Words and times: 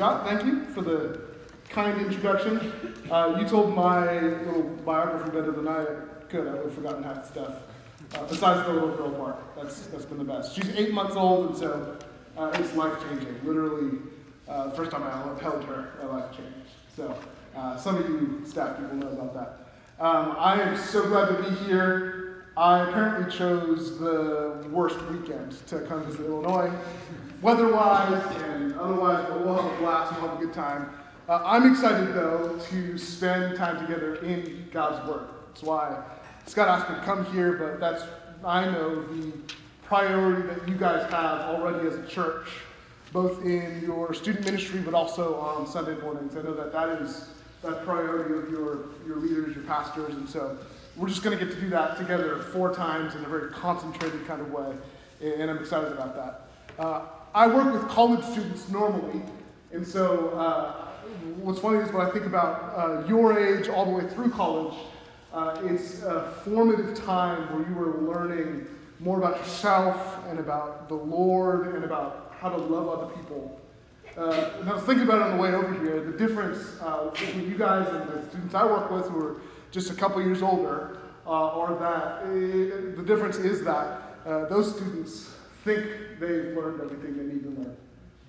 Scott, 0.00 0.26
thank 0.26 0.46
you 0.46 0.64
for 0.64 0.80
the 0.80 1.20
kind 1.68 2.00
introduction. 2.00 2.72
Uh, 3.10 3.36
you 3.38 3.46
told 3.46 3.76
my 3.76 4.18
little 4.18 4.62
biography 4.82 5.28
better 5.28 5.52
than 5.52 5.68
I 5.68 5.84
could. 6.30 6.48
I 6.48 6.54
would 6.54 6.64
have 6.64 6.72
forgotten 6.72 7.02
half 7.02 7.16
the 7.16 7.26
stuff. 7.26 7.54
Uh, 8.14 8.24
besides 8.24 8.66
the 8.66 8.72
little 8.72 8.96
girl 8.96 9.10
part, 9.10 9.36
that's 9.54 9.88
that's 9.88 10.06
been 10.06 10.16
the 10.16 10.24
best. 10.24 10.54
She's 10.54 10.70
eight 10.70 10.94
months 10.94 11.16
old, 11.16 11.50
and 11.50 11.56
so 11.58 11.98
uh, 12.38 12.50
it's 12.54 12.74
life 12.74 12.98
changing. 13.10 13.44
Literally, 13.44 13.98
uh, 14.48 14.70
first 14.70 14.90
time 14.90 15.02
I 15.02 15.10
held 15.38 15.64
her, 15.64 15.92
my 16.02 16.20
life 16.20 16.34
changed. 16.34 16.70
So 16.96 17.14
uh, 17.54 17.76
some 17.76 17.96
of 17.96 18.08
you 18.08 18.40
staff 18.46 18.78
people 18.78 18.96
know 18.96 19.08
about 19.08 19.34
that. 19.34 20.02
Um, 20.02 20.34
I 20.38 20.62
am 20.62 20.78
so 20.78 21.06
glad 21.08 21.26
to 21.26 21.42
be 21.42 21.54
here. 21.66 22.46
I 22.56 22.88
apparently 22.88 23.30
chose 23.30 23.98
the 23.98 24.66
worst 24.70 24.98
weekend 25.10 25.58
to 25.66 25.80
come 25.80 26.04
visit 26.04 26.24
Illinois, 26.24 26.72
weather-wise 27.42 28.24
and 28.44 28.69
otherwise. 28.80 29.26
We'll 29.30 29.54
have 29.54 29.72
a 29.72 29.76
blast. 29.76 30.12
We'll 30.12 30.30
have 30.30 30.40
a 30.40 30.44
good 30.44 30.54
time. 30.54 30.90
Uh, 31.28 31.42
I'm 31.44 31.70
excited 31.70 32.14
though 32.14 32.58
to 32.70 32.98
spend 32.98 33.56
time 33.56 33.86
together 33.86 34.16
in 34.16 34.68
God's 34.72 35.06
Word. 35.08 35.28
That's 35.48 35.62
why 35.62 36.02
Scott 36.46 36.68
asked 36.68 36.90
me 36.90 36.96
to 36.96 37.02
come 37.02 37.24
here, 37.32 37.52
but 37.52 37.78
that's 37.78 38.04
I 38.44 38.64
know 38.64 39.02
the 39.02 39.32
priority 39.84 40.48
that 40.48 40.68
you 40.68 40.74
guys 40.74 41.08
have 41.10 41.42
already 41.42 41.86
as 41.86 41.94
a 41.94 42.06
church, 42.06 42.48
both 43.12 43.44
in 43.44 43.82
your 43.82 44.14
student 44.14 44.44
ministry, 44.44 44.80
but 44.80 44.94
also 44.94 45.36
on 45.36 45.66
Sunday 45.66 46.00
mornings. 46.00 46.36
I 46.36 46.42
know 46.42 46.54
that 46.54 46.72
that 46.72 47.00
is 47.00 47.28
that 47.62 47.84
priority 47.84 48.34
of 48.34 48.50
your 48.50 48.86
your 49.06 49.16
leaders, 49.16 49.54
your 49.54 49.64
pastors, 49.64 50.14
and 50.14 50.28
so 50.28 50.58
we're 50.96 51.08
just 51.08 51.22
going 51.22 51.38
to 51.38 51.44
get 51.44 51.54
to 51.54 51.60
do 51.60 51.70
that 51.70 51.96
together 51.96 52.40
four 52.52 52.74
times 52.74 53.14
in 53.14 53.24
a 53.24 53.28
very 53.28 53.50
concentrated 53.50 54.26
kind 54.26 54.40
of 54.40 54.50
way, 54.50 54.72
and 55.20 55.50
I'm 55.50 55.58
excited 55.58 55.92
about 55.92 56.16
that. 56.16 56.82
Uh, 56.82 57.02
I 57.34 57.46
work 57.46 57.72
with 57.72 57.88
college 57.88 58.24
students 58.24 58.68
normally, 58.68 59.22
and 59.72 59.86
so. 59.86 60.30
Uh, 60.30 60.86
what's 61.42 61.60
funny 61.60 61.78
is 61.78 61.92
when 61.92 62.06
I 62.06 62.10
think 62.10 62.26
about 62.26 62.72
uh, 62.76 63.06
your 63.06 63.38
age 63.38 63.68
all 63.68 63.84
the 63.84 63.90
way 63.90 64.12
through 64.12 64.30
college, 64.30 64.74
uh, 65.32 65.60
it's 65.64 66.02
a 66.02 66.32
formative 66.44 66.96
time 67.04 67.52
where 67.54 67.68
you 67.68 67.78
are 67.78 68.00
learning 68.00 68.66
more 68.98 69.18
about 69.18 69.38
yourself 69.38 70.18
and 70.28 70.38
about 70.38 70.88
the 70.88 70.94
Lord 70.94 71.74
and 71.74 71.84
about 71.84 72.34
how 72.38 72.50
to 72.50 72.56
love 72.56 72.88
other 72.88 73.14
people. 73.14 73.60
And 74.16 74.68
I 74.68 74.74
was 74.74 74.82
thinking 74.82 75.04
about 75.04 75.20
it 75.20 75.22
on 75.22 75.36
the 75.36 75.42
way 75.42 75.52
over 75.52 75.72
here, 75.72 76.04
the 76.04 76.18
difference 76.18 76.76
uh, 76.80 77.10
between 77.10 77.48
you 77.48 77.56
guys 77.56 77.88
and 77.88 78.08
the 78.08 78.28
students 78.28 78.54
I 78.54 78.64
work 78.64 78.90
with 78.90 79.06
who 79.08 79.24
are 79.24 79.36
just 79.70 79.90
a 79.90 79.94
couple 79.94 80.20
years 80.20 80.42
older, 80.42 80.98
uh, 81.26 81.54
or 81.54 81.76
that 81.78 82.26
it, 82.26 82.96
the 82.96 83.02
difference 83.02 83.36
is 83.36 83.62
that 83.64 84.02
uh, 84.26 84.46
those 84.46 84.74
students 84.74 85.29
think 85.74 86.20
they've 86.20 86.56
learned 86.56 86.80
everything 86.80 87.16
they 87.16 87.34
need 87.34 87.42
to 87.42 87.50
learn. 87.50 87.76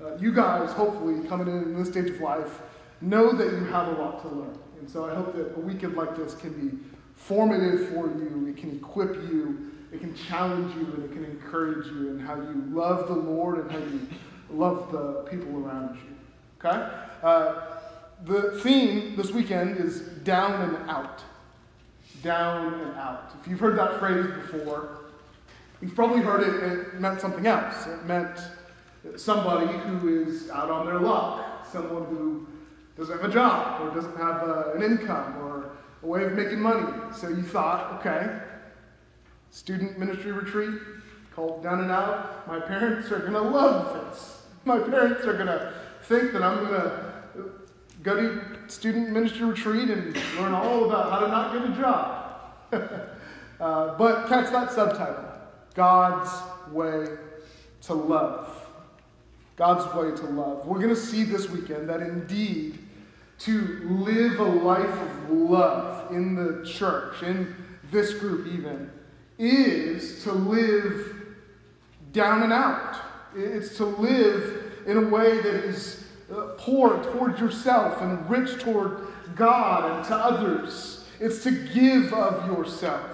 Uh, 0.01 0.15
you 0.17 0.31
guys, 0.31 0.71
hopefully, 0.71 1.27
coming 1.27 1.47
in 1.47 1.63
in 1.63 1.79
this 1.79 1.89
stage 1.89 2.09
of 2.09 2.21
life, 2.21 2.61
know 3.01 3.31
that 3.33 3.51
you 3.51 3.65
have 3.65 3.87
a 3.87 4.01
lot 4.01 4.21
to 4.21 4.27
learn. 4.29 4.57
And 4.79 4.89
so 4.89 5.09
I 5.09 5.13
hope 5.13 5.35
that 5.35 5.55
a 5.55 5.59
weekend 5.59 5.95
like 5.95 6.15
this 6.15 6.33
can 6.35 6.53
be 6.53 6.77
formative 7.15 7.89
for 7.89 8.07
you, 8.07 8.47
it 8.49 8.59
can 8.59 8.75
equip 8.75 9.15
you, 9.29 9.71
it 9.91 9.99
can 9.99 10.15
challenge 10.15 10.73
you, 10.75 10.85
and 10.93 11.03
it 11.03 11.11
can 11.11 11.25
encourage 11.25 11.85
you 11.87 12.09
in 12.09 12.19
how 12.19 12.35
you 12.35 12.63
love 12.69 13.07
the 13.07 13.13
Lord 13.13 13.59
and 13.59 13.71
how 13.71 13.77
you 13.77 14.07
love 14.49 14.91
the 14.91 15.27
people 15.29 15.63
around 15.63 15.97
you. 15.97 16.15
Okay? 16.65 16.89
Uh, 17.21 17.61
the 18.23 18.59
theme 18.61 19.15
this 19.15 19.31
weekend 19.31 19.77
is 19.77 20.01
down 20.23 20.61
and 20.61 20.89
out. 20.89 21.21
Down 22.23 22.73
and 22.73 22.97
out. 22.97 23.33
If 23.41 23.47
you've 23.47 23.59
heard 23.59 23.77
that 23.77 23.99
phrase 23.99 24.25
before, 24.25 25.00
you've 25.81 25.95
probably 25.95 26.21
heard 26.21 26.41
it, 26.41 26.63
it 26.63 26.99
meant 26.99 27.19
something 27.19 27.45
else. 27.47 27.87
It 27.87 28.05
meant 28.05 28.39
somebody 29.15 29.77
who 29.79 30.23
is 30.23 30.49
out 30.51 30.69
on 30.69 30.85
their 30.85 30.99
luck, 30.99 31.65
someone 31.69 32.05
who 32.05 32.47
doesn't 32.97 33.19
have 33.19 33.29
a 33.29 33.33
job 33.33 33.81
or 33.81 33.93
doesn't 33.93 34.15
have 34.17 34.43
uh, 34.43 34.73
an 34.73 34.83
income 34.83 35.37
or 35.37 35.71
a 36.03 36.07
way 36.07 36.23
of 36.23 36.33
making 36.33 36.59
money. 36.59 36.85
So 37.15 37.29
you 37.29 37.41
thought, 37.41 37.99
okay, 37.99 38.39
student 39.49 39.97
ministry 39.97 40.31
retreat 40.31 40.79
called 41.33 41.63
Down 41.63 41.81
and 41.81 41.91
Out. 41.91 42.47
My 42.47 42.59
parents 42.59 43.11
are 43.11 43.19
going 43.19 43.33
to 43.33 43.41
love 43.41 44.11
this. 44.11 44.43
My 44.65 44.79
parents 44.79 45.25
are 45.25 45.33
going 45.33 45.47
to 45.47 45.73
think 46.03 46.33
that 46.33 46.43
I'm 46.43 46.67
going 46.67 46.81
to 46.81 47.13
go 48.03 48.15
to 48.15 48.41
student 48.67 49.09
ministry 49.09 49.45
retreat 49.45 49.89
and 49.89 50.15
learn 50.37 50.53
all 50.53 50.85
about 50.85 51.11
how 51.11 51.19
to 51.19 51.27
not 51.27 51.53
get 51.53 51.71
a 51.71 51.81
job. 51.81 52.27
uh, 53.59 53.97
but 53.97 54.27
catch 54.27 54.51
that 54.51 54.71
subtitle 54.71 55.30
God's 55.73 56.31
way 56.71 57.07
to 57.83 57.93
love. 57.93 58.67
God's 59.55 59.93
way 59.93 60.15
to 60.15 60.31
love. 60.31 60.65
We're 60.65 60.79
going 60.79 60.89
to 60.89 60.95
see 60.95 61.23
this 61.23 61.49
weekend 61.49 61.89
that 61.89 62.01
indeed 62.01 62.79
to 63.39 63.81
live 63.89 64.39
a 64.39 64.43
life 64.43 65.01
of 65.01 65.29
love 65.31 66.11
in 66.11 66.35
the 66.35 66.65
church, 66.65 67.23
in 67.23 67.55
this 67.91 68.13
group 68.13 68.47
even, 68.47 68.91
is 69.37 70.23
to 70.23 70.31
live 70.31 71.15
down 72.11 72.43
and 72.43 72.53
out. 72.53 72.97
It's 73.35 73.77
to 73.77 73.85
live 73.85 74.83
in 74.85 74.97
a 74.97 75.07
way 75.09 75.37
that 75.37 75.55
is 75.65 76.03
uh, 76.31 76.53
poor 76.57 77.03
toward 77.03 77.39
yourself 77.39 78.01
and 78.01 78.29
rich 78.29 78.61
toward 78.61 79.07
God 79.35 79.91
and 79.91 80.05
to 80.05 80.15
others. 80.15 81.07
It's 81.19 81.43
to 81.43 81.51
give 81.51 82.13
of 82.13 82.47
yourself, 82.47 83.10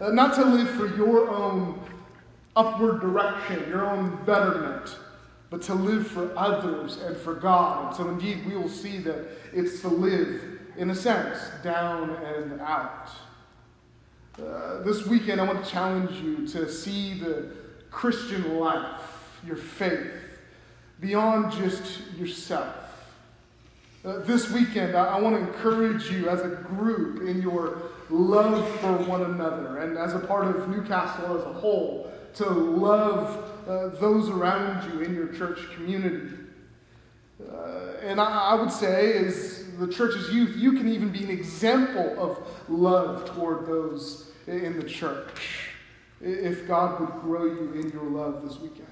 uh, 0.00 0.10
not 0.10 0.34
to 0.34 0.44
live 0.44 0.70
for 0.70 0.86
your 0.96 1.28
own 1.28 1.80
upward 2.56 3.00
direction, 3.00 3.68
your 3.68 3.86
own 3.86 4.18
betterment 4.24 4.96
but 5.50 5.62
to 5.62 5.74
live 5.74 6.06
for 6.06 6.36
others 6.36 6.98
and 6.98 7.16
for 7.16 7.34
God. 7.34 7.88
And 7.88 7.96
so, 7.96 8.08
indeed, 8.08 8.46
we 8.46 8.56
will 8.56 8.68
see 8.68 8.98
that 8.98 9.28
it's 9.52 9.80
to 9.80 9.88
live, 9.88 10.42
in 10.76 10.90
a 10.90 10.94
sense, 10.94 11.38
down 11.62 12.10
and 12.10 12.60
out. 12.60 13.08
Uh, 14.38 14.82
this 14.82 15.06
weekend, 15.06 15.40
I 15.40 15.44
want 15.44 15.64
to 15.64 15.70
challenge 15.70 16.20
you 16.22 16.46
to 16.48 16.70
see 16.70 17.18
the 17.18 17.50
Christian 17.90 18.58
life, 18.58 19.40
your 19.46 19.56
faith, 19.56 20.12
beyond 21.00 21.52
just 21.52 22.02
yourself. 22.16 22.74
Uh, 24.04 24.18
this 24.18 24.50
weekend, 24.50 24.94
I, 24.94 25.16
I 25.16 25.20
want 25.20 25.34
to 25.34 25.40
encourage 25.40 26.10
you 26.10 26.28
as 26.28 26.40
a 26.42 26.48
group 26.48 27.26
in 27.26 27.40
your 27.40 27.82
love 28.10 28.68
for 28.80 28.92
one 29.04 29.22
another 29.22 29.78
and 29.78 29.98
as 29.98 30.14
a 30.14 30.18
part 30.18 30.46
of 30.54 30.68
Newcastle 30.68 31.38
as 31.38 31.44
a 31.44 31.52
whole 31.52 32.10
to 32.34 32.48
love 32.48 33.52
uh, 33.68 33.88
those 34.00 34.28
around 34.28 34.90
you 34.92 35.00
in 35.00 35.14
your 35.14 35.28
church 35.28 35.58
community. 35.74 36.34
Uh, 37.40 37.92
and 38.02 38.20
I, 38.20 38.50
I 38.50 38.54
would 38.54 38.72
say, 38.72 39.18
as 39.24 39.64
the 39.78 39.88
church's 39.88 40.32
youth, 40.32 40.56
you 40.56 40.72
can 40.72 40.88
even 40.88 41.10
be 41.10 41.24
an 41.24 41.30
example 41.30 42.14
of 42.18 42.38
love 42.68 43.28
toward 43.34 43.66
those 43.66 44.30
in 44.46 44.78
the 44.78 44.88
church 44.88 45.68
if 46.20 46.66
God 46.66 47.00
would 47.00 47.20
grow 47.22 47.44
you 47.44 47.72
in 47.74 47.90
your 47.90 48.04
love 48.04 48.42
this 48.42 48.58
weekend. 48.58 48.86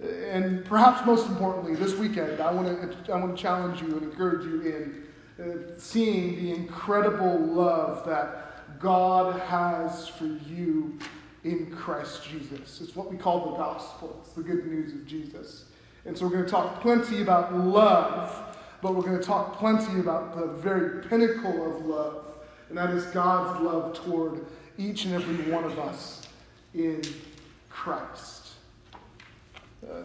And 0.00 0.64
perhaps 0.64 1.06
most 1.06 1.26
importantly, 1.28 1.74
this 1.74 1.94
weekend, 1.94 2.40
I 2.40 2.52
want 2.52 3.06
to, 3.06 3.12
I 3.12 3.16
want 3.16 3.36
to 3.36 3.42
challenge 3.42 3.80
you 3.80 3.96
and 3.96 4.02
encourage 4.02 4.44
you 4.44 4.60
in 4.60 5.05
seeing 5.76 6.36
the 6.36 6.52
incredible 6.52 7.38
love 7.38 8.04
that 8.06 8.78
God 8.80 9.40
has 9.42 10.08
for 10.08 10.26
you 10.26 10.98
in 11.44 11.70
Christ 11.70 12.24
Jesus. 12.24 12.80
It's 12.80 12.96
what 12.96 13.10
we 13.10 13.16
call 13.16 13.50
the 13.50 13.56
gospel, 13.56 14.20
it's 14.22 14.32
the 14.32 14.42
good 14.42 14.66
news 14.66 14.92
of 14.92 15.06
Jesus. 15.06 15.66
And 16.04 16.16
so 16.16 16.26
we're 16.26 16.32
going 16.32 16.44
to 16.44 16.50
talk 16.50 16.80
plenty 16.80 17.22
about 17.22 17.54
love, 17.54 18.56
but 18.80 18.94
we're 18.94 19.02
going 19.02 19.18
to 19.18 19.24
talk 19.24 19.58
plenty 19.58 20.00
about 20.00 20.36
the 20.36 20.46
very 20.46 21.02
pinnacle 21.06 21.76
of 21.76 21.84
love, 21.84 22.24
and 22.68 22.78
that 22.78 22.90
is 22.90 23.04
God's 23.06 23.60
love 23.60 23.94
toward 24.04 24.44
each 24.78 25.04
and 25.04 25.14
every 25.14 25.52
one 25.52 25.64
of 25.64 25.78
us 25.78 26.28
in 26.74 27.02
Christ. 27.68 28.52
Uh, 29.84 30.02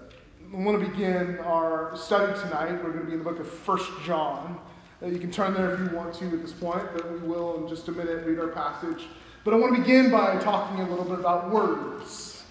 I 0.53 0.57
want 0.57 0.81
to 0.81 0.89
begin 0.89 1.39
our 1.39 1.95
study 1.95 2.37
tonight. 2.39 2.71
We're 2.83 2.91
going 2.91 2.99
to 2.99 3.05
be 3.05 3.13
in 3.13 3.19
the 3.19 3.23
book 3.23 3.39
of 3.39 3.47
First 3.47 3.89
John. 4.03 4.59
Uh, 5.01 5.07
you 5.07 5.17
can 5.17 5.31
turn 5.31 5.53
there 5.53 5.73
if 5.73 5.79
you 5.79 5.97
want 5.97 6.13
to 6.13 6.25
at 6.25 6.41
this 6.41 6.51
point, 6.51 6.83
but 6.93 7.11
we 7.11 7.17
will 7.19 7.63
in 7.63 7.67
just 7.67 7.87
a 7.87 7.91
minute 7.91 8.25
read 8.25 8.39
our 8.39 8.49
passage. 8.49 9.07
But 9.43 9.53
I 9.53 9.57
want 9.57 9.75
to 9.75 9.81
begin 9.81 10.11
by 10.11 10.37
talking 10.37 10.81
a 10.81 10.89
little 10.89 11.05
bit 11.05 11.19
about 11.19 11.49
words. 11.49 12.43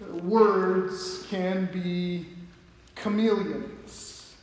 Words 0.00 1.26
can 1.28 1.68
be 1.72 2.26
chameleons. 2.96 4.34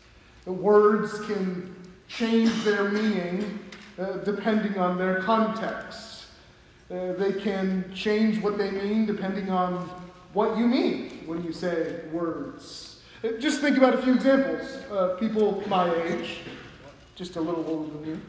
Words 0.45 1.19
can 1.25 1.75
change 2.07 2.63
their 2.63 2.89
meaning 2.89 3.59
uh, 3.97 4.17
depending 4.17 4.77
on 4.77 4.97
their 4.97 5.21
context. 5.21 6.27
Uh, 6.91 7.13
they 7.13 7.33
can 7.33 7.91
change 7.93 8.41
what 8.41 8.57
they 8.57 8.71
mean 8.71 9.05
depending 9.05 9.49
on 9.49 9.89
what 10.33 10.57
you 10.57 10.67
mean 10.67 11.23
when 11.25 11.43
you 11.43 11.51
say 11.51 12.01
words. 12.11 13.01
Uh, 13.23 13.29
just 13.39 13.61
think 13.61 13.77
about 13.77 13.93
a 13.95 14.01
few 14.01 14.13
examples. 14.13 14.61
Uh, 14.91 15.15
people 15.19 15.63
my 15.67 15.93
age, 16.03 16.37
just 17.19 17.35
a 17.35 17.41
little 17.41 17.65
older 17.67 17.91
than 17.97 18.05
you, 18.05 18.21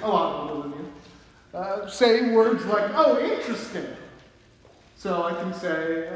a 0.00 0.08
lot 0.08 0.48
older 0.48 0.68
than 0.68 0.78
you, 0.78 0.92
uh, 1.54 1.88
say 1.88 2.32
words 2.32 2.64
like, 2.66 2.88
oh, 2.94 3.18
interesting. 3.18 3.84
So 4.96 5.24
I 5.24 5.34
can 5.34 5.52
say, 5.52 6.08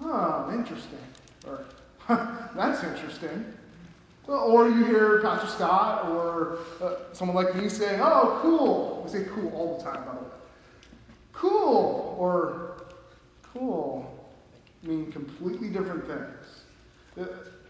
oh, 0.00 0.48
interesting. 0.54 1.00
Or, 1.44 1.64
that's 2.54 2.84
interesting. 2.84 3.52
Or 4.28 4.68
you 4.68 4.84
hear 4.84 5.20
Pastor 5.22 5.48
Scott 5.48 6.06
or 6.10 6.58
uh, 6.80 6.94
someone 7.12 7.44
like 7.44 7.56
me 7.56 7.68
saying, 7.68 8.00
oh, 8.00 8.38
cool. 8.42 9.02
We 9.04 9.10
say 9.10 9.26
cool 9.34 9.50
all 9.52 9.76
the 9.76 9.82
time, 9.82 10.04
by 10.04 10.14
the 10.14 10.20
way. 10.20 10.30
Cool 11.32 12.14
or 12.16 12.76
cool 13.42 14.28
mean 14.84 15.10
completely 15.10 15.68
different 15.68 16.06
things. 16.06 16.62
Uh, 17.20 17.24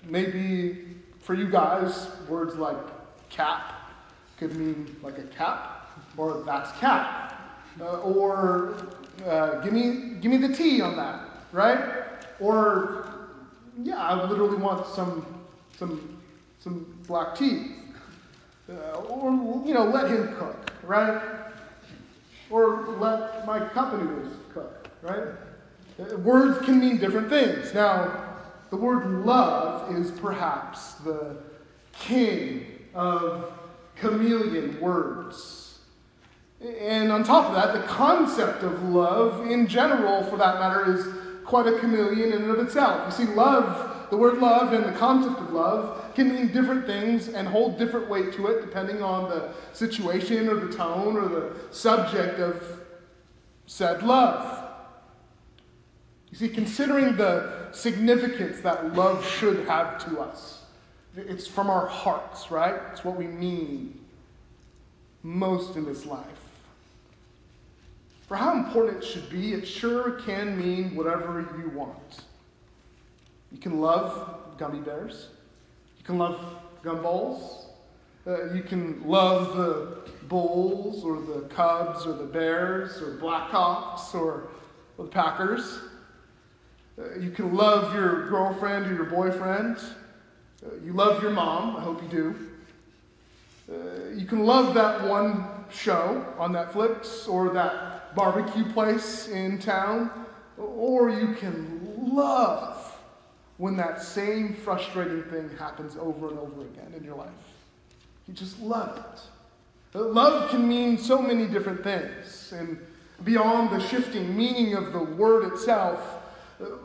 maybe 0.05 0.85
for 1.21 1.33
you 1.33 1.49
guys, 1.49 2.09
words 2.29 2.56
like 2.56 2.76
cap 3.31 3.75
could 4.37 4.55
mean 4.56 4.97
like 5.03 5.19
a 5.19 5.25
cap, 5.25 5.91
or 6.17 6.43
that's 6.44 6.73
cap. 6.79 7.27
Uh, 7.81 8.00
or 8.00 8.77
uh, 9.27 9.61
give, 9.61 9.73
me, 9.73 10.17
give 10.21 10.31
me 10.31 10.37
the 10.37 10.53
tea 10.53 10.82
on 10.82 10.97
that, 10.97 11.29
right? 11.53 12.05
Or, 12.41 13.29
yeah, 13.82 13.97
I 13.97 14.29
literally 14.29 14.56
want 14.56 14.87
some, 14.87 15.25
some 15.79 16.21
some 16.61 16.94
black 17.06 17.35
tea. 17.35 17.73
Uh, 18.69 18.99
or, 18.99 19.33
you 19.67 19.75
know, 19.75 19.85
let 19.85 20.11
him 20.11 20.29
cook, 20.37 20.71
right? 20.85 21.21
Or 22.50 22.87
let 22.99 23.47
my 23.47 23.59
company 23.71 24.29
cook, 24.53 24.88
right? 25.03 25.29
Uh, 25.99 26.17
words 26.19 26.65
can 26.65 26.79
mean 26.79 26.99
different 26.99 27.29
things. 27.29 27.75
Now, 27.75 28.37
the 28.71 28.76
word 28.76 29.25
love 29.25 29.97
is 29.97 30.11
perhaps 30.12 30.94
the 30.94 31.37
king 31.93 32.67
of 32.95 33.53
chameleon 33.97 34.81
words. 34.81 35.79
And 36.61 37.11
on 37.11 37.25
top 37.25 37.47
of 37.47 37.55
that, 37.55 37.73
the 37.73 37.87
concept 37.87 38.63
of 38.63 38.83
love 38.83 39.51
in 39.51 39.67
general, 39.67 40.25
for 40.25 40.37
that 40.37 40.59
matter, 40.59 40.95
is 40.95 41.07
quite 41.45 41.67
a 41.67 41.79
chameleon 41.79 42.33
in 42.33 42.43
and 42.43 42.51
of 42.51 42.59
itself. 42.59 43.19
You 43.19 43.27
see, 43.27 43.33
love, 43.33 44.09
the 44.11 44.17
word 44.17 44.39
love 44.39 44.73
and 44.73 44.85
the 44.85 44.99
concept 44.99 45.41
of 45.41 45.53
love 45.53 46.15
can 46.15 46.35
mean 46.35 46.53
different 46.53 46.87
things 46.87 47.29
and 47.29 47.49
hold 47.49 47.79
different 47.79 48.09
weight 48.09 48.33
to 48.35 48.47
it 48.49 48.61
depending 48.61 49.03
on 49.03 49.31
the 49.31 49.53
situation 49.73 50.49
or 50.49 50.57
the 50.57 50.77
tone 50.77 51.17
or 51.17 51.29
the 51.29 51.53
subject 51.71 52.39
of 52.39 52.81
said 53.67 54.03
love. 54.03 54.69
You 56.31 56.37
see, 56.37 56.49
considering 56.49 57.17
the 57.17 57.73
significance 57.73 58.61
that 58.61 58.95
love 58.95 59.27
should 59.27 59.67
have 59.67 60.05
to 60.05 60.21
us, 60.21 60.60
it's 61.17 61.47
from 61.47 61.71
our 61.71 61.87
hearts, 61.87 62.51
right? 62.51 62.81
It's 62.93 63.05
what 63.05 63.17
we 63.17 63.27
mean 63.27 63.99
most 65.23 65.77
in 65.77 65.85
this 65.85 66.07
life. 66.07 66.27
For 68.29 68.37
how 68.37 68.57
important 68.57 69.03
it 69.03 69.07
should 69.07 69.29
be, 69.29 69.55
it 69.55 69.67
sure 69.67 70.12
can 70.21 70.57
mean 70.57 70.95
whatever 70.95 71.41
you 71.59 71.71
want. 71.71 72.23
You 73.51 73.59
can 73.59 73.81
love 73.81 74.57
gummy 74.57 74.79
bears. 74.79 75.29
You 75.99 76.05
can 76.05 76.19
love 76.19 76.41
gumballs. 76.85 77.65
Uh, 78.27 78.53
you 78.53 78.62
can 78.62 79.03
love 79.05 79.57
the 79.57 80.11
Bulls 80.29 81.03
or 81.03 81.21
the 81.21 81.49
Cubs 81.49 82.07
or 82.07 82.12
the 82.12 82.25
Bears 82.25 83.03
or 83.03 83.17
Blackhawks 83.17 84.15
or, 84.15 84.51
or 84.97 85.07
the 85.07 85.11
Packers. 85.11 85.81
Uh, 86.97 87.19
you 87.19 87.31
can 87.31 87.55
love 87.55 87.95
your 87.95 88.29
girlfriend 88.29 88.87
or 88.87 88.95
your 88.95 89.07
boyfriend. 89.07 89.79
Uh, 90.65 90.75
you 90.85 90.93
love 90.93 91.23
your 91.23 91.31
mom. 91.31 91.77
I 91.77 91.81
hope 91.81 92.03
you 92.03 92.09
do. 92.09 92.51
Uh, 93.71 94.11
you 94.15 94.27
can 94.27 94.45
love 94.45 94.75
that 94.75 95.09
one 95.09 95.45
show 95.73 96.27
on 96.39 96.53
Netflix 96.53 97.29
or 97.29 97.51
that 97.55 98.15
barbecue 98.15 98.71
place 98.73 99.29
in 99.29 99.59
town. 99.59 100.11
Or 100.59 101.09
you 101.09 101.35
can 101.35 101.81
love 102.12 102.99
when 103.57 103.77
that 103.77 104.03
same 104.03 104.55
frustrating 104.55 105.23
thing 105.25 105.51
happens 105.59 105.97
over 105.97 106.29
and 106.29 106.39
over 106.39 106.62
again 106.62 106.93
in 106.97 107.05
your 107.05 107.15
life. 107.17 107.29
You 108.27 108.35
just 108.35 108.61
love 108.61 108.97
it. 108.97 109.99
love 109.99 110.51
can 110.51 110.69
mean 110.69 110.99
so 110.99 111.21
many 111.21 111.47
different 111.47 111.83
things. 111.83 112.53
And 112.57 112.79
beyond 113.25 113.71
the 113.71 113.87
shifting 113.87 114.37
meaning 114.37 114.75
of 114.75 114.93
the 114.93 115.03
word 115.03 115.53
itself, 115.53 116.01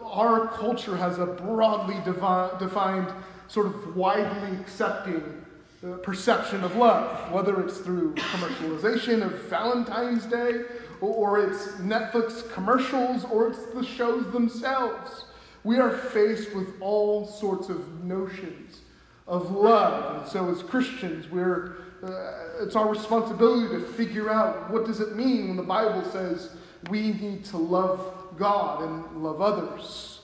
our 0.04 0.48
culture 0.48 0.96
has 0.96 1.20
a 1.20 1.26
broadly 1.26 1.96
devi- 2.06 2.58
defined, 2.60 3.12
sort 3.48 3.68
of 3.68 3.96
widely 3.96 4.58
accepting 4.58 5.46
uh, 5.86 5.98
perception 5.98 6.64
of 6.64 6.76
love, 6.76 7.32
whether 7.32 7.62
it's 7.62 7.78
through 7.78 8.16
commercialization 8.16 9.24
of 9.24 9.34
Valentine's 9.44 10.26
Day, 10.26 10.62
or, 11.02 11.40
or 11.40 11.40
it's 11.40 11.68
Netflix 11.74 12.52
commercials, 12.52 13.24
or 13.26 13.50
it's 13.50 13.66
the 13.68 13.84
shows 13.84 14.32
themselves. 14.32 15.26
We 15.64 15.78
are 15.78 15.92
faced 15.92 16.56
with 16.56 16.80
all 16.80 17.28
sorts 17.28 17.70
of 17.70 18.04
notions 18.04 18.82
of 19.28 19.52
love. 19.52 20.22
And 20.22 20.32
so, 20.32 20.50
as 20.50 20.64
Christians, 20.64 21.30
we're, 21.30 21.78
uh, 22.04 22.64
it's 22.64 22.76
our 22.76 22.90
responsibility 22.90 23.76
to 23.76 23.86
figure 23.94 24.30
out 24.30 24.70
what 24.72 24.86
does 24.86 25.00
it 25.00 25.16
mean 25.16 25.48
when 25.50 25.58
the 25.58 25.64
Bible 25.64 26.04
says 26.12 26.56
we 26.90 27.14
need 27.14 27.44
to 27.46 27.58
love 27.58 28.14
God 28.38 28.84
and 28.84 29.24
love 29.24 29.42
others. 29.42 30.22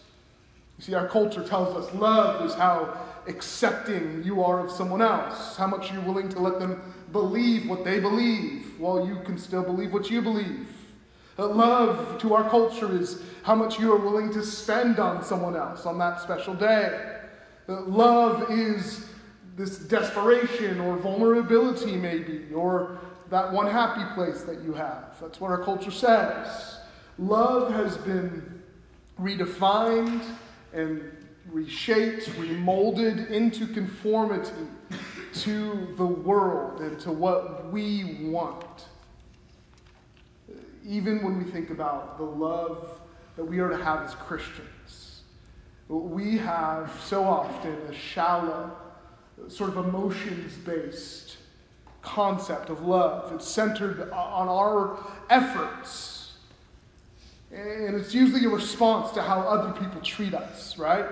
You 0.78 0.86
see, 0.86 0.94
our 0.94 1.08
culture 1.08 1.44
tells 1.44 1.76
us 1.76 1.94
love 1.94 2.46
is 2.46 2.54
how 2.56 2.98
accepting 3.28 4.24
you 4.24 4.44
are 4.44 4.60
of 4.60 4.72
someone 4.72 5.02
else, 5.02 5.56
how 5.58 5.68
much 5.68 5.92
you're 5.92 6.02
willing 6.02 6.30
to 6.30 6.40
let 6.40 6.60
them 6.60 6.82
believe 7.12 7.70
what 7.70 7.84
they 7.84 8.00
believe 8.00 8.80
while 8.80 9.06
you 9.06 9.20
can 9.26 9.38
still 9.38 9.64
believe 9.64 9.94
what 9.94 10.10
you 10.10 10.22
believe. 10.22 10.68
That 11.38 11.56
love 11.56 12.20
to 12.22 12.34
our 12.34 12.50
culture 12.50 12.96
is 12.96 13.22
how 13.44 13.56
much 13.56 13.80
you 13.80 13.92
are 13.94 13.98
willing 13.98 14.32
to 14.34 14.44
spend 14.44 15.00
on 15.00 15.24
someone 15.24 15.56
else 15.56 15.86
on 15.86 15.98
that 16.00 16.22
special 16.22 16.54
day. 16.54 17.20
That 17.68 17.90
love 17.90 18.52
is 18.52 19.08
this 19.56 19.80
desperation 19.80 20.80
or 20.80 20.98
vulnerability, 20.98 21.96
maybe, 21.96 22.46
or 22.54 23.00
that 23.30 23.52
one 23.52 23.68
happy 23.68 24.04
place 24.14 24.42
that 24.44 24.62
you 24.62 24.74
have. 24.74 25.18
That's 25.22 25.40
what 25.40 25.52
our 25.52 25.64
culture 25.64 25.92
says. 25.92 26.78
Love 27.18 27.72
has 27.72 27.98
been 27.98 28.62
redefined 29.20 30.24
and 30.74 31.02
reshaped, 31.52 32.30
remolded 32.38 33.30
into 33.32 33.68
conformity 33.68 34.52
to 35.34 35.94
the 35.98 36.06
world 36.06 36.82
and 36.82 37.00
to 37.00 37.12
what 37.12 37.72
we 37.72 38.18
want 38.22 38.86
even 40.86 41.24
when 41.24 41.38
we 41.38 41.50
think 41.50 41.70
about 41.70 42.18
the 42.18 42.24
love 42.24 43.00
that 43.36 43.46
we 43.46 43.60
are 43.60 43.70
to 43.70 43.84
have 43.84 44.02
as 44.04 44.16
Christians. 44.16 45.22
We 45.88 46.38
have 46.38 46.92
so 47.04 47.24
often 47.24 47.74
a 47.90 47.94
shallow, 47.94 48.72
sort 49.48 49.70
of 49.72 49.86
emotions 49.86 50.54
based 50.58 51.38
concept 52.02 52.70
of 52.70 52.86
love. 52.86 53.32
It's 53.34 53.48
centered 53.48 54.10
on 54.12 54.48
our 54.48 54.98
efforts. 55.30 56.34
And 57.52 57.96
it's 57.96 58.14
usually 58.14 58.46
a 58.46 58.50
response 58.50 59.12
to 59.12 59.22
how 59.22 59.42
other 59.42 59.78
people 59.80 60.02
treat 60.02 60.34
us, 60.34 60.78
right? 60.78 61.06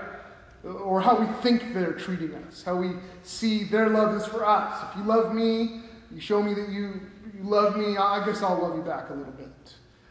Or 0.63 1.00
how 1.00 1.20
we 1.20 1.25
think 1.42 1.74
they're 1.74 1.94
treating 1.94 2.36
us, 2.36 2.63
how 2.63 2.75
we 2.75 2.92
see 3.24 3.63
their 3.63 3.89
love 3.89 4.16
is 4.16 4.25
for 4.25 4.46
us. 4.46 4.84
If 4.92 4.98
you 4.98 5.04
love 5.04 5.34
me, 5.34 5.82
you 6.13 6.20
show 6.20 6.42
me 6.44 6.54
that 6.54 6.70
you, 6.70 7.01
you 7.34 7.44
love 7.44 7.78
me, 7.78 7.96
I 7.98 8.25
guess 8.25 8.42
I'll 8.42 8.62
love 8.62 8.75
you 8.75 8.82
back 8.82 9.10
a 9.10 9.13
little 9.13 9.32
bit. 9.32 9.48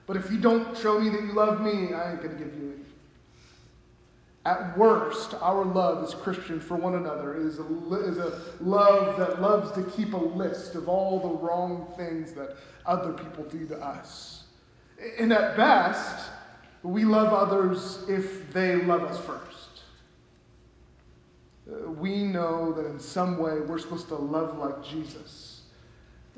But 0.06 0.16
if 0.16 0.30
you 0.30 0.38
don't 0.38 0.76
show 0.78 0.98
me 0.98 1.10
that 1.10 1.20
you 1.20 1.32
love 1.32 1.60
me, 1.60 1.92
I 1.92 2.12
ain't 2.12 2.22
going 2.22 2.38
to 2.38 2.44
give 2.44 2.54
you 2.54 2.74
any. 2.74 2.84
At 4.46 4.78
worst, 4.78 5.34
our 5.42 5.66
love 5.66 6.02
as 6.02 6.14
Christians 6.14 6.64
for 6.64 6.76
one 6.76 6.94
another 6.94 7.36
is 7.36 7.58
a, 7.58 7.64
is 8.02 8.16
a 8.16 8.40
love 8.60 9.18
that 9.18 9.42
loves 9.42 9.70
to 9.72 9.82
keep 9.90 10.14
a 10.14 10.16
list 10.16 10.74
of 10.74 10.88
all 10.88 11.20
the 11.20 11.28
wrong 11.28 11.92
things 11.98 12.32
that 12.32 12.56
other 12.86 13.12
people 13.12 13.44
do 13.44 13.66
to 13.66 13.76
us. 13.84 14.44
And 15.18 15.32
at 15.32 15.58
best, 15.58 16.30
we 16.82 17.04
love 17.04 17.34
others 17.34 18.04
if 18.08 18.50
they 18.52 18.76
love 18.76 19.02
us 19.02 19.18
first. 19.18 19.47
Uh, 21.70 21.90
we 21.90 22.22
know 22.22 22.72
that 22.72 22.86
in 22.86 22.98
some 22.98 23.38
way 23.38 23.60
we're 23.60 23.78
supposed 23.78 24.08
to 24.08 24.14
love 24.14 24.58
like 24.58 24.82
Jesus. 24.82 25.62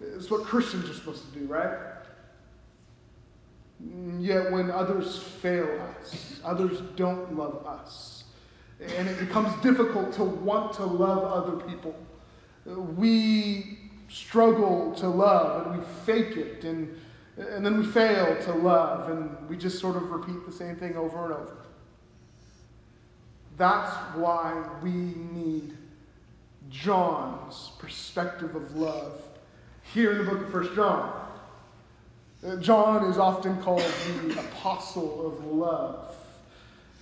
It's 0.01 0.31
what 0.31 0.45
Christians 0.45 0.89
are 0.89 0.95
supposed 0.95 1.33
to 1.33 1.39
do, 1.39 1.47
right? 1.47 1.79
Yet 4.19 4.51
when 4.51 4.71
others 4.71 5.19
fail 5.19 5.81
us, 5.99 6.41
others 6.45 6.83
don't 6.97 7.37
love 7.37 7.65
us, 7.67 8.25
and 8.81 9.09
it 9.09 9.19
becomes 9.19 9.55
difficult 9.63 10.13
to 10.15 10.25
want 10.25 10.75
to 10.75 10.85
love 10.85 11.25
other 11.25 11.65
people, 11.67 11.95
we 12.67 13.79
struggle 14.09 14.93
to 14.97 15.09
love 15.09 15.67
and 15.67 15.79
we 15.79 15.85
fake 16.05 16.37
it 16.37 16.65
and, 16.65 16.95
and 17.37 17.65
then 17.65 17.79
we 17.79 17.87
fail 17.87 18.37
to 18.43 18.53
love 18.53 19.09
and 19.09 19.49
we 19.49 19.57
just 19.57 19.79
sort 19.79 19.97
of 19.97 20.11
repeat 20.11 20.45
the 20.45 20.53
same 20.53 20.77
thing 20.77 20.97
over 20.97 21.25
and 21.25 21.35
over. 21.35 21.57
That's 23.61 23.95
why 24.17 24.59
we 24.83 24.91
need 24.91 25.77
John's 26.71 27.73
perspective 27.79 28.57
of 28.57 28.75
love 28.75 29.21
here 29.93 30.13
in 30.13 30.19
the 30.25 30.25
book 30.25 30.41
of 30.41 30.51
First 30.51 30.75
John. 30.75 31.13
Uh, 32.43 32.57
John 32.57 33.05
is 33.05 33.19
often 33.19 33.61
called 33.61 33.85
the 34.25 34.41
apostle 34.41 35.27
of 35.27 35.45
love. 35.45 36.17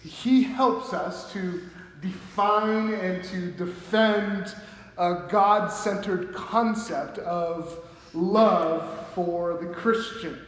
He 0.03 0.43
helps 0.43 0.93
us 0.93 1.33
to 1.33 1.63
define 2.03 2.93
and 2.93 3.23
to 3.27 3.53
defend 3.53 4.53
a 4.97 5.29
God 5.31 5.69
centered 5.69 6.35
concept 6.35 7.19
of 7.19 7.79
love 8.15 9.07
for 9.15 9.59
the 9.59 9.73
Christian. 9.73 10.41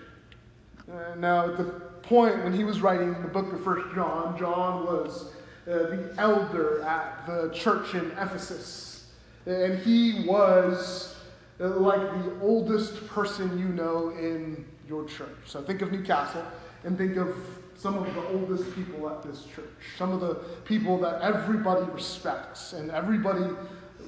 Uh, 0.92 1.14
now, 1.14 1.52
at 1.52 1.56
the 1.56 1.66
point 2.02 2.42
when 2.42 2.52
he 2.52 2.64
was 2.64 2.80
writing 2.80 3.12
the 3.22 3.28
book 3.28 3.52
of 3.52 3.62
First 3.62 3.94
John, 3.94 4.36
John 4.36 4.84
was 4.86 5.34
uh, 5.66 5.70
the 5.70 6.14
elder 6.18 6.82
at 6.82 7.26
the 7.26 7.50
church 7.54 7.94
in 7.94 8.10
Ephesus. 8.12 9.06
And 9.46 9.78
he 9.78 10.24
was 10.26 11.16
uh, 11.60 11.68
like 11.68 12.00
the 12.00 12.40
oldest 12.40 13.06
person 13.08 13.58
you 13.58 13.68
know 13.68 14.10
in 14.10 14.64
your 14.88 15.04
church. 15.04 15.36
So 15.46 15.62
think 15.62 15.82
of 15.82 15.92
Newcastle 15.92 16.44
and 16.84 16.96
think 16.96 17.16
of 17.16 17.36
some 17.76 17.96
of 17.96 18.14
the 18.14 18.26
oldest 18.28 18.74
people 18.74 19.08
at 19.08 19.22
this 19.22 19.46
church, 19.54 19.64
some 19.96 20.12
of 20.12 20.20
the 20.20 20.34
people 20.64 20.98
that 20.98 21.22
everybody 21.22 21.90
respects 21.92 22.74
and 22.74 22.90
everybody 22.90 23.44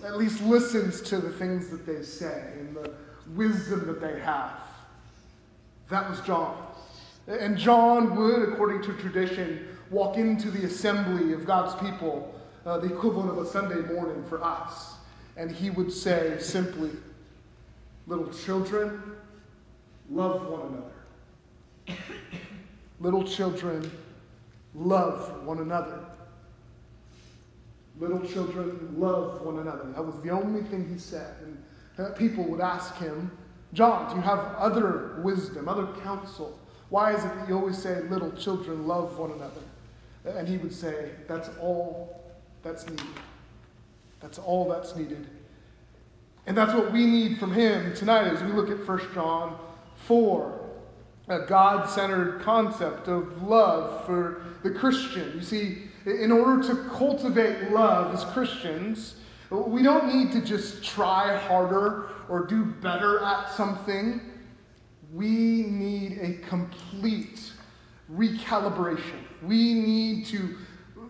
at 0.04 0.18
least 0.18 0.42
listens 0.42 1.00
to 1.00 1.18
the 1.18 1.30
things 1.30 1.68
that 1.68 1.86
they 1.86 2.02
say 2.02 2.52
and 2.58 2.76
the 2.76 2.92
wisdom 3.34 3.86
that 3.86 4.00
they 4.00 4.20
have. 4.20 4.60
That 5.88 6.08
was 6.08 6.20
John. 6.20 6.66
And 7.26 7.56
John 7.56 8.16
would, 8.16 8.48
according 8.48 8.82
to 8.82 8.94
tradition, 8.94 9.68
walk 9.92 10.16
into 10.16 10.50
the 10.50 10.64
assembly 10.64 11.32
of 11.34 11.44
God's 11.44 11.74
people, 11.86 12.34
uh, 12.64 12.78
the 12.78 12.92
equivalent 12.92 13.30
of 13.30 13.38
a 13.38 13.46
Sunday 13.46 13.82
morning 13.92 14.24
for 14.28 14.42
us. 14.42 14.94
And 15.36 15.50
he 15.50 15.70
would 15.70 15.92
say 15.92 16.38
simply, 16.40 16.90
Little 18.06 18.32
children, 18.32 19.00
love 20.10 20.46
one 20.48 20.82
another. 21.86 21.98
Little 23.00 23.22
children, 23.22 23.90
love 24.74 25.44
one 25.44 25.58
another. 25.58 26.00
Little 28.00 28.20
children, 28.26 28.94
love 28.98 29.42
one 29.42 29.58
another. 29.58 29.84
That 29.92 30.04
was 30.04 30.20
the 30.22 30.30
only 30.30 30.62
thing 30.62 30.88
he 30.92 30.98
said. 30.98 31.36
And 31.44 31.62
uh, 31.98 32.10
people 32.14 32.44
would 32.44 32.60
ask 32.60 32.96
him, 32.96 33.30
John, 33.72 34.10
do 34.10 34.16
you 34.16 34.22
have 34.22 34.40
other 34.58 35.20
wisdom, 35.22 35.68
other 35.68 35.86
counsel? 36.02 36.58
Why 36.88 37.14
is 37.14 37.24
it 37.24 37.34
that 37.36 37.48
you 37.48 37.56
always 37.56 37.78
say, 37.78 38.02
little 38.02 38.32
children, 38.32 38.86
love 38.86 39.16
one 39.18 39.30
another? 39.30 39.60
And 40.24 40.48
he 40.48 40.56
would 40.56 40.72
say, 40.72 41.10
that's 41.26 41.50
all 41.60 42.22
that's 42.62 42.86
needed. 42.88 43.06
That's 44.20 44.38
all 44.38 44.68
that's 44.68 44.94
needed. 44.94 45.26
And 46.46 46.56
that's 46.56 46.74
what 46.74 46.92
we 46.92 47.06
need 47.06 47.38
from 47.38 47.52
him 47.52 47.94
tonight 47.94 48.28
as 48.28 48.42
we 48.42 48.52
look 48.52 48.70
at 48.70 48.86
1 48.86 49.14
John 49.14 49.58
4 50.06 50.62
a 51.28 51.40
God 51.46 51.88
centered 51.88 52.40
concept 52.42 53.08
of 53.08 53.42
love 53.42 54.04
for 54.04 54.42
the 54.62 54.70
Christian. 54.70 55.32
You 55.34 55.42
see, 55.42 55.78
in 56.04 56.32
order 56.32 56.62
to 56.68 56.88
cultivate 56.90 57.70
love 57.70 58.14
as 58.14 58.24
Christians, 58.32 59.16
we 59.50 59.82
don't 59.82 60.12
need 60.12 60.32
to 60.32 60.40
just 60.40 60.82
try 60.82 61.36
harder 61.36 62.08
or 62.28 62.46
do 62.46 62.64
better 62.64 63.22
at 63.22 63.50
something. 63.50 64.20
We 65.12 65.62
need 65.62 66.18
a 66.20 66.48
complete 66.48 67.52
recalibration. 68.12 69.24
We 69.46 69.74
need 69.74 70.26
to, 70.26 70.56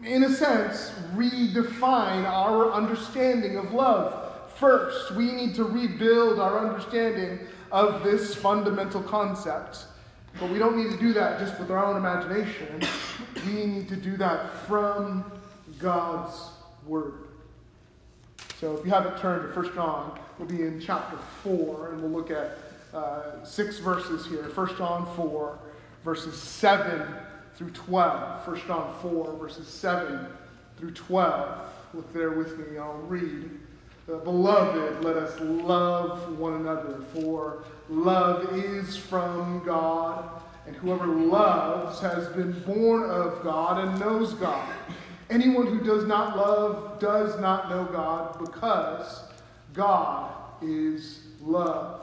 in 0.05 0.25
a 0.25 0.31
sense, 0.31 0.93
redefine 1.15 2.25
our 2.25 2.73
understanding 2.73 3.57
of 3.57 3.73
love. 3.73 4.51
First, 4.57 5.13
we 5.13 5.33
need 5.33 5.55
to 5.57 5.65
rebuild 5.65 6.39
our 6.39 6.67
understanding 6.67 7.41
of 7.71 8.03
this 8.03 8.35
fundamental 8.35 9.03
concept. 9.03 9.87
But 10.41 10.51
we 10.51 10.59
don't 10.59 10.77
need 10.77 10.91
to 10.93 10.99
do 10.99 11.13
that 11.15 11.39
just 11.39 11.59
with 11.59 11.71
our 11.71 11.85
own 11.85 11.97
imagination. 11.97 12.81
We 13.47 13.67
need 13.67 13.89
to 13.89 13.97
do 13.97 14.17
that 14.17 14.51
from 14.67 15.31
God's 15.79 16.51
Word. 16.87 17.15
So 18.59 18.77
if 18.77 18.85
you 18.85 18.93
haven't 18.93 19.19
turned 19.19 19.53
to 19.53 19.61
1 19.61 19.75
John, 19.75 20.19
we'll 20.39 20.49
be 20.49 20.63
in 20.63 20.81
chapter 20.81 21.17
4, 21.43 21.93
and 21.93 22.01
we'll 22.01 22.11
look 22.11 22.31
at 22.31 22.59
uh, 22.95 23.45
six 23.45 23.79
verses 23.79 24.27
here. 24.27 24.45
1 24.45 24.77
John 24.77 25.13
4, 25.17 25.59
verses 26.05 26.41
7 26.41 27.03
through 27.57 27.71
12. 27.71 28.47
1 28.47 28.61
John 28.67 28.95
4, 29.03 29.37
verses 29.37 29.69
7 29.69 30.27
through 30.77 30.93
12. 30.93 31.69
Look 31.95 32.13
there 32.13 32.31
with 32.31 32.59
me, 32.59 32.79
I'll 32.79 32.95
read. 33.09 33.51
Beloved, 34.07 35.05
let 35.05 35.17
us 35.17 35.39
love 35.41 36.39
one 36.39 36.55
another, 36.55 37.03
for 37.15 37.65
love 37.89 38.53
is 38.53 38.97
from 38.97 39.63
God, 39.65 40.43
and 40.67 40.75
whoever 40.75 41.07
loves 41.07 42.01
has 42.01 42.29
been 42.31 42.53
born 42.63 43.09
of 43.09 43.43
God 43.43 43.85
and 43.85 44.01
knows 44.01 44.35
God. 44.35 44.69
Anyone 45.31 45.67
who 45.67 45.81
does 45.81 46.05
not 46.05 46.37
love 46.37 46.99
does 46.99 47.39
not 47.41 47.71
know 47.71 47.85
God, 47.85 48.39
because 48.39 49.23
God 49.73 50.33
is 50.61 51.21
love. 51.41 52.01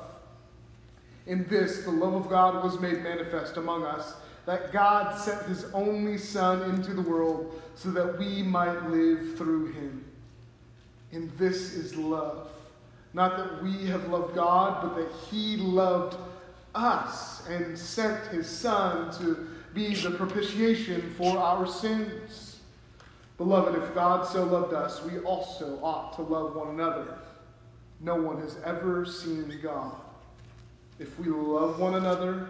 In 1.27 1.45
this, 1.47 1.83
the 1.83 1.91
love 1.91 2.13
of 2.13 2.29
God 2.29 2.63
was 2.63 2.79
made 2.79 3.03
manifest 3.03 3.57
among 3.57 3.83
us, 3.83 4.13
that 4.49 4.71
God 4.71 5.15
sent 5.15 5.43
his 5.43 5.65
only 5.75 6.17
Son 6.17 6.71
into 6.71 6.95
the 6.95 7.03
world 7.03 7.61
so 7.75 7.91
that 7.91 8.17
we 8.17 8.41
might 8.41 8.89
live 8.89 9.37
through 9.37 9.67
him. 9.73 10.03
And 11.11 11.29
this 11.37 11.75
is 11.75 11.95
love. 11.95 12.49
Not 13.13 13.37
that 13.37 13.61
we 13.61 13.85
have 13.85 14.09
loved 14.09 14.33
God, 14.33 14.81
but 14.81 14.95
that 14.95 15.11
He 15.29 15.57
loved 15.57 16.17
us 16.73 17.47
and 17.47 17.77
sent 17.77 18.25
His 18.29 18.49
Son 18.49 19.13
to 19.19 19.49
be 19.75 19.93
the 19.93 20.09
propitiation 20.09 21.13
for 21.15 21.37
our 21.37 21.67
sins. 21.67 22.57
Beloved, 23.37 23.79
if 23.83 23.93
God 23.93 24.25
so 24.25 24.45
loved 24.45 24.73
us, 24.73 25.03
we 25.03 25.19
also 25.19 25.77
ought 25.83 26.15
to 26.15 26.23
love 26.23 26.55
one 26.55 26.69
another. 26.69 27.19
No 27.99 28.15
one 28.15 28.41
has 28.41 28.57
ever 28.65 29.05
seen 29.05 29.59
God. 29.61 29.93
If 30.97 31.19
we 31.19 31.27
love 31.27 31.79
one 31.79 31.93
another, 31.93 32.49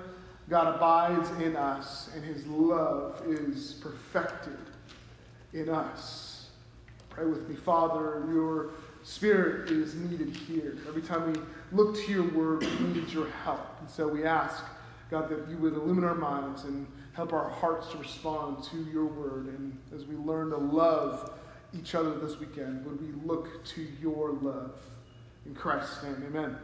God 0.50 0.76
abides 0.76 1.30
in 1.42 1.56
us, 1.56 2.10
and 2.16 2.24
His 2.24 2.46
love 2.48 3.22
is 3.28 3.74
perfected 3.82 4.58
in 5.54 5.70
us. 5.70 6.50
Pray 7.10 7.26
with 7.26 7.48
me, 7.48 7.56
Father, 7.56 8.24
your 8.32 8.72
Spirit 9.04 9.70
is 9.70 9.96
needed 9.96 10.36
here. 10.36 10.78
Every 10.88 11.02
time 11.02 11.32
we 11.32 11.40
look 11.72 11.96
to 11.96 12.12
your 12.12 12.28
word, 12.30 12.62
we 12.62 12.88
need 12.88 13.10
your 13.10 13.30
help. 13.44 13.80
And 13.80 13.90
so 13.90 14.08
we 14.08 14.26
ask, 14.26 14.64
God, 15.10 15.30
that 15.30 15.50
you 15.50 15.58
would 15.58 15.74
illumine 15.74 16.04
our 16.04 16.16
minds 16.16 16.64
and 16.64 16.86
help 17.14 17.32
our 17.32 17.50
hearts 17.50 17.92
to 17.92 17.98
respond 17.98 18.64
to 18.66 18.78
your 18.92 19.06
word. 19.06 19.46
And 19.48 19.78
as 19.96 20.06
we 20.06 20.16
learn 20.16 20.50
to 20.50 20.58
love 20.58 21.32
each 21.74 21.96
other 21.96 22.16
this 22.20 22.40
weekend, 22.40 22.86
would 22.86 23.02
we 23.02 23.14
look 23.26 23.64
to 23.66 23.88
your 24.02 24.32
love? 24.32 24.80
In 25.46 25.56
Christ's 25.56 26.04
name, 26.04 26.24
amen. 26.28 26.58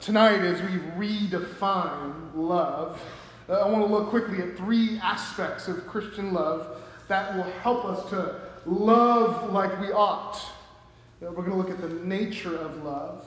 Tonight, 0.00 0.40
as 0.40 0.62
we 0.62 0.78
redefine 0.96 2.30
love, 2.34 3.02
uh, 3.50 3.52
I 3.52 3.68
want 3.68 3.86
to 3.86 3.92
look 3.92 4.08
quickly 4.08 4.40
at 4.40 4.56
three 4.56 4.98
aspects 5.02 5.68
of 5.68 5.86
Christian 5.86 6.32
love 6.32 6.80
that 7.08 7.36
will 7.36 7.42
help 7.60 7.84
us 7.84 8.08
to 8.08 8.40
love 8.64 9.52
like 9.52 9.78
we 9.82 9.88
ought. 9.88 10.40
We're 11.20 11.32
going 11.32 11.50
to 11.50 11.56
look 11.56 11.68
at 11.68 11.82
the 11.82 12.02
nature 12.02 12.56
of 12.56 12.82
love, 12.82 13.26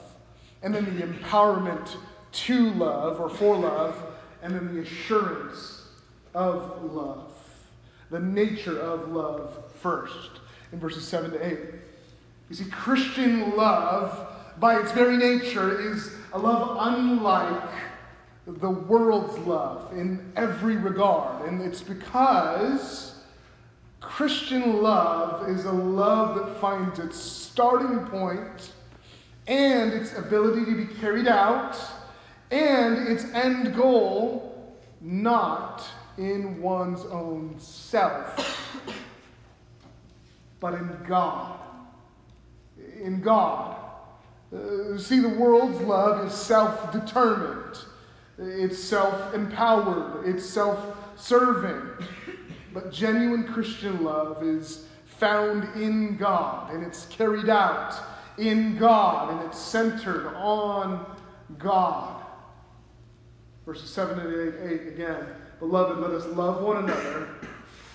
and 0.60 0.74
then 0.74 0.98
the 0.98 1.06
empowerment 1.06 1.94
to 2.32 2.70
love 2.70 3.20
or 3.20 3.28
for 3.28 3.56
love, 3.56 3.96
and 4.42 4.52
then 4.52 4.74
the 4.74 4.80
assurance 4.80 5.86
of 6.34 6.92
love. 6.92 7.32
The 8.10 8.18
nature 8.18 8.80
of 8.80 9.10
love 9.10 9.62
first 9.76 10.40
in 10.72 10.80
verses 10.80 11.06
7 11.06 11.30
to 11.30 11.46
8. 11.46 11.58
You 12.50 12.56
see, 12.56 12.64
Christian 12.64 13.56
love, 13.56 14.26
by 14.58 14.80
its 14.80 14.90
very 14.90 15.16
nature, 15.16 15.80
is 15.92 16.17
a 16.32 16.38
love 16.38 16.76
unlike 16.80 17.70
the 18.46 18.70
world's 18.70 19.38
love 19.46 19.92
in 19.92 20.32
every 20.36 20.76
regard. 20.76 21.48
And 21.48 21.60
it's 21.60 21.82
because 21.82 23.14
Christian 24.00 24.82
love 24.82 25.48
is 25.48 25.64
a 25.64 25.72
love 25.72 26.36
that 26.36 26.60
finds 26.60 26.98
its 26.98 27.18
starting 27.18 28.06
point 28.06 28.72
and 29.46 29.92
its 29.92 30.16
ability 30.16 30.64
to 30.64 30.86
be 30.86 30.94
carried 30.94 31.28
out 31.28 31.78
and 32.50 33.08
its 33.08 33.24
end 33.34 33.74
goal 33.74 34.76
not 35.00 35.84
in 36.16 36.60
one's 36.60 37.04
own 37.06 37.54
self, 37.58 38.82
but 40.60 40.74
in 40.74 40.90
God. 41.06 41.58
In 43.00 43.20
God. 43.20 43.87
Uh, 44.54 44.96
see, 44.96 45.20
the 45.20 45.28
world's 45.28 45.80
love 45.80 46.26
is 46.26 46.32
self 46.32 46.90
determined, 46.92 47.78
it's 48.38 48.78
self 48.78 49.34
empowered, 49.34 50.26
it's 50.26 50.44
self 50.44 50.96
serving. 51.16 52.06
But 52.72 52.92
genuine 52.92 53.44
Christian 53.44 54.04
love 54.04 54.42
is 54.42 54.86
found 55.04 55.64
in 55.74 56.16
God 56.16 56.72
and 56.72 56.84
it's 56.84 57.06
carried 57.06 57.48
out 57.48 57.94
in 58.38 58.76
God 58.76 59.32
and 59.32 59.48
it's 59.48 59.58
centered 59.58 60.34
on 60.36 61.04
God. 61.58 62.24
Verses 63.66 63.90
7 63.90 64.18
and 64.18 64.54
8, 64.70 64.80
8 64.82 64.88
again. 64.88 65.26
Beloved, 65.58 65.98
let 65.98 66.12
us 66.12 66.24
love 66.36 66.62
one 66.62 66.84
another, 66.84 67.28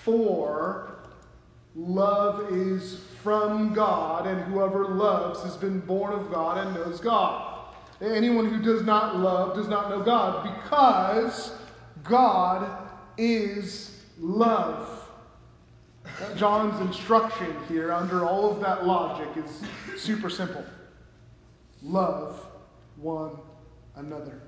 for 0.02 0.93
love 1.74 2.52
is 2.52 3.00
from 3.22 3.72
God, 3.72 4.26
and 4.26 4.40
whoever 4.42 4.86
loves 4.86 5.42
has 5.42 5.56
been 5.56 5.80
born 5.80 6.12
of 6.12 6.30
God 6.30 6.58
and 6.58 6.74
knows 6.74 7.00
God. 7.00 7.66
Anyone 8.00 8.46
who 8.46 8.62
does 8.62 8.82
not 8.82 9.16
love 9.16 9.56
does 9.56 9.68
not 9.68 9.88
know 9.88 10.02
God 10.02 10.42
because 10.42 11.56
God 12.02 12.88
is 13.16 14.04
love. 14.18 15.08
John's 16.36 16.80
instruction 16.80 17.56
here, 17.68 17.92
under 17.92 18.24
all 18.24 18.50
of 18.50 18.60
that 18.60 18.86
logic, 18.86 19.28
is 19.36 19.62
super 20.00 20.30
simple 20.30 20.64
love 21.82 22.46
one 22.96 23.36
another. 23.96 24.40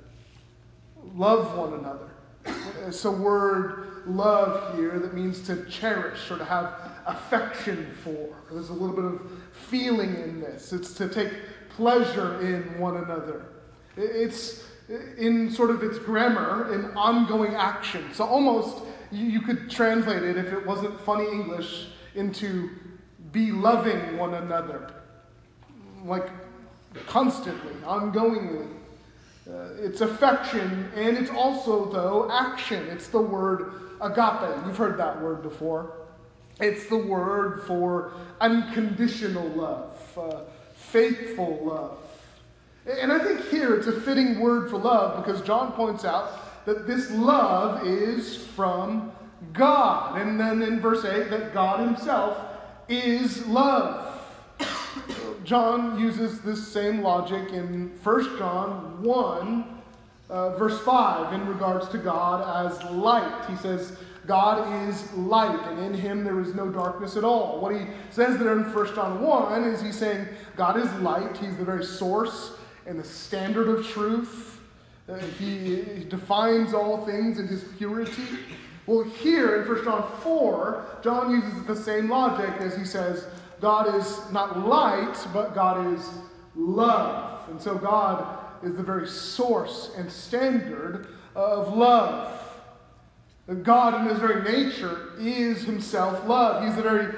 Love 1.14 1.56
one 1.56 1.74
another. 1.74 2.10
It's 2.86 3.04
a 3.04 3.10
word, 3.10 4.04
love, 4.06 4.76
here 4.76 4.98
that 4.98 5.14
means 5.14 5.40
to 5.42 5.64
cherish 5.66 6.30
or 6.30 6.38
to 6.38 6.44
have 6.44 6.92
affection 7.06 7.94
for. 8.02 8.28
There's 8.50 8.70
a 8.70 8.74
little 8.74 8.94
bit 8.94 9.04
of 9.04 9.30
feeling 9.52 10.14
in 10.16 10.40
this. 10.40 10.72
It's 10.72 10.94
to 10.94 11.08
take 11.08 11.32
pleasure 11.70 12.40
in 12.40 12.78
one 12.78 12.96
another. 12.96 13.46
It's 13.96 14.64
in 15.18 15.50
sort 15.50 15.70
of 15.70 15.82
its 15.82 15.98
grammar, 15.98 16.72
an 16.72 16.96
ongoing 16.96 17.54
action. 17.54 18.12
So 18.12 18.24
almost 18.24 18.84
you 19.10 19.40
could 19.40 19.70
translate 19.70 20.22
it, 20.22 20.36
if 20.36 20.52
it 20.52 20.64
wasn't 20.64 21.00
funny 21.00 21.26
English, 21.30 21.88
into 22.14 22.70
be 23.32 23.50
loving 23.50 24.16
one 24.16 24.34
another. 24.34 24.92
Like 26.04 26.30
constantly, 27.06 27.72
ongoingly. 27.84 28.75
Uh, 29.48 29.68
it's 29.78 30.00
affection, 30.00 30.90
and 30.96 31.16
it's 31.16 31.30
also, 31.30 31.84
though, 31.90 32.28
action. 32.32 32.84
It's 32.88 33.08
the 33.08 33.20
word 33.20 33.72
agape. 34.00 34.66
You've 34.66 34.76
heard 34.76 34.98
that 34.98 35.22
word 35.22 35.42
before. 35.42 35.92
It's 36.60 36.86
the 36.86 36.96
word 36.96 37.62
for 37.62 38.12
unconditional 38.40 39.48
love, 39.50 40.18
uh, 40.18 40.40
faithful 40.74 41.60
love. 41.62 41.98
And 42.86 43.12
I 43.12 43.18
think 43.18 43.46
here 43.48 43.74
it's 43.74 43.86
a 43.88 44.00
fitting 44.00 44.40
word 44.40 44.70
for 44.70 44.78
love 44.78 45.24
because 45.24 45.42
John 45.42 45.72
points 45.72 46.04
out 46.04 46.64
that 46.66 46.86
this 46.86 47.10
love 47.10 47.86
is 47.86 48.36
from 48.36 49.12
God. 49.52 50.20
And 50.20 50.40
then 50.40 50.62
in 50.62 50.80
verse 50.80 51.04
8, 51.04 51.30
that 51.30 51.52
God 51.52 51.80
Himself 51.80 52.38
is 52.88 53.46
love. 53.46 54.15
John 55.44 55.98
uses 55.98 56.40
this 56.40 56.66
same 56.66 57.02
logic 57.02 57.52
in 57.52 57.90
1 58.02 58.38
John 58.38 59.02
1, 59.02 59.80
uh, 60.28 60.56
verse 60.56 60.80
5, 60.80 61.32
in 61.32 61.46
regards 61.46 61.88
to 61.90 61.98
God 61.98 62.66
as 62.66 62.82
light. 62.90 63.44
He 63.48 63.56
says, 63.56 63.96
God 64.26 64.88
is 64.88 65.12
light, 65.12 65.60
and 65.68 65.78
in 65.78 65.94
him 65.94 66.24
there 66.24 66.40
is 66.40 66.54
no 66.54 66.68
darkness 66.68 67.16
at 67.16 67.24
all. 67.24 67.60
What 67.60 67.74
he 67.74 67.86
says 68.10 68.38
there 68.38 68.52
in 68.52 68.64
1 68.64 68.94
John 68.94 69.22
1 69.22 69.64
is 69.64 69.80
he's 69.80 69.96
saying 69.96 70.26
God 70.56 70.78
is 70.78 70.92
light, 70.94 71.36
he's 71.36 71.56
the 71.56 71.64
very 71.64 71.84
source 71.84 72.52
and 72.86 72.98
the 72.98 73.04
standard 73.04 73.68
of 73.68 73.86
truth. 73.86 74.60
Uh, 75.08 75.18
he, 75.38 75.82
he 75.82 76.04
defines 76.04 76.74
all 76.74 77.06
things 77.06 77.38
in 77.38 77.46
his 77.46 77.62
purity. 77.78 78.24
Well, 78.86 79.04
here 79.04 79.62
in 79.62 79.68
1 79.68 79.84
John 79.84 80.10
4, 80.22 80.98
John 81.02 81.30
uses 81.30 81.64
the 81.64 81.76
same 81.76 82.08
logic 82.08 82.50
as 82.60 82.76
he 82.76 82.84
says, 82.84 83.26
God 83.60 83.94
is 83.94 84.20
not 84.32 84.66
light, 84.66 85.16
but 85.32 85.54
God 85.54 85.94
is 85.94 86.08
love. 86.54 87.48
And 87.48 87.60
so 87.60 87.76
God 87.76 88.38
is 88.62 88.74
the 88.76 88.82
very 88.82 89.06
source 89.06 89.92
and 89.96 90.10
standard 90.10 91.08
of 91.34 91.76
love. 91.76 92.42
God, 93.62 94.00
in 94.00 94.08
his 94.08 94.18
very 94.18 94.42
nature, 94.42 95.12
is 95.20 95.62
himself 95.62 96.26
love. 96.26 96.64
He's 96.64 96.74
the 96.74 96.82
very 96.82 97.14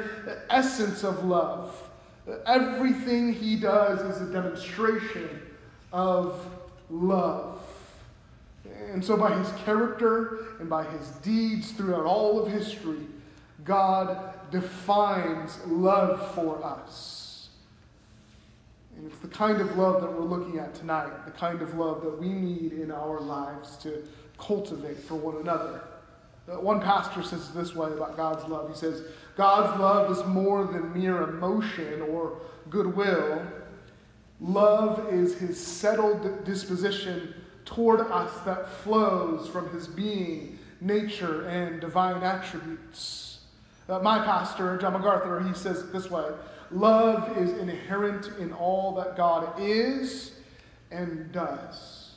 essence 0.50 1.02
of 1.02 1.24
love. 1.24 1.74
Everything 2.44 3.32
he 3.32 3.56
does 3.56 4.00
is 4.00 4.20
a 4.28 4.30
demonstration 4.30 5.40
of 5.90 6.46
love. 6.90 7.62
And 8.92 9.02
so, 9.02 9.16
by 9.16 9.36
his 9.38 9.50
character 9.64 10.56
and 10.60 10.68
by 10.68 10.84
his 10.84 11.08
deeds 11.22 11.72
throughout 11.72 12.04
all 12.04 12.42
of 12.42 12.52
history, 12.52 13.06
God 13.64 14.34
defines 14.50 15.58
love 15.66 16.34
for 16.34 16.64
us. 16.64 17.50
And 18.96 19.06
it's 19.06 19.20
the 19.20 19.28
kind 19.28 19.60
of 19.60 19.76
love 19.76 20.00
that 20.02 20.12
we're 20.12 20.26
looking 20.26 20.58
at 20.58 20.74
tonight, 20.74 21.24
the 21.24 21.30
kind 21.30 21.62
of 21.62 21.74
love 21.74 22.02
that 22.02 22.18
we 22.18 22.28
need 22.28 22.72
in 22.72 22.90
our 22.90 23.20
lives 23.20 23.76
to 23.78 24.04
cultivate 24.38 24.98
for 24.98 25.14
one 25.14 25.36
another. 25.36 25.82
Uh, 26.48 26.58
one 26.60 26.80
pastor 26.80 27.22
says 27.22 27.52
this 27.52 27.74
way 27.74 27.92
about 27.92 28.16
God's 28.16 28.48
love. 28.48 28.68
He 28.68 28.76
says, 28.76 29.02
God's 29.36 29.78
love 29.78 30.10
is 30.10 30.24
more 30.24 30.64
than 30.64 30.92
mere 30.92 31.22
emotion 31.22 32.02
or 32.02 32.40
goodwill. 32.70 33.42
Love 34.40 35.12
is 35.12 35.38
his 35.38 35.64
settled 35.64 36.44
disposition 36.44 37.34
toward 37.64 38.00
us 38.00 38.40
that 38.40 38.68
flows 38.68 39.48
from 39.48 39.70
his 39.70 39.86
being, 39.86 40.58
nature, 40.80 41.46
and 41.48 41.80
divine 41.80 42.22
attributes. 42.22 43.27
Uh, 43.88 43.98
my 44.00 44.18
pastor, 44.18 44.76
John 44.76 44.92
MacArthur, 44.92 45.40
he 45.40 45.54
says 45.54 45.80
it 45.80 45.92
this 45.92 46.10
way 46.10 46.30
Love 46.70 47.38
is 47.38 47.52
inherent 47.58 48.28
in 48.38 48.52
all 48.52 48.94
that 48.96 49.16
God 49.16 49.54
is 49.58 50.32
and 50.90 51.32
does. 51.32 52.12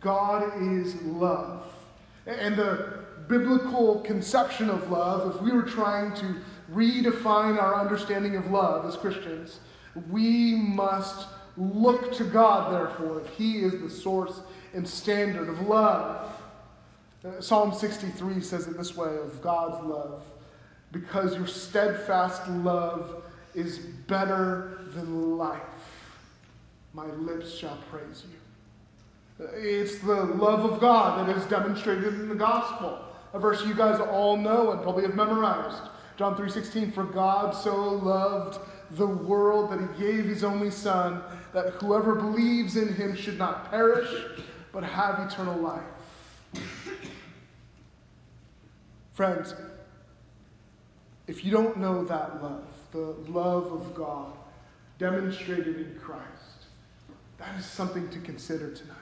God 0.00 0.62
is 0.62 0.94
love. 1.02 1.64
And 2.26 2.56
the 2.56 3.04
biblical 3.28 4.00
conception 4.00 4.70
of 4.70 4.90
love, 4.90 5.34
if 5.34 5.42
we 5.42 5.52
were 5.52 5.62
trying 5.62 6.14
to 6.14 6.36
redefine 6.72 7.60
our 7.60 7.74
understanding 7.74 8.36
of 8.36 8.50
love 8.50 8.86
as 8.86 8.96
Christians, 8.96 9.60
we 10.10 10.54
must 10.54 11.28
look 11.56 12.14
to 12.14 12.24
God, 12.24 12.72
therefore, 12.72 13.20
if 13.20 13.28
He 13.34 13.58
is 13.58 13.80
the 13.80 13.90
source 13.90 14.40
and 14.72 14.86
standard 14.86 15.48
of 15.48 15.60
love. 15.62 16.37
Uh, 17.24 17.40
Psalm 17.40 17.74
63 17.74 18.40
says 18.40 18.68
it 18.68 18.76
this 18.76 18.96
way 18.96 19.16
of 19.16 19.42
God's 19.42 19.84
love 19.84 20.22
because 20.92 21.34
your 21.34 21.48
steadfast 21.48 22.48
love 22.48 23.24
is 23.54 23.78
better 23.78 24.82
than 24.94 25.36
life. 25.36 25.60
My 26.94 27.06
lips 27.06 27.56
shall 27.56 27.78
praise 27.90 28.24
you. 28.28 29.44
Uh, 29.44 29.50
it's 29.54 29.98
the 29.98 30.14
love 30.14 30.64
of 30.64 30.80
God 30.80 31.26
that 31.28 31.36
is 31.36 31.44
demonstrated 31.46 32.14
in 32.14 32.28
the 32.28 32.34
gospel. 32.36 33.00
A 33.34 33.38
verse 33.38 33.66
you 33.66 33.74
guys 33.74 34.00
all 34.00 34.36
know 34.36 34.70
and 34.70 34.82
probably 34.82 35.02
have 35.02 35.14
memorized. 35.16 35.82
John 36.16 36.36
3:16 36.36 36.92
for 36.92 37.04
God 37.04 37.52
so 37.52 37.94
loved 37.94 38.58
the 38.92 39.06
world 39.06 39.70
that 39.70 39.80
he 39.80 40.04
gave 40.04 40.24
his 40.24 40.44
only 40.44 40.70
son 40.70 41.22
that 41.52 41.74
whoever 41.74 42.14
believes 42.14 42.76
in 42.76 42.94
him 42.94 43.14
should 43.14 43.38
not 43.38 43.70
perish 43.70 44.08
but 44.72 44.84
have 44.84 45.18
eternal 45.20 45.58
life. 45.58 45.82
Friends, 49.18 49.52
if 51.26 51.44
you 51.44 51.50
don't 51.50 51.78
know 51.78 52.04
that 52.04 52.40
love, 52.40 52.68
the 52.92 53.16
love 53.28 53.72
of 53.72 53.92
God 53.92 54.30
demonstrated 55.00 55.74
in 55.74 55.98
Christ, 56.00 56.66
that 57.38 57.58
is 57.58 57.64
something 57.64 58.08
to 58.10 58.20
consider 58.20 58.70
tonight. 58.70 58.94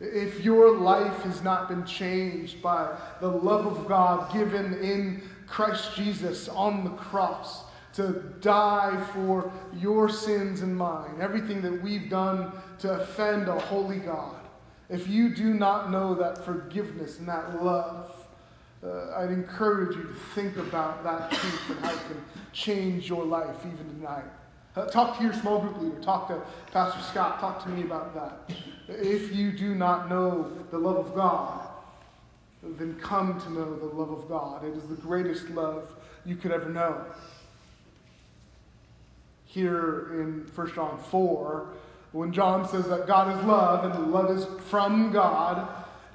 If 0.00 0.42
your 0.42 0.76
life 0.76 1.22
has 1.22 1.40
not 1.44 1.68
been 1.68 1.86
changed 1.86 2.60
by 2.60 2.98
the 3.20 3.28
love 3.28 3.64
of 3.64 3.86
God 3.86 4.32
given 4.32 4.74
in 4.82 5.22
Christ 5.46 5.94
Jesus 5.94 6.48
on 6.48 6.82
the 6.82 6.96
cross 6.96 7.62
to 7.92 8.34
die 8.40 9.00
for 9.14 9.52
your 9.72 10.08
sins 10.08 10.62
and 10.62 10.76
mine, 10.76 11.20
everything 11.20 11.62
that 11.62 11.80
we've 11.80 12.10
done 12.10 12.50
to 12.80 12.90
offend 13.02 13.46
a 13.46 13.60
holy 13.60 14.00
God, 14.00 14.34
if 14.90 15.06
you 15.06 15.32
do 15.32 15.54
not 15.54 15.92
know 15.92 16.12
that 16.16 16.44
forgiveness 16.44 17.20
and 17.20 17.28
that 17.28 17.62
love, 17.62 18.17
uh, 18.84 19.16
I'd 19.16 19.30
encourage 19.30 19.96
you 19.96 20.04
to 20.04 20.14
think 20.34 20.56
about 20.56 21.02
that 21.04 21.30
truth 21.30 21.70
and 21.70 21.80
how 21.80 21.92
it 21.92 22.00
can 22.06 22.24
change 22.52 23.08
your 23.08 23.24
life 23.24 23.56
even 23.66 23.94
tonight. 23.96 24.24
Uh, 24.76 24.86
talk 24.86 25.18
to 25.18 25.24
your 25.24 25.32
small 25.32 25.60
group 25.60 25.80
leader. 25.80 26.00
Talk 26.00 26.28
to 26.28 26.40
Pastor 26.70 27.00
Scott. 27.02 27.40
Talk 27.40 27.62
to 27.64 27.68
me 27.68 27.82
about 27.82 28.14
that. 28.14 28.56
If 28.86 29.34
you 29.34 29.50
do 29.50 29.74
not 29.74 30.08
know 30.08 30.52
the 30.70 30.78
love 30.78 30.96
of 30.96 31.14
God, 31.14 31.68
then 32.62 32.98
come 33.00 33.40
to 33.40 33.50
know 33.52 33.76
the 33.76 33.86
love 33.86 34.10
of 34.10 34.28
God. 34.28 34.64
It 34.64 34.76
is 34.76 34.84
the 34.84 34.94
greatest 34.94 35.50
love 35.50 35.94
you 36.24 36.36
could 36.36 36.52
ever 36.52 36.68
know. 36.68 37.04
Here 39.46 40.20
in 40.20 40.48
1 40.54 40.74
John 40.74 40.98
4, 41.10 41.66
when 42.12 42.32
John 42.32 42.68
says 42.68 42.88
that 42.88 43.06
God 43.06 43.36
is 43.36 43.44
love 43.44 43.84
and 43.84 44.12
love 44.12 44.30
is 44.30 44.46
from 44.68 45.10
God, 45.10 45.68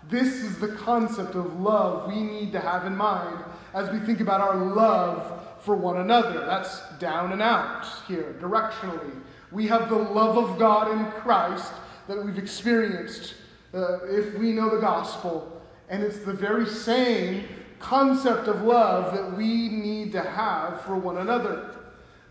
this 0.09 0.43
is 0.43 0.59
the 0.59 0.69
concept 0.69 1.35
of 1.35 1.59
love 1.59 2.07
we 2.07 2.21
need 2.21 2.51
to 2.51 2.59
have 2.59 2.85
in 2.85 2.95
mind 2.95 3.43
as 3.73 3.89
we 3.89 3.99
think 3.99 4.19
about 4.19 4.41
our 4.41 4.55
love 4.55 5.41
for 5.61 5.75
one 5.75 5.97
another. 5.97 6.45
That's 6.45 6.81
down 6.99 7.31
and 7.31 7.41
out 7.41 7.85
here, 8.07 8.35
directionally. 8.39 9.21
We 9.51 9.67
have 9.67 9.89
the 9.89 9.95
love 9.95 10.37
of 10.37 10.59
God 10.59 10.91
in 10.91 11.11
Christ 11.21 11.71
that 12.07 12.23
we've 12.23 12.37
experienced 12.37 13.35
uh, 13.73 14.03
if 14.05 14.37
we 14.37 14.51
know 14.51 14.69
the 14.69 14.81
gospel. 14.81 15.61
And 15.89 16.03
it's 16.03 16.19
the 16.19 16.33
very 16.33 16.65
same 16.65 17.45
concept 17.79 18.47
of 18.47 18.63
love 18.63 19.13
that 19.13 19.37
we 19.37 19.69
need 19.69 20.11
to 20.13 20.21
have 20.21 20.81
for 20.81 20.95
one 20.95 21.17
another. 21.17 21.75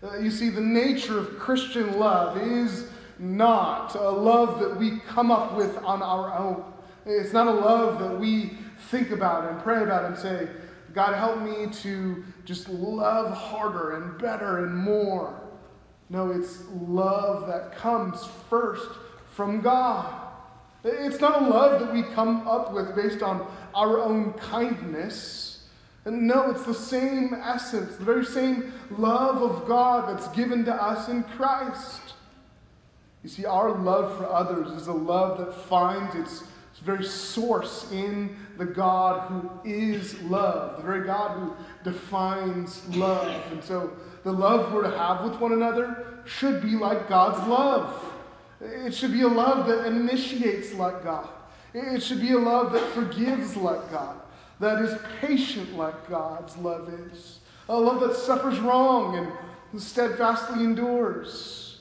Uh, 0.03 0.17
you 0.17 0.29
see, 0.29 0.49
the 0.49 0.61
nature 0.61 1.17
of 1.17 1.39
Christian 1.39 1.99
love 1.99 2.37
is 2.37 2.89
not 3.19 3.95
a 3.95 4.09
love 4.09 4.59
that 4.59 4.75
we 4.77 4.99
come 5.07 5.31
up 5.31 5.55
with 5.55 5.77
on 5.77 6.01
our 6.01 6.37
own. 6.37 6.72
It's 7.05 7.33
not 7.33 7.47
a 7.47 7.51
love 7.51 7.99
that 7.99 8.19
we 8.19 8.51
think 8.89 9.11
about 9.11 9.49
and 9.49 9.61
pray 9.61 9.83
about 9.83 10.05
and 10.05 10.17
say, 10.17 10.47
God, 10.93 11.15
help 11.15 11.41
me 11.41 11.71
to 11.81 12.23
just 12.45 12.69
love 12.69 13.35
harder 13.35 13.97
and 13.97 14.17
better 14.19 14.65
and 14.65 14.75
more. 14.75 15.41
No, 16.09 16.31
it's 16.31 16.63
love 16.69 17.47
that 17.47 17.75
comes 17.75 18.25
first 18.49 18.89
from 19.31 19.61
God. 19.61 20.13
It's 20.83 21.19
not 21.19 21.41
a 21.41 21.45
love 21.47 21.79
that 21.79 21.93
we 21.93 22.03
come 22.03 22.47
up 22.47 22.73
with 22.73 22.95
based 22.95 23.23
on 23.23 23.47
our 23.73 23.99
own 23.99 24.33
kindness. 24.33 25.65
No, 26.05 26.51
it's 26.51 26.65
the 26.65 26.73
same 26.73 27.33
essence, 27.33 27.95
the 27.95 28.03
very 28.03 28.25
same 28.25 28.73
love 28.91 29.41
of 29.41 29.65
God 29.67 30.09
that's 30.09 30.27
given 30.35 30.65
to 30.65 30.73
us 30.73 31.07
in 31.07 31.23
Christ. 31.23 32.01
You 33.23 33.29
see, 33.29 33.45
our 33.45 33.71
love 33.71 34.17
for 34.17 34.25
others 34.25 34.69
is 34.71 34.87
a 34.87 34.93
love 34.93 35.37
that 35.37 35.53
finds 35.53 36.13
its 36.15 36.43
very 36.83 37.03
source 37.03 37.91
in 37.91 38.35
the 38.57 38.65
God 38.65 39.29
who 39.29 39.49
is 39.63 40.21
love, 40.23 40.77
the 40.77 40.83
very 40.83 41.05
God 41.05 41.39
who 41.39 41.53
defines 41.89 42.85
love. 42.95 43.41
And 43.51 43.63
so 43.63 43.91
the 44.23 44.31
love 44.31 44.73
we're 44.73 44.83
to 44.83 44.97
have 44.97 45.23
with 45.23 45.39
one 45.39 45.53
another 45.53 46.21
should 46.25 46.61
be 46.61 46.71
like 46.71 47.07
God's 47.09 47.47
love. 47.47 48.13
It 48.61 48.93
should 48.93 49.11
be 49.11 49.21
a 49.21 49.27
love 49.27 49.67
that 49.67 49.85
initiates 49.85 50.73
like 50.73 51.03
God. 51.03 51.29
It 51.73 52.03
should 52.03 52.21
be 52.21 52.31
a 52.33 52.39
love 52.39 52.71
that 52.73 52.85
forgives 52.89 53.55
like 53.55 53.89
God, 53.89 54.17
that 54.59 54.81
is 54.81 54.97
patient 55.19 55.75
like 55.75 56.09
God's 56.09 56.55
love 56.57 56.87
is, 57.11 57.39
a 57.67 57.77
love 57.77 58.01
that 58.01 58.15
suffers 58.15 58.59
wrong 58.59 59.31
and 59.71 59.81
steadfastly 59.81 60.63
endures. 60.63 61.79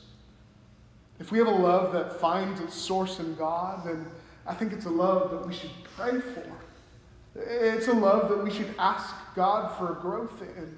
If 1.21 1.31
we 1.31 1.38
have 1.38 1.47
a 1.47 1.51
love 1.51 1.93
that 1.93 2.19
finds 2.21 2.61
its 2.61 2.75
source 2.75 3.21
in 3.21 3.35
God, 3.35 3.85
then 3.85 4.07
I 4.47 4.55
think 4.55 4.73
it's 4.73 4.87
a 4.87 4.91
love 4.91 5.31
that 5.31 5.47
we 5.47 5.55
should 5.55 5.71
pray 5.97 6.21
for. 6.21 6.45
It's 7.35 7.89
a 7.89 7.93
love 7.93 8.29
that 8.29 8.43
we 8.43 8.51
should 8.51 8.75
ask 8.79 9.15
God 9.35 9.77
for 9.79 9.95
growth 9.95 10.43
in. 10.43 10.77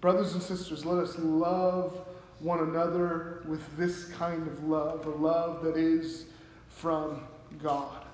Brothers 0.00 0.34
and 0.34 0.42
sisters, 0.42 0.84
let 0.84 1.02
us 1.02 1.18
love 1.18 2.06
one 2.40 2.60
another 2.60 3.42
with 3.46 3.76
this 3.76 4.04
kind 4.10 4.46
of 4.46 4.64
love, 4.64 5.06
a 5.06 5.10
love 5.10 5.62
that 5.64 5.76
is 5.76 6.26
from 6.68 7.22
God. 7.60 8.04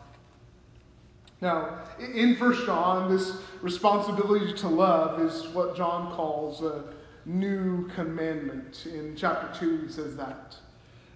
Now, 1.40 1.80
in 1.98 2.36
1 2.36 2.66
John, 2.66 3.14
this 3.14 3.36
responsibility 3.60 4.54
to 4.54 4.68
love 4.68 5.20
is 5.20 5.46
what 5.48 5.76
John 5.76 6.10
calls 6.14 6.62
a 6.62 6.84
new 7.26 7.86
commandment. 7.88 8.86
In 8.86 9.14
chapter 9.14 9.60
2, 9.60 9.82
he 9.82 9.92
says 9.92 10.16
that. 10.16 10.56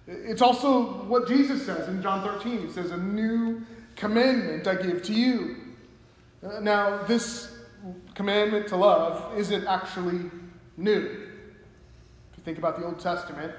It's 0.09 0.41
also 0.41 1.03
what 1.05 1.27
Jesus 1.27 1.63
says 1.63 1.87
in 1.87 2.01
John 2.01 2.23
13. 2.23 2.67
He 2.67 2.73
says, 2.73 2.89
A 2.89 2.97
new 2.97 3.61
commandment 3.95 4.67
I 4.67 4.75
give 4.75 5.03
to 5.03 5.13
you. 5.13 5.57
Uh, 6.43 6.59
now, 6.61 7.03
this 7.03 7.55
commandment 8.15 8.67
to 8.69 8.75
love 8.75 9.37
isn't 9.37 9.67
actually 9.67 10.31
new 10.77 11.27
If 12.31 12.37
you 12.37 12.43
think 12.43 12.57
about 12.57 12.79
the 12.79 12.85
Old 12.85 12.99
Testament, 12.99 13.53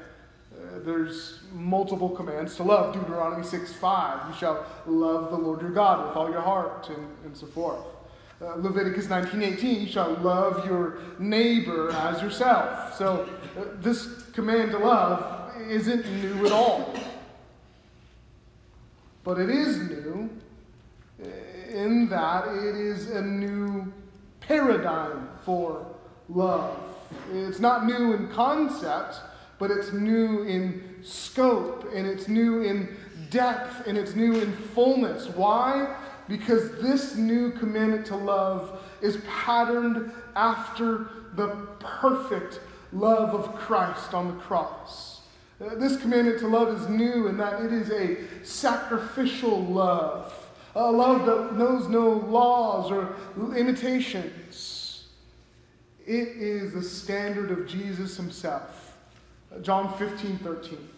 uh, 0.52 0.80
there's 0.84 1.40
multiple 1.52 2.08
commands 2.08 2.56
to 2.56 2.64
love. 2.64 2.94
Deuteronomy 2.94 3.44
6 3.44 3.74
5, 3.74 4.28
you 4.28 4.36
shall 4.36 4.66
love 4.86 5.30
the 5.30 5.36
Lord 5.36 5.60
your 5.60 5.70
God 5.70 6.08
with 6.08 6.16
all 6.16 6.30
your 6.30 6.40
heart, 6.40 6.88
and, 6.88 7.08
and 7.24 7.36
so 7.36 7.46
forth. 7.46 7.78
Uh, 8.42 8.54
Leviticus 8.56 9.06
19:18, 9.06 9.82
you 9.82 9.86
shall 9.86 10.14
love 10.14 10.66
your 10.66 10.98
neighbor 11.18 11.92
as 11.92 12.22
yourself. 12.22 12.96
So 12.96 13.28
uh, 13.56 13.64
this 13.80 14.24
command 14.32 14.72
to 14.72 14.78
love 14.78 15.39
isn't 15.70 16.06
new 16.22 16.46
at 16.46 16.52
all. 16.52 16.94
But 19.22 19.38
it 19.38 19.50
is 19.50 19.78
new 19.78 20.28
in 21.72 22.08
that 22.08 22.48
it 22.48 22.74
is 22.74 23.10
a 23.10 23.22
new 23.22 23.92
paradigm 24.40 25.28
for 25.44 25.86
love. 26.28 26.76
It's 27.32 27.60
not 27.60 27.86
new 27.86 28.12
in 28.14 28.28
concept, 28.28 29.20
but 29.58 29.70
it's 29.70 29.92
new 29.92 30.42
in 30.42 30.96
scope, 31.02 31.90
and 31.94 32.06
it's 32.06 32.28
new 32.28 32.62
in 32.62 32.96
depth, 33.30 33.86
and 33.86 33.96
it's 33.96 34.14
new 34.14 34.34
in 34.40 34.52
fullness. 34.52 35.28
Why? 35.28 35.96
Because 36.28 36.80
this 36.80 37.16
new 37.16 37.50
commandment 37.52 38.06
to 38.06 38.16
love 38.16 38.80
is 39.02 39.18
patterned 39.28 40.12
after 40.34 41.10
the 41.34 41.48
perfect 41.78 42.60
love 42.92 43.34
of 43.34 43.54
Christ 43.54 44.14
on 44.14 44.28
the 44.28 44.42
cross. 44.42 45.19
Uh, 45.60 45.74
this 45.74 46.00
commandment 46.00 46.38
to 46.38 46.46
love 46.46 46.80
is 46.80 46.88
new 46.88 47.26
in 47.26 47.36
that 47.36 47.60
it 47.60 47.72
is 47.72 47.90
a 47.90 48.16
sacrificial 48.44 49.62
love, 49.62 50.32
a 50.74 50.90
love 50.90 51.26
that 51.26 51.56
knows 51.56 51.86
no 51.86 52.08
laws 52.08 52.90
or 52.90 53.14
limitations. 53.36 55.08
It 56.06 56.28
is 56.28 56.72
the 56.72 56.82
standard 56.82 57.50
of 57.50 57.66
Jesus 57.66 58.16
himself. 58.16 58.96
John 59.60 59.96
15, 59.98 60.38
13. 60.38 60.88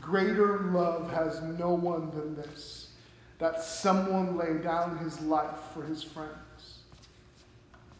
Greater 0.00 0.60
love 0.72 1.10
has 1.12 1.40
no 1.42 1.70
one 1.70 2.10
than 2.10 2.36
this, 2.36 2.90
that 3.38 3.62
someone 3.62 4.36
lay 4.36 4.62
down 4.62 4.98
his 4.98 5.20
life 5.22 5.58
for 5.72 5.82
his 5.82 6.02
friends. 6.02 6.80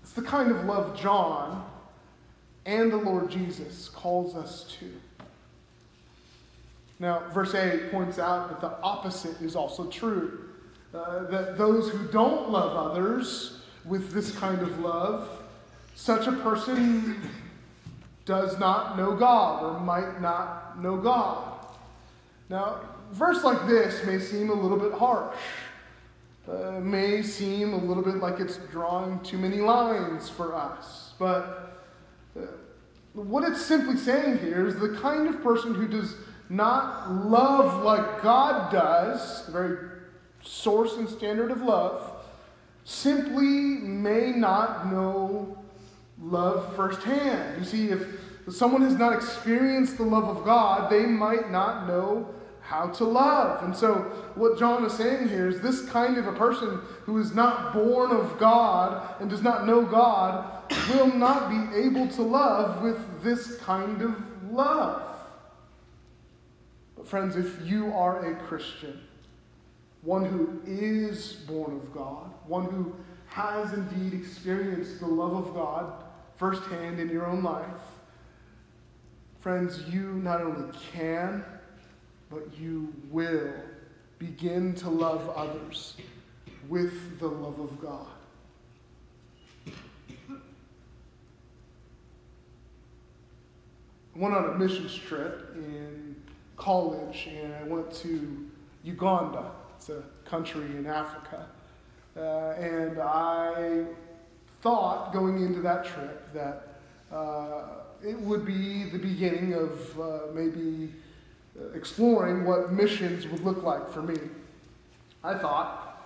It's 0.03 0.13
the 0.13 0.23
kind 0.23 0.51
of 0.51 0.65
love 0.67 1.01
John 1.01 1.69
and 2.67 2.93
the 2.93 2.97
Lord 2.97 3.31
Jesus 3.31 3.89
calls 3.89 4.37
us 4.37 4.65
to. 4.79 4.93
Now, 7.01 7.23
verse 7.33 7.55
8 7.55 7.91
points 7.91 8.19
out 8.19 8.51
that 8.51 8.61
the 8.61 8.81
opposite 8.83 9.41
is 9.41 9.57
also 9.57 9.87
true. 9.87 10.51
Uh, 10.95 11.25
that 11.31 11.57
those 11.57 11.89
who 11.89 12.07
don't 12.09 12.51
love 12.51 12.77
others 12.77 13.63
with 13.85 14.13
this 14.13 14.37
kind 14.37 14.61
of 14.61 14.79
love 14.81 15.29
such 15.95 16.27
a 16.27 16.33
person 16.33 17.21
does 18.27 18.59
not 18.59 18.99
know 18.99 19.15
God 19.15 19.63
or 19.63 19.81
might 19.81 20.21
not 20.21 20.81
know 20.81 20.97
God. 20.97 21.67
Now, 22.49 22.81
verse 23.13 23.45
like 23.45 23.67
this 23.67 24.05
may 24.05 24.19
seem 24.19 24.51
a 24.51 24.55
little 24.55 24.79
bit 24.79 24.93
harsh. 24.93 25.37
Uh, 26.49 26.81
may 26.81 27.23
seem 27.23 27.73
a 27.73 27.77
little 27.77 28.03
bit 28.03 28.17
like 28.17 28.41
it's 28.41 28.57
drawing 28.71 29.21
too 29.21 29.39
many 29.39 29.59
lines 29.59 30.29
for 30.29 30.55
us. 30.55 31.13
But 31.19 31.87
uh, 32.37 32.47
what 33.15 33.45
it's 33.45 33.65
simply 33.65 33.97
saying 33.97 34.39
here 34.39 34.67
is 34.67 34.77
the 34.77 34.99
kind 35.01 35.29
of 35.29 35.43
person 35.43 35.75
who 35.75 35.87
does 35.87 36.15
not 36.51 37.11
love 37.29 37.85
like 37.85 38.21
God 38.23 38.73
does, 38.73 39.47
the 39.47 39.53
very 39.53 39.89
source 40.43 40.97
and 40.97 41.09
standard 41.09 41.51
of 41.51 41.63
love, 41.63 42.13
simply 42.85 43.45
may 43.45 44.33
not 44.33 44.91
know 44.93 45.57
love 46.21 46.75
firsthand. 46.75 47.61
You 47.61 47.65
see, 47.65 47.91
if 47.91 48.05
someone 48.51 48.83
has 48.83 48.95
not 48.95 49.13
experienced 49.13 49.97
the 49.97 50.03
love 50.03 50.25
of 50.25 50.45
God, 50.45 50.91
they 50.91 51.07
might 51.07 51.51
not 51.51 51.87
know 51.87 52.29
how 52.63 52.89
to 52.89 53.05
love. 53.05 53.65
And 53.65 53.75
so, 53.75 53.95
what 54.35 54.59
John 54.59 54.85
is 54.85 54.93
saying 54.93 55.29
here 55.29 55.49
is 55.49 55.61
this 55.61 55.89
kind 55.89 56.19
of 56.19 56.27
a 56.27 56.33
person 56.33 56.81
who 57.05 57.19
is 57.19 57.35
not 57.35 57.73
born 57.73 58.11
of 58.11 58.39
God 58.39 59.15
and 59.21 59.31
does 59.31 59.43
not 59.43 59.67
know 59.67 59.83
God 59.83 60.61
will 60.91 61.13
not 61.15 61.49
be 61.49 61.79
able 61.79 62.09
to 62.09 62.23
love 62.23 62.83
with 62.83 63.23
this 63.23 63.57
kind 63.59 64.03
of 64.03 64.15
love. 64.51 65.10
But, 67.01 67.09
friends, 67.09 67.35
if 67.35 67.67
you 67.67 67.95
are 67.95 68.27
a 68.27 68.35
Christian, 68.35 69.01
one 70.03 70.23
who 70.23 70.61
is 70.67 71.33
born 71.33 71.73
of 71.77 71.95
God, 71.95 72.31
one 72.47 72.67
who 72.67 72.95
has 73.29 73.73
indeed 73.73 74.13
experienced 74.13 75.01
the 75.01 75.07
love 75.07 75.33
of 75.33 75.55
God, 75.55 75.95
firsthand 76.37 77.01
in 77.01 77.09
your 77.09 77.27
own 77.27 77.43
life, 77.43 77.65
friends, 79.39 79.83
you 79.89 80.13
not 80.23 80.43
only 80.43 80.77
can, 80.93 81.43
but 82.29 82.47
you 82.59 82.93
will 83.11 83.51
begin 84.19 84.75
to 84.75 84.91
love 84.91 85.27
others 85.31 85.97
with 86.69 87.19
the 87.19 87.29
love 87.29 87.59
of 87.61 87.81
God. 87.81 88.09
I 94.15 94.19
went 94.19 94.35
on 94.35 94.51
a 94.51 94.59
missions 94.59 94.95
trip 94.95 95.53
in 95.55 96.10
college 96.61 97.27
and 97.27 97.55
I 97.55 97.63
went 97.65 97.91
to 98.03 98.47
Uganda. 98.85 99.51
It's 99.77 99.89
a 99.89 100.03
country 100.25 100.67
in 100.77 100.87
Africa. 100.87 101.47
Uh, 102.17 102.51
and 102.51 103.01
I 103.01 103.87
thought 104.61 105.13
going 105.13 105.43
into 105.43 105.61
that 105.63 105.87
trip 105.87 106.33
that 106.35 106.69
uh, 107.11 107.63
it 108.07 108.19
would 108.21 108.45
be 108.45 108.85
the 108.85 108.99
beginning 108.99 109.55
of 109.55 110.01
uh, 110.01 110.19
maybe 110.35 110.93
exploring 111.75 112.45
what 112.45 112.73
missions 112.73 113.27
would 113.27 113.41
look 113.41 113.63
like 113.63 113.91
for 113.91 114.03
me. 114.03 114.19
I 115.25 115.35
thought, 115.35 116.03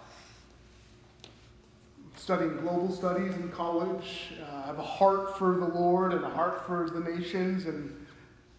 studying 2.17 2.57
global 2.59 2.93
studies 2.93 3.35
in 3.35 3.51
college. 3.51 4.33
Uh, 4.41 4.63
I 4.63 4.67
have 4.67 4.79
a 4.79 4.83
heart 4.83 5.37
for 5.37 5.57
the 5.57 5.67
Lord 5.67 6.13
and 6.13 6.25
a 6.25 6.31
heart 6.31 6.65
for 6.65 6.89
the 6.89 7.01
nations. 7.01 7.67
And 7.67 8.04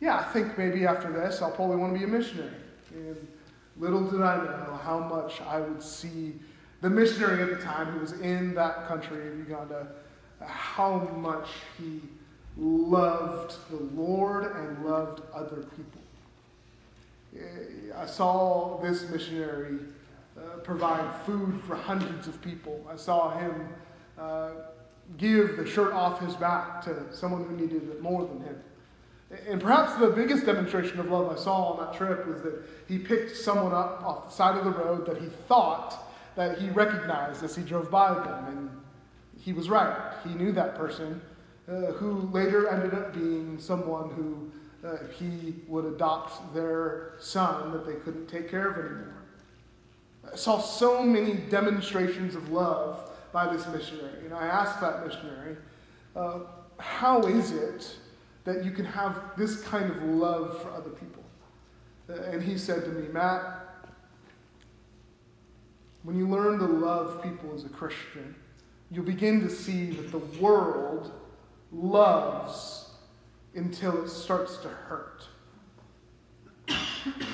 yeah, 0.05 0.19
I 0.19 0.23
think 0.23 0.55
maybe 0.55 0.85
after 0.85 1.11
this, 1.11 1.41
I'll 1.41 1.49
probably 1.49 1.77
want 1.77 1.93
to 1.93 1.99
be 1.99 2.05
a 2.05 2.07
missionary. 2.07 2.53
And 2.93 3.27
little 3.75 4.07
did 4.07 4.21
I 4.21 4.37
know 4.37 4.79
how 4.83 4.99
much 4.99 5.41
I 5.41 5.59
would 5.59 5.81
see 5.81 6.35
the 6.81 6.89
missionary 6.91 7.41
at 7.41 7.49
the 7.49 7.65
time 7.65 7.87
who 7.87 7.99
was 7.99 8.11
in 8.13 8.53
that 8.53 8.87
country 8.87 9.27
of 9.27 9.35
Uganda, 9.39 9.87
how 10.45 10.99
much 11.17 11.47
he 11.79 12.01
loved 12.55 13.55
the 13.71 13.77
Lord 13.99 14.55
and 14.55 14.85
loved 14.85 15.23
other 15.33 15.65
people. 15.75 16.01
I 17.97 18.05
saw 18.05 18.79
this 18.83 19.09
missionary 19.09 19.79
uh, 20.37 20.57
provide 20.57 21.15
food 21.25 21.61
for 21.65 21.75
hundreds 21.75 22.27
of 22.27 22.39
people. 22.43 22.85
I 22.89 22.95
saw 22.95 23.37
him 23.39 23.69
uh, 24.19 24.51
give 25.17 25.57
the 25.57 25.65
shirt 25.65 25.93
off 25.93 26.19
his 26.19 26.35
back 26.35 26.83
to 26.83 27.11
someone 27.11 27.45
who 27.45 27.57
needed 27.57 27.89
it 27.89 28.01
more 28.03 28.23
than 28.23 28.41
him. 28.41 28.61
And 29.47 29.59
perhaps 29.59 29.95
the 29.95 30.07
biggest 30.07 30.45
demonstration 30.45 30.99
of 30.99 31.09
love 31.09 31.35
I 31.35 31.41
saw 31.41 31.71
on 31.71 31.85
that 31.85 31.97
trip 31.97 32.27
was 32.27 32.41
that 32.43 32.61
he 32.87 32.99
picked 32.99 33.35
someone 33.35 33.73
up 33.73 34.03
off 34.03 34.25
the 34.25 34.31
side 34.31 34.57
of 34.57 34.65
the 34.65 34.71
road 34.71 35.05
that 35.07 35.17
he 35.17 35.27
thought 35.47 36.13
that 36.35 36.59
he 36.59 36.69
recognized 36.69 37.43
as 37.43 37.55
he 37.55 37.63
drove 37.63 37.89
by 37.89 38.13
them. 38.13 38.45
And 38.45 38.69
he 39.39 39.53
was 39.53 39.69
right. 39.69 40.13
He 40.23 40.33
knew 40.35 40.51
that 40.51 40.75
person, 40.75 41.21
uh, 41.67 41.93
who 41.93 42.29
later 42.31 42.69
ended 42.69 42.93
up 42.93 43.13
being 43.13 43.57
someone 43.59 44.09
who 44.11 44.51
uh, 44.87 44.97
he 45.17 45.55
would 45.67 45.85
adopt 45.85 46.53
their 46.53 47.13
son 47.19 47.71
that 47.71 47.87
they 47.87 47.95
couldn't 47.95 48.27
take 48.27 48.49
care 48.49 48.69
of 48.69 48.77
anymore. 48.77 49.23
I 50.31 50.35
saw 50.35 50.59
so 50.59 51.01
many 51.01 51.33
demonstrations 51.33 52.35
of 52.35 52.49
love 52.49 53.09
by 53.31 53.51
this 53.51 53.67
missionary. 53.67 54.25
And 54.25 54.33
I 54.33 54.45
asked 54.45 54.79
that 54.81 55.05
missionary, 55.05 55.57
uh, 56.15 56.39
How 56.77 57.21
is 57.21 57.51
it 57.51 57.97
that 58.45 58.63
you 58.63 58.71
can 58.71 58.85
have 58.85 59.19
this 59.37 59.61
kind 59.61 59.91
of 59.91 60.01
love 60.03 60.61
for 60.61 60.69
other 60.71 60.91
people? 60.91 61.23
Uh, 62.09 62.13
and 62.31 62.41
he 62.41 62.57
said 62.57 62.83
to 62.85 62.89
me, 62.89 63.07
Matt, 63.09 63.65
when 66.03 66.17
you 66.17 66.27
learn 66.27 66.59
to 66.59 66.65
love 66.65 67.21
people 67.23 67.53
as 67.53 67.65
a 67.65 67.69
Christian, 67.69 68.35
you'll 68.91 69.05
begin 69.05 69.41
to 69.41 69.49
see 69.49 69.89
that 69.91 70.11
the 70.11 70.19
world 70.39 71.11
loves 71.71 72.91
until 73.55 74.03
it 74.03 74.09
starts 74.09 74.57
to 74.57 74.67
hurt. 74.67 75.27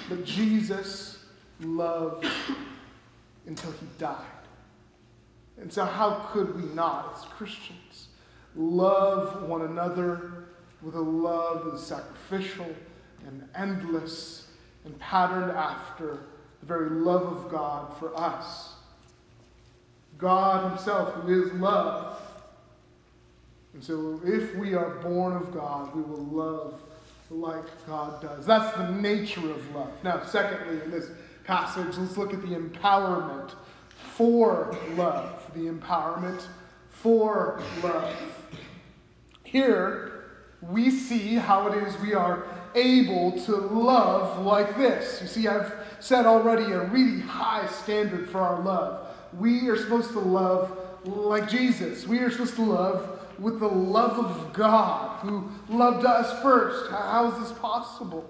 But 0.10 0.26
Jesus 0.26 1.26
loved 1.60 2.28
until 3.46 3.72
he 3.72 3.88
died. 3.98 4.18
And 5.58 5.72
so, 5.72 5.86
how 5.86 6.28
could 6.32 6.56
we 6.56 6.64
not, 6.74 7.18
as 7.18 7.26
Christians, 7.26 8.08
love 8.56 9.44
one 9.44 9.62
another 9.62 10.41
with 10.82 10.96
a 10.96 11.02
love 11.02 11.66
that 11.66 11.76
is 11.76 11.82
sacrificial 11.82 12.74
and 13.28 13.48
endless 13.56 14.48
and 14.86 14.98
patterned 15.00 15.52
after 15.52 16.24
the 16.60 16.66
very 16.66 16.90
love 16.90 17.24
of 17.24 17.52
God 17.52 17.98
for 17.98 18.18
us? 18.18 18.74
God 20.18 20.70
Himself, 20.70 21.14
who 21.14 21.44
is 21.44 21.54
love. 21.54 22.20
And 23.74 23.84
so, 23.84 24.20
if 24.24 24.56
we 24.56 24.74
are 24.76 24.96
born 24.96 25.36
of 25.36 25.54
God, 25.54 25.96
we 25.96 26.02
will 26.02 26.26
love 26.26 26.82
like 27.30 27.88
God 27.88 28.22
does. 28.22 28.46
That's 28.46 28.76
the 28.78 28.92
nature 28.92 29.50
of 29.52 29.76
love. 29.76 29.92
Now, 30.04 30.24
secondly, 30.24 30.84
in 30.84 30.92
this 30.92 31.10
passage, 31.46 31.98
let's 31.98 32.18
look 32.18 32.34
at 32.34 32.42
the 32.42 32.56
empowerment 32.56 33.54
for 34.16 34.78
love. 34.96 35.50
The 35.56 35.68
empowerment 35.68 36.46
for 36.90 37.62
love. 37.82 38.16
Here, 39.44 40.11
we 40.62 40.92
see 40.92 41.36
how 41.36 41.68
it 41.68 41.84
is 41.84 41.98
we 42.00 42.14
are 42.14 42.46
able 42.76 43.32
to 43.46 43.56
love 43.56 44.46
like 44.46 44.78
this. 44.78 45.22
You 45.22 45.28
see, 45.28 45.48
I've 45.48 45.74
set 46.00 46.26
already 46.26 46.72
a 46.72 46.84
really 46.86 47.22
high 47.22 47.68
standard 47.68 48.30
for 48.30 48.40
our 48.40 48.62
love. 48.62 49.08
We 49.38 49.68
are 49.70 49.78
supposed 49.78 50.12
to 50.12 50.20
love 50.20 50.78
like 51.06 51.50
Jesus. 51.50 52.06
We 52.06 52.20
are 52.20 52.30
supposed 52.30 52.56
to 52.56 52.64
love 52.64 53.20
with 53.40 53.60
the 53.60 53.68
love 53.68 54.20
of 54.20 54.54
God 54.54 55.20
who 55.22 55.50
loved 55.68 56.06
us 56.06 56.42
first. 56.42 56.92
How 56.92 57.32
is 57.32 57.40
this 57.40 57.58
possible? 57.58 58.30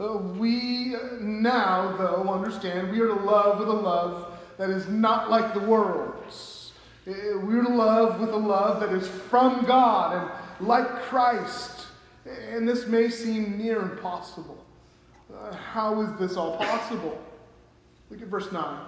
Uh, 0.00 0.16
we 0.16 0.96
now, 1.20 1.96
though, 1.96 2.28
understand 2.28 2.90
we 2.90 3.00
are 3.00 3.08
to 3.08 3.14
love 3.14 3.60
with 3.60 3.68
a 3.68 3.72
love 3.72 4.36
that 4.58 4.70
is 4.70 4.88
not 4.88 5.30
like 5.30 5.54
the 5.54 5.60
world's. 5.60 6.72
Uh, 7.06 7.38
we 7.38 7.56
are 7.56 7.62
to 7.62 7.74
love 7.74 8.20
with 8.20 8.30
a 8.30 8.36
love 8.36 8.80
that 8.80 8.90
is 8.90 9.06
from 9.06 9.64
God 9.64 10.16
and 10.16 10.41
like 10.62 10.88
Christ. 11.02 11.86
And 12.24 12.68
this 12.68 12.86
may 12.86 13.10
seem 13.10 13.58
near 13.58 13.80
impossible. 13.80 14.64
Uh, 15.32 15.54
how 15.54 16.00
is 16.02 16.18
this 16.18 16.36
all 16.36 16.56
possible? 16.56 17.20
Look 18.10 18.22
at 18.22 18.28
verse 18.28 18.52
9. 18.52 18.80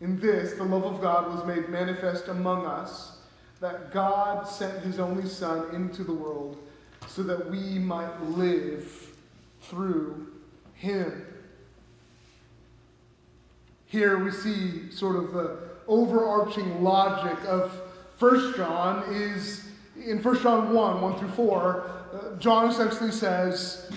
In 0.00 0.18
this, 0.18 0.54
the 0.54 0.64
love 0.64 0.84
of 0.84 1.00
God 1.00 1.32
was 1.32 1.46
made 1.46 1.68
manifest 1.68 2.28
among 2.28 2.66
us, 2.66 3.18
that 3.60 3.92
God 3.92 4.46
sent 4.48 4.82
his 4.82 4.98
only 4.98 5.28
Son 5.28 5.72
into 5.74 6.02
the 6.02 6.12
world 6.12 6.58
so 7.06 7.22
that 7.22 7.48
we 7.50 7.78
might 7.78 8.20
live 8.22 9.12
through 9.60 10.32
him. 10.74 11.24
Here 13.86 14.18
we 14.18 14.30
see 14.32 14.90
sort 14.90 15.16
of 15.16 15.32
the 15.32 15.58
overarching 15.86 16.82
logic 16.82 17.38
of 17.46 17.70
1 18.18 18.54
John 18.56 19.04
is 19.12 19.68
in 20.06 20.22
1 20.22 20.42
John 20.42 20.72
1 20.72 21.00
1 21.00 21.18
through 21.18 21.28
4, 21.28 21.90
uh, 22.12 22.36
John 22.36 22.68
essentially 22.68 23.12
says, 23.12 23.90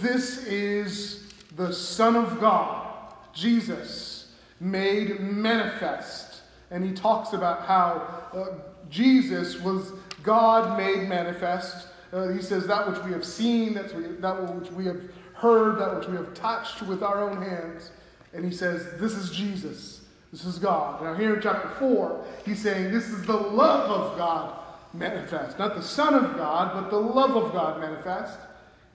This 0.00 0.44
is 0.46 1.32
the 1.56 1.72
Son 1.72 2.16
of 2.16 2.40
God, 2.40 3.12
Jesus, 3.32 4.32
made 4.60 5.20
manifest. 5.20 6.42
And 6.70 6.84
he 6.84 6.92
talks 6.92 7.32
about 7.32 7.66
how 7.66 8.24
uh, 8.32 8.46
Jesus 8.90 9.60
was 9.60 9.92
God 10.22 10.76
made 10.76 11.08
manifest 11.08 11.86
uh, 12.12 12.28
he 12.28 12.40
says, 12.40 12.66
That 12.66 12.88
which 12.90 13.02
we 13.04 13.12
have 13.12 13.24
seen, 13.24 13.74
that's 13.74 13.92
we, 13.92 14.04
that 14.04 14.54
which 14.54 14.70
we 14.72 14.86
have 14.86 15.00
heard, 15.34 15.78
that 15.78 15.98
which 15.98 16.08
we 16.08 16.16
have 16.16 16.32
touched 16.34 16.82
with 16.82 17.02
our 17.02 17.28
own 17.28 17.42
hands. 17.42 17.90
And 18.32 18.44
he 18.44 18.50
says, 18.50 18.98
This 18.98 19.12
is 19.12 19.30
Jesus. 19.30 20.02
This 20.32 20.44
is 20.44 20.58
God. 20.58 21.02
Now, 21.02 21.14
here 21.14 21.34
in 21.34 21.42
chapter 21.42 21.68
4, 21.78 22.24
he's 22.44 22.62
saying, 22.62 22.92
This 22.92 23.08
is 23.08 23.24
the 23.26 23.36
love 23.36 23.90
of 23.90 24.18
God 24.18 24.58
manifest. 24.96 25.58
Not 25.58 25.74
the 25.74 25.82
Son 25.82 26.14
of 26.14 26.36
God, 26.36 26.72
but 26.74 26.90
the 26.90 27.00
love 27.00 27.36
of 27.36 27.52
God 27.52 27.80
manifest. 27.80 28.38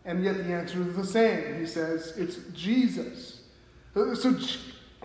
And 0.06 0.24
yet 0.24 0.38
the 0.38 0.54
answer 0.54 0.82
is 0.82 0.96
the 0.96 1.06
same. 1.06 1.60
He 1.60 1.66
says, 1.66 2.14
It's 2.18 2.38
Jesus. 2.54 3.42
So, 3.94 4.38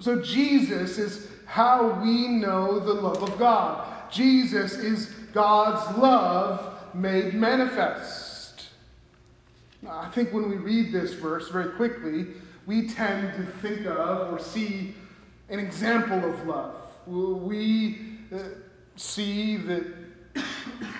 so 0.01 0.23
Jesus 0.23 0.99
is 0.99 1.29
how 1.47 2.01
we 2.03 2.29
know 2.29 2.79
the 2.81 2.95
love 2.95 3.23
of 3.23 3.39
God. 3.39 4.11
Jesus 4.11 4.75
is 4.75 5.07
God's 5.33 5.99
love 5.99 6.95
made 6.95 7.35
manifest. 7.35 8.69
I 9.89 10.09
think 10.11 10.33
when 10.33 10.49
we 10.49 10.57
read 10.57 10.93
this 10.93 11.13
verse 11.15 11.49
very 11.51 11.71
quickly, 11.77 12.27
we 12.67 12.89
tend 12.89 13.35
to 13.35 13.47
think 13.61 13.87
of 13.87 14.33
or 14.33 14.39
see 14.39 14.95
an 15.49 15.61
example 15.61 16.25
of 16.29 16.47
love. 16.47 16.75
We 17.07 18.19
uh, 18.35 18.39
see 18.97 19.57
that 19.59 19.87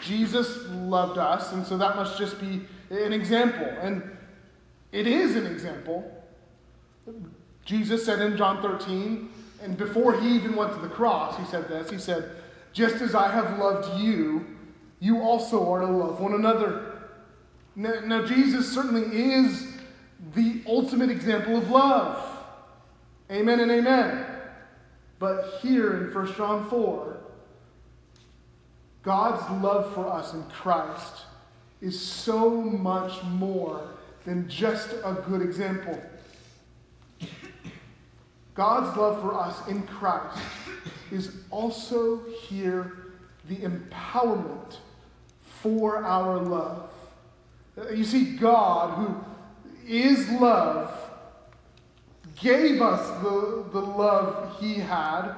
Jesus 0.03 0.67
loved 0.69 1.19
us, 1.19 1.53
and 1.53 1.67
so 1.67 1.77
that 1.79 1.97
must 1.97 2.19
just 2.19 2.41
be 2.41 2.63
an 2.91 3.13
example. 3.13 3.67
And 3.81 4.03
it 4.93 5.07
is 5.07 5.37
an 5.37 5.47
example. 5.47 6.11
Jesus 7.65 8.05
said 8.05 8.21
in 8.21 8.37
John 8.37 8.63
13, 8.63 9.29
and 9.63 9.77
before 9.77 10.19
he 10.21 10.37
even 10.37 10.55
went 10.55 10.73
to 10.75 10.81
the 10.81 10.89
cross, 10.89 11.39
he 11.39 11.45
said 11.47 11.69
this 11.69 11.91
He 11.91 11.99
said, 11.99 12.31
Just 12.73 12.97
as 12.97 13.15
I 13.15 13.31
have 13.31 13.59
loved 13.59 14.01
you, 14.01 14.47
you 15.01 15.21
also 15.21 15.71
are 15.73 15.81
to 15.81 15.87
love 15.87 16.21
one 16.21 16.35
another. 16.35 16.93
Now, 17.75 18.01
now, 18.05 18.25
Jesus 18.25 18.73
certainly 18.73 19.03
is 19.03 19.67
the 20.35 20.63
ultimate 20.67 21.11
example 21.11 21.57
of 21.57 21.71
love. 21.71 22.25
Amen 23.31 23.61
and 23.61 23.71
amen. 23.71 24.25
But 25.19 25.59
here 25.61 26.05
in 26.05 26.15
1 26.15 26.35
John 26.35 26.69
4, 26.71 27.16
God's 29.07 29.49
love 29.63 29.95
for 29.95 30.09
us 30.13 30.35
in 30.35 30.43
Christ 30.51 31.27
is 31.81 31.99
so 31.99 32.51
much 32.51 33.23
more 33.23 33.89
than 34.25 34.49
just 34.49 34.91
a 35.05 35.25
good 35.29 35.43
example. 35.43 35.97
God's 38.57 38.97
love 38.97 39.21
for 39.21 39.33
us 39.33 39.65
in 39.69 39.87
Christ 39.87 40.43
is 41.13 41.37
also 41.53 42.19
here 42.49 43.13
the 43.49 43.59
empowerment 43.59 44.79
for 45.63 46.05
our 46.05 46.39
love. 46.39 46.91
You 47.95 48.03
see, 48.03 48.37
God, 48.37 48.97
who 48.97 49.25
is 49.87 50.29
love, 50.31 50.93
gave 52.41 52.83
us 52.83 53.07
the, 53.23 53.67
the 53.73 53.81
love 53.81 54.59
he 54.59 54.75
had 54.75 55.33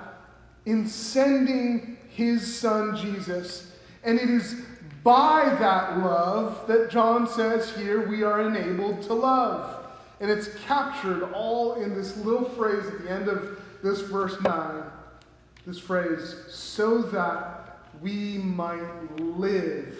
in 0.65 0.87
sending 0.89 1.98
his 2.19 2.59
son 2.59 2.97
Jesus. 2.97 3.71
And 4.03 4.19
it 4.19 4.29
is 4.29 4.61
by 5.05 5.57
that 5.61 6.01
love 6.01 6.67
that 6.67 6.91
John 6.91 7.29
says 7.29 7.71
here 7.77 8.09
we 8.09 8.25
are 8.25 8.43
enabled 8.43 9.03
to 9.03 9.15
love. 9.15 9.87
And 10.19 10.29
it's 10.29 10.49
captured 10.65 11.31
all 11.33 11.75
in 11.75 11.95
this 11.95 12.17
little 12.17 12.49
phrase 12.51 12.85
at 12.87 13.05
the 13.05 13.09
end 13.09 13.29
of 13.29 13.61
this 13.85 14.01
verse 14.01 14.35
9. 14.43 14.83
This 15.65 15.79
phrase, 15.79 16.35
so 16.49 17.03
that 17.03 17.79
we 18.01 18.39
might 18.39 19.21
live 19.21 19.97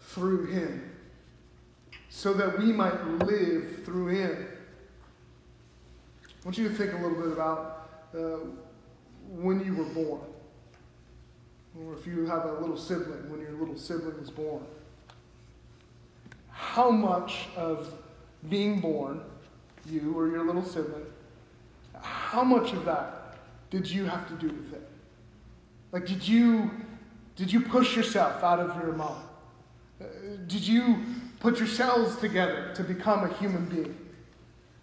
through 0.00 0.46
him. 0.46 0.90
So 2.10 2.34
that 2.34 2.58
we 2.58 2.66
might 2.66 3.02
live 3.20 3.82
through 3.86 4.08
him. 4.08 4.46
I 6.22 6.44
want 6.44 6.58
you 6.58 6.68
to 6.68 6.74
think 6.74 6.92
a 6.92 6.96
little 6.96 7.18
bit 7.18 7.32
about 7.32 7.88
uh, 8.14 8.44
when 9.30 9.64
you 9.64 9.74
were 9.74 9.84
born. 9.84 10.20
Or 11.78 11.94
if 11.94 12.06
you 12.06 12.26
have 12.26 12.44
a 12.44 12.52
little 12.54 12.76
sibling, 12.76 13.30
when 13.30 13.40
your 13.40 13.52
little 13.52 13.76
sibling 13.76 14.16
is 14.16 14.30
born. 14.30 14.64
How 16.50 16.90
much 16.90 17.48
of 17.56 17.92
being 18.48 18.80
born, 18.80 19.22
you 19.86 20.14
or 20.16 20.28
your 20.28 20.44
little 20.44 20.64
sibling, 20.64 21.06
how 22.02 22.44
much 22.44 22.72
of 22.72 22.84
that 22.84 23.36
did 23.70 23.88
you 23.88 24.04
have 24.04 24.26
to 24.28 24.34
do 24.34 24.48
with 24.48 24.72
it? 24.72 24.88
Like, 25.92 26.06
did 26.06 26.26
you, 26.26 26.70
did 27.36 27.52
you 27.52 27.60
push 27.60 27.96
yourself 27.96 28.42
out 28.42 28.60
of 28.60 28.76
your 28.76 28.92
mom? 28.92 29.22
Uh, 30.00 30.04
did 30.46 30.66
you 30.66 31.04
put 31.40 31.58
your 31.58 31.68
cells 31.68 32.16
together 32.18 32.72
to 32.74 32.84
become 32.84 33.24
a 33.24 33.32
human 33.34 33.66
being? 33.66 33.96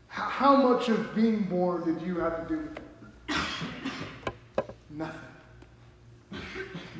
How 0.07 0.55
much 0.55 0.89
of 0.89 1.13
being 1.15 1.43
born 1.43 1.85
did 1.85 2.05
you 2.05 2.19
have 2.19 2.47
to 2.47 2.55
do 2.55 2.61
with 2.61 2.77
it? 2.77 4.65
Nothing. 4.89 5.26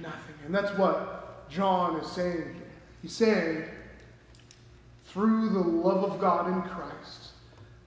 Nothing. 0.02 0.36
And 0.46 0.54
that's 0.54 0.78
what 0.78 1.50
John 1.50 2.00
is 2.00 2.12
saying 2.12 2.54
here. 2.56 2.72
He's 3.02 3.14
saying, 3.14 3.64
through 5.06 5.50
the 5.50 5.60
love 5.60 6.04
of 6.04 6.20
God 6.20 6.48
in 6.48 6.62
Christ, 6.64 7.32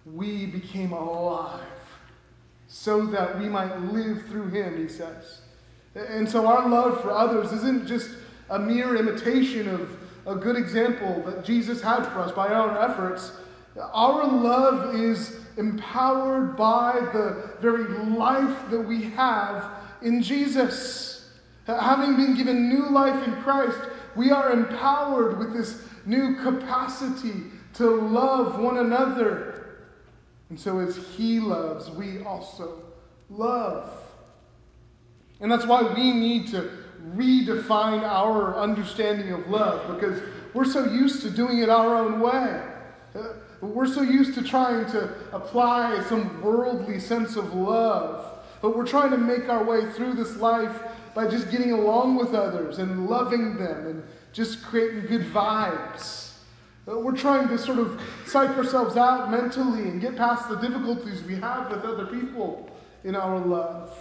we 0.07 0.47
became 0.47 0.93
alive 0.93 1.61
so 2.69 3.07
that 3.07 3.39
we 3.39 3.49
might 3.49 3.81
live 3.83 4.27
through 4.27 4.49
him, 4.49 4.79
he 4.79 4.89
says. 4.89 5.41
And 5.95 6.29
so 6.29 6.47
our 6.47 6.69
love 6.69 7.01
for 7.01 7.11
others 7.11 7.53
isn't 7.53 7.87
just 7.87 8.11
a 8.49 8.59
mere 8.59 8.97
imitation 8.97 9.69
of 9.69 9.97
a 10.27 10.35
good 10.37 10.57
example 10.57 11.23
that 11.27 11.45
Jesus 11.45 11.83
had 11.83 12.05
for 12.07 12.21
us 12.21 12.33
by 12.33 12.49
our 12.49 12.81
efforts. 12.81 13.33
Our 13.93 14.25
love 14.27 14.95
is 14.95 15.37
empowered 15.57 16.57
by 16.57 16.93
the 17.13 17.57
very 17.61 17.85
life 18.09 18.71
that 18.71 18.81
we 18.81 19.03
have 19.11 19.71
in 20.03 20.23
Jesus. 20.23 21.20
Having 21.79 22.17
been 22.17 22.35
given 22.35 22.69
new 22.69 22.89
life 22.89 23.27
in 23.27 23.35
Christ, 23.43 23.79
we 24.17 24.31
are 24.31 24.51
empowered 24.53 25.39
with 25.39 25.53
this 25.53 25.83
new 26.07 26.37
capacity 26.37 27.45
to 27.75 27.89
love 27.89 28.59
one 28.59 28.79
another. 28.79 29.79
And 30.49 30.59
so, 30.59 30.79
as 30.81 30.97
He 31.17 31.39
loves, 31.39 31.91
we 31.91 32.23
also 32.23 32.83
love. 33.29 33.91
And 35.41 35.51
that's 35.51 35.67
why 35.67 35.83
we 35.83 36.13
need 36.13 36.49
to 36.49 36.71
redefine 37.15 38.03
our 38.03 38.59
understanding 38.59 39.33
of 39.33 39.49
love 39.49 39.95
because 39.95 40.21
we're 40.53 40.65
so 40.65 40.85
used 40.85 41.23
to 41.23 41.31
doing 41.31 41.59
it 41.59 41.71
our 41.71 41.97
own 41.97 42.21
way. 42.21 42.63
Uh, 43.15 43.23
we're 43.61 43.87
so 43.87 44.03
used 44.03 44.35
to 44.35 44.43
trying 44.43 44.87
to 44.87 45.15
apply 45.33 46.03
some 46.09 46.43
worldly 46.43 46.99
sense 46.99 47.37
of 47.37 47.55
love. 47.55 48.27
But 48.61 48.77
we're 48.77 48.87
trying 48.87 49.11
to 49.11 49.19
make 49.19 49.49
our 49.49 49.65
way 49.65 49.91
through 49.93 50.15
this 50.15 50.37
life 50.37 50.83
by 51.15 51.29
just 51.29 51.51
getting 51.51 51.73
along 51.73 52.17
with 52.17 52.35
others 52.35 52.79
and 52.79 53.09
loving 53.09 53.57
them 53.57 53.87
and 53.87 54.03
just 54.33 54.63
creating 54.63 55.07
good 55.07 55.23
vibes. 55.33 56.35
Uh, 56.89 56.99
we're 56.99 57.17
trying 57.17 57.49
to 57.49 57.59
sort 57.59 57.79
of 57.79 58.01
psych 58.27 58.57
ourselves 58.57 58.97
out 58.97 59.31
mentally 59.31 59.83
and 59.83 60.01
get 60.01 60.17
past 60.17 60.49
the 60.49 60.57
difficulties 60.57 61.23
we 61.23 61.35
have 61.37 61.71
with 61.71 61.85
other 61.85 62.07
people 62.07 62.69
in 63.05 63.15
our 63.15 63.39
love. 63.39 63.97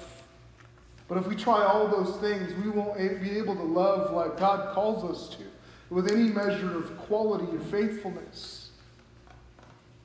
But 1.08 1.18
if 1.18 1.28
we 1.28 1.36
try 1.36 1.66
all 1.66 1.88
those 1.88 2.18
things, 2.18 2.54
we 2.64 2.70
won't 2.70 2.98
be 3.22 3.32
able 3.32 3.56
to 3.56 3.64
love 3.64 4.14
like 4.14 4.38
God 4.38 4.74
calls 4.74 5.04
us 5.04 5.36
to, 5.36 5.44
with 5.90 6.12
any 6.12 6.30
measure 6.30 6.78
of 6.78 6.96
quality 7.00 7.56
or 7.56 7.60
faithfulness. 7.60 8.70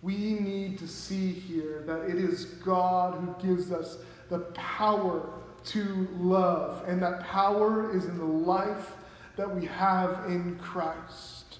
We 0.01 0.35
need 0.35 0.79
to 0.79 0.89
see 0.89 1.33
here 1.33 1.83
that 1.87 2.09
it 2.09 2.17
is 2.17 2.45
God 2.45 3.21
who 3.21 3.47
gives 3.47 3.71
us 3.71 3.99
the 4.31 4.41
power 4.55 5.29
to 5.67 6.09
love, 6.19 6.85
and 6.87 7.03
that 7.03 7.25
power 7.25 7.97
is 7.97 8.05
in 8.05 8.19
the 8.19 8.25
life 8.25 8.93
that 9.37 9.55
we 9.55 9.67
have 9.67 10.27
in 10.27 10.57
Christ. 10.57 11.59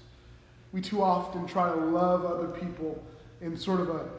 We 0.71 0.81
too 0.81 1.01
often 1.01 1.47
try 1.47 1.69
to 1.69 1.79
love 1.79 2.25
other 2.25 2.47
people 2.47 3.03
in 3.41 3.57
sort 3.57 3.79
of 3.79 3.89
a 3.89 4.09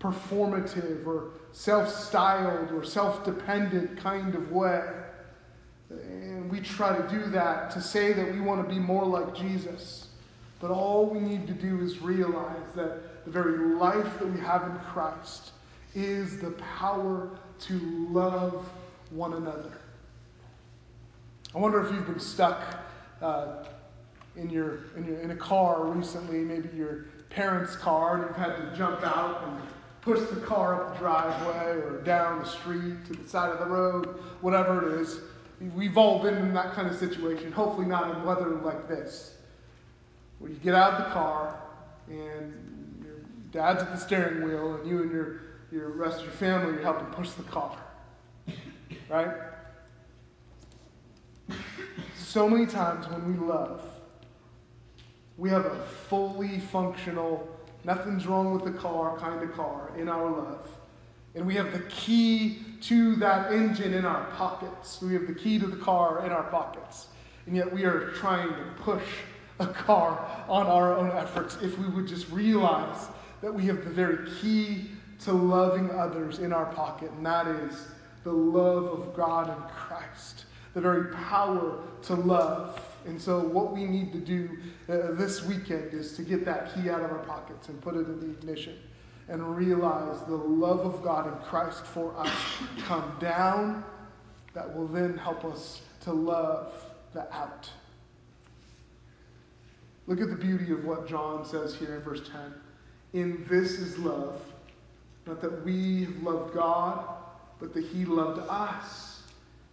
performative 0.00 1.06
or 1.06 1.30
self 1.52 1.92
styled 1.92 2.70
or 2.72 2.84
self 2.84 3.24
dependent 3.24 3.98
kind 3.98 4.34
of 4.34 4.52
way. 4.52 4.84
And 5.90 6.50
we 6.50 6.60
try 6.60 6.96
to 6.96 7.08
do 7.08 7.30
that 7.30 7.70
to 7.72 7.80
say 7.80 8.12
that 8.12 8.32
we 8.32 8.40
want 8.40 8.66
to 8.66 8.74
be 8.74 8.80
more 8.80 9.06
like 9.06 9.34
Jesus. 9.34 10.08
But 10.60 10.70
all 10.70 11.06
we 11.06 11.20
need 11.20 11.46
to 11.46 11.52
do 11.52 11.80
is 11.80 12.00
realize 12.00 12.74
that 12.74 13.24
the 13.24 13.30
very 13.30 13.58
life 13.74 14.18
that 14.18 14.26
we 14.26 14.40
have 14.40 14.64
in 14.64 14.78
Christ 14.92 15.52
is 15.94 16.38
the 16.38 16.50
power 16.50 17.30
to 17.60 18.08
love 18.10 18.68
one 19.10 19.34
another. 19.34 19.72
I 21.54 21.58
wonder 21.58 21.84
if 21.84 21.92
you've 21.92 22.06
been 22.06 22.20
stuck 22.20 22.60
uh, 23.22 23.64
in, 24.36 24.50
your, 24.50 24.80
in, 24.96 25.04
your, 25.04 25.18
in 25.20 25.30
a 25.30 25.36
car 25.36 25.86
recently, 25.86 26.38
maybe 26.38 26.68
your 26.76 27.06
parents' 27.30 27.74
car, 27.74 28.16
and 28.16 28.24
you've 28.26 28.36
had 28.36 28.56
to 28.56 28.76
jump 28.76 29.02
out 29.02 29.44
and 29.44 29.60
push 30.02 30.20
the 30.30 30.40
car 30.40 30.74
up 30.74 30.92
the 30.92 30.98
driveway 30.98 31.72
or 31.82 32.02
down 32.02 32.38
the 32.40 32.44
street 32.44 33.04
to 33.06 33.14
the 33.14 33.28
side 33.28 33.50
of 33.50 33.58
the 33.58 33.66
road, 33.66 34.06
whatever 34.40 34.94
it 34.94 35.00
is. 35.00 35.20
We've 35.74 35.98
all 35.98 36.22
been 36.22 36.36
in 36.36 36.54
that 36.54 36.74
kind 36.74 36.88
of 36.88 36.96
situation, 36.96 37.50
hopefully 37.50 37.86
not 37.86 38.14
in 38.14 38.24
weather 38.24 38.48
like 38.48 38.88
this, 38.88 39.36
where 40.38 40.50
you 40.50 40.56
get 40.58 40.74
out 40.74 40.94
of 40.94 41.04
the 41.06 41.10
car 41.10 41.60
and 42.08 43.02
your 43.04 43.16
dad's 43.50 43.82
at 43.82 43.90
the 43.90 43.98
steering 43.98 44.44
wheel 44.44 44.76
and 44.76 44.88
you 44.88 45.02
and 45.02 45.10
your, 45.10 45.40
your 45.72 45.90
rest 45.90 46.18
of 46.18 46.24
your 46.24 46.32
family 46.32 46.78
are 46.78 46.82
helping 46.82 47.06
push 47.06 47.30
the 47.30 47.42
car. 47.44 47.76
Right? 49.08 49.34
So 52.16 52.48
many 52.48 52.66
times 52.66 53.08
when 53.08 53.32
we 53.32 53.46
love, 53.46 53.82
we 55.36 55.48
have 55.50 55.64
a 55.64 55.76
fully 56.08 56.58
functional 56.58 57.48
nothing's 57.84 58.26
wrong 58.26 58.52
with 58.52 58.64
the 58.64 58.78
car 58.78 59.16
kind 59.18 59.42
of 59.42 59.52
car 59.54 59.90
in 59.96 60.08
our 60.08 60.30
love. 60.30 60.68
And 61.34 61.46
we 61.46 61.54
have 61.54 61.72
the 61.72 61.80
key 61.88 62.58
to 62.82 63.16
that 63.16 63.52
engine 63.52 63.94
in 63.94 64.04
our 64.04 64.24
pockets. 64.32 65.00
We 65.00 65.14
have 65.14 65.26
the 65.26 65.34
key 65.34 65.58
to 65.58 65.66
the 65.66 65.76
car 65.76 66.24
in 66.26 66.32
our 66.32 66.42
pockets. 66.44 67.06
And 67.46 67.56
yet 67.56 67.72
we 67.72 67.84
are 67.84 68.10
trying 68.10 68.48
to 68.48 68.64
push 68.78 69.04
a 69.58 69.66
car 69.66 70.44
on 70.48 70.66
our 70.66 70.96
own 70.96 71.10
efforts 71.12 71.56
if 71.62 71.78
we 71.78 71.88
would 71.88 72.06
just 72.06 72.28
realize 72.30 73.08
that 73.40 73.52
we 73.52 73.64
have 73.64 73.84
the 73.84 73.90
very 73.90 74.30
key 74.40 74.90
to 75.20 75.32
loving 75.32 75.90
others 75.90 76.38
in 76.38 76.52
our 76.52 76.66
pocket, 76.66 77.10
and 77.10 77.26
that 77.26 77.46
is 77.48 77.88
the 78.28 78.34
love 78.34 78.84
of 78.84 79.16
God 79.16 79.48
and 79.48 79.70
Christ, 79.70 80.44
the 80.74 80.82
very 80.82 81.14
power 81.14 81.78
to 82.02 82.14
love. 82.14 82.78
And 83.06 83.18
so, 83.18 83.40
what 83.40 83.72
we 83.72 83.86
need 83.86 84.12
to 84.12 84.18
do 84.18 84.50
uh, 84.86 85.12
this 85.12 85.42
weekend 85.44 85.94
is 85.94 86.14
to 86.16 86.22
get 86.22 86.44
that 86.44 86.74
key 86.74 86.90
out 86.90 87.00
of 87.00 87.10
our 87.10 87.20
pockets 87.20 87.70
and 87.70 87.80
put 87.80 87.94
it 87.94 88.00
in 88.00 88.20
the 88.20 88.26
ignition 88.26 88.76
and 89.28 89.56
realize 89.56 90.20
the 90.26 90.36
love 90.36 90.80
of 90.80 91.02
God 91.02 91.26
and 91.26 91.42
Christ 91.42 91.86
for 91.86 92.14
us 92.18 92.30
come 92.86 93.16
down 93.18 93.82
that 94.52 94.76
will 94.76 94.88
then 94.88 95.16
help 95.16 95.46
us 95.46 95.80
to 96.02 96.12
love 96.12 96.70
the 97.14 97.34
out. 97.34 97.70
Look 100.06 100.20
at 100.20 100.28
the 100.28 100.36
beauty 100.36 100.70
of 100.72 100.84
what 100.84 101.08
John 101.08 101.46
says 101.46 101.74
here 101.74 101.94
in 101.94 102.02
verse 102.02 102.28
10. 102.28 102.40
In 103.14 103.46
this 103.48 103.78
is 103.78 103.98
love, 103.98 104.42
not 105.26 105.40
that 105.40 105.64
we 105.64 106.06
loved 106.22 106.52
God, 106.52 107.17
but 107.60 107.74
that 107.74 107.84
He 107.84 108.04
loved 108.04 108.40
us 108.48 109.22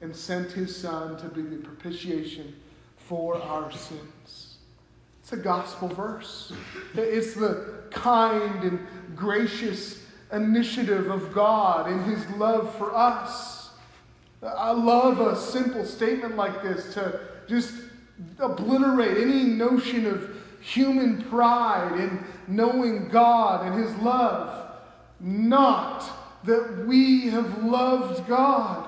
and 0.01 0.15
sent 0.15 0.51
His 0.51 0.75
Son 0.75 1.17
to 1.17 1.27
be 1.27 1.41
the 1.41 1.57
propitiation 1.57 2.55
for 2.97 3.41
our 3.41 3.71
sins. 3.71 4.57
It's 5.21 5.33
a 5.33 5.37
gospel 5.37 5.87
verse. 5.87 6.53
It's 6.95 7.33
the 7.33 7.83
kind 7.91 8.63
and 8.63 8.87
gracious 9.15 10.03
initiative 10.31 11.09
of 11.09 11.33
God 11.33 11.89
in 11.89 12.03
His 12.03 12.27
love 12.31 12.75
for 12.75 12.95
us. 12.95 13.71
I 14.43 14.71
love 14.71 15.19
a 15.19 15.35
simple 15.35 15.85
statement 15.85 16.35
like 16.35 16.61
this 16.61 16.93
to 16.93 17.19
just 17.47 17.73
obliterate 18.39 19.17
any 19.17 19.43
notion 19.43 20.05
of 20.05 20.29
human 20.61 21.23
pride 21.23 21.99
in 21.99 22.23
knowing 22.47 23.09
God 23.09 23.65
and 23.65 23.83
His 23.83 23.95
love. 23.97 24.71
Not 25.19 26.03
that 26.45 26.85
we 26.85 27.29
have 27.29 27.63
loved 27.63 28.27
God 28.27 28.87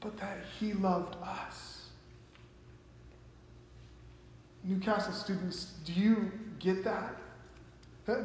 but 0.00 0.16
that 0.18 0.38
He 0.60 0.72
loved 0.72 1.16
us. 1.22 1.88
Newcastle 4.62 5.12
students, 5.12 5.74
do 5.84 5.92
you 5.92 6.30
get 6.58 6.84
that? 6.84 7.16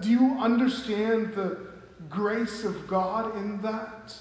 Do 0.01 0.09
you 0.09 0.37
understand 0.39 1.33
the 1.33 1.57
grace 2.09 2.63
of 2.63 2.87
God 2.87 3.35
in 3.35 3.61
that? 3.61 4.15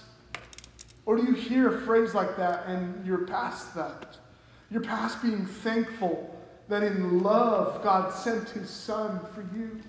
Or 1.05 1.17
do 1.17 1.25
you 1.25 1.35
hear 1.35 1.77
a 1.77 1.81
phrase 1.83 2.15
like 2.15 2.37
that 2.37 2.67
and 2.67 3.05
you're 3.07 3.27
past 3.27 3.75
that? 3.75 4.17
You're 4.71 4.83
past 4.83 5.21
being 5.23 5.45
thankful 5.45 6.39
that 6.69 6.83
in 6.83 7.23
love 7.23 7.83
God 7.83 8.11
sent 8.13 8.49
his 8.51 8.71
son 8.71 9.21
for 9.35 9.43
you. 9.55 9.81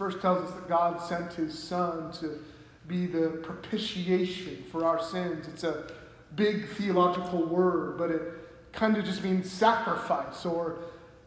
Verse 0.00 0.18
tells 0.18 0.48
us 0.48 0.54
that 0.54 0.66
God 0.66 0.98
sent 0.98 1.34
his 1.34 1.56
son 1.62 2.10
to 2.12 2.38
be 2.88 3.04
the 3.04 3.38
propitiation 3.42 4.64
for 4.72 4.86
our 4.86 4.98
sins. 4.98 5.46
It's 5.46 5.62
a 5.62 5.92
big 6.34 6.70
theological 6.70 7.44
word, 7.44 7.98
but 7.98 8.10
it 8.10 8.22
kind 8.72 8.96
of 8.96 9.04
just 9.04 9.22
means 9.22 9.52
sacrifice 9.52 10.46
or 10.46 10.78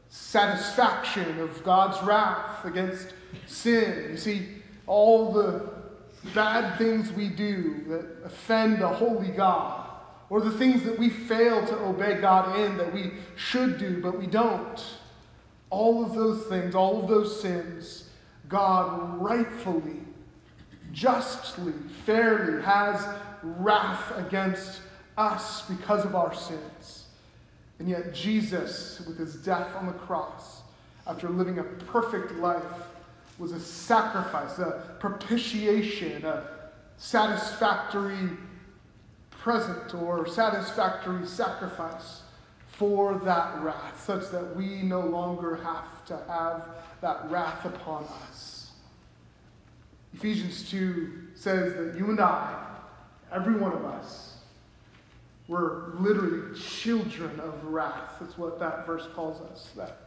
satisfaction 0.09 1.39
of 1.39 1.63
God's 1.63 2.01
wrath 2.01 2.65
against 2.65 3.13
sin. 3.45 4.07
You 4.09 4.17
see, 4.17 4.47
all 4.88 5.32
the 5.32 5.69
bad 6.34 6.80
things 6.80 7.11
we 7.11 7.30
do 7.30 7.84
that 7.89 8.26
offend 8.26 8.82
a 8.82 8.89
holy 8.89 9.30
God, 9.30 9.88
or 10.32 10.41
the 10.41 10.49
things 10.49 10.82
that 10.86 10.97
we 10.97 11.11
fail 11.11 11.63
to 11.63 11.78
obey 11.78 12.19
God 12.19 12.57
in 12.59 12.78
that 12.78 12.91
we 12.91 13.11
should 13.36 13.78
do 13.78 14.01
but 14.01 14.17
we 14.17 14.26
don't, 14.26 14.84
all 15.69 16.03
of 16.03 16.15
those 16.15 16.47
things, 16.47 16.74
all 16.74 17.03
of 17.03 17.07
those 17.07 17.39
sins, 17.39 18.09
God 18.49 19.21
rightfully, 19.21 19.99
justly, 20.91 21.73
fairly 22.05 22.61
has 22.63 23.05
wrath 23.41 24.17
against 24.17 24.81
us 25.17 25.67
because 25.67 26.05
of 26.05 26.15
our 26.15 26.33
sins. 26.33 27.07
And 27.79 27.89
yet, 27.89 28.13
Jesus, 28.13 29.01
with 29.07 29.17
his 29.17 29.35
death 29.35 29.75
on 29.75 29.87
the 29.87 29.93
cross, 29.93 30.61
after 31.05 31.29
living 31.29 31.59
a 31.59 31.63
perfect 31.63 32.33
life, 32.35 32.63
was 33.37 33.51
a 33.51 33.59
sacrifice, 33.59 34.59
a 34.59 34.95
propitiation, 34.99 36.23
a 36.23 36.47
satisfactory 36.97 38.29
present 39.31 39.93
or 39.95 40.27
satisfactory 40.27 41.25
sacrifice 41.27 42.21
for 42.67 43.15
that 43.25 43.61
wrath, 43.61 44.03
such 44.03 44.29
that 44.31 44.55
we 44.55 44.81
no 44.81 45.01
longer 45.01 45.57
have 45.57 46.05
to 46.05 46.17
have 46.27 46.69
that 47.01 47.29
wrath 47.29 47.65
upon 47.65 48.05
us. 48.05 48.32
Ephesians 50.14 50.70
2 50.70 51.11
says 51.36 51.74
that 51.74 51.97
you 51.97 52.09
and 52.09 52.20
I, 52.20 52.66
every 53.32 53.55
one 53.55 53.74
of 53.74 53.86
us, 53.86 54.38
were 55.47 55.93
literally 55.99 56.57
children 56.57 57.39
of 57.39 57.66
wrath. 57.66 58.16
That's 58.20 58.38
what 58.38 58.59
that 58.59 58.86
verse 58.86 59.07
calls 59.14 59.41
us. 59.41 59.70
That 59.76 59.97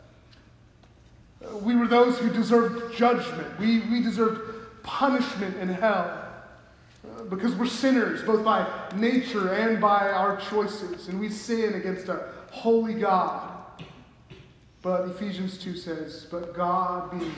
we 1.60 1.76
were 1.76 1.86
those 1.86 2.18
who 2.18 2.30
deserved 2.30 2.96
judgment. 2.96 3.58
We, 3.58 3.80
we 3.80 4.02
deserved 4.02 4.82
punishment 4.82 5.56
in 5.58 5.68
hell 5.68 6.26
uh, 7.04 7.24
because 7.24 7.54
we're 7.54 7.66
sinners, 7.66 8.22
both 8.22 8.44
by 8.44 8.66
nature 8.94 9.52
and 9.52 9.80
by 9.80 10.08
our 10.08 10.40
choices, 10.40 11.08
and 11.08 11.20
we 11.20 11.28
sin 11.28 11.74
against 11.74 12.08
a 12.08 12.28
holy 12.50 12.94
God. 12.94 13.52
But 14.80 15.08
Ephesians 15.08 15.58
2 15.58 15.76
says, 15.76 16.26
But 16.30 16.54
God, 16.54 17.10
being 17.10 17.32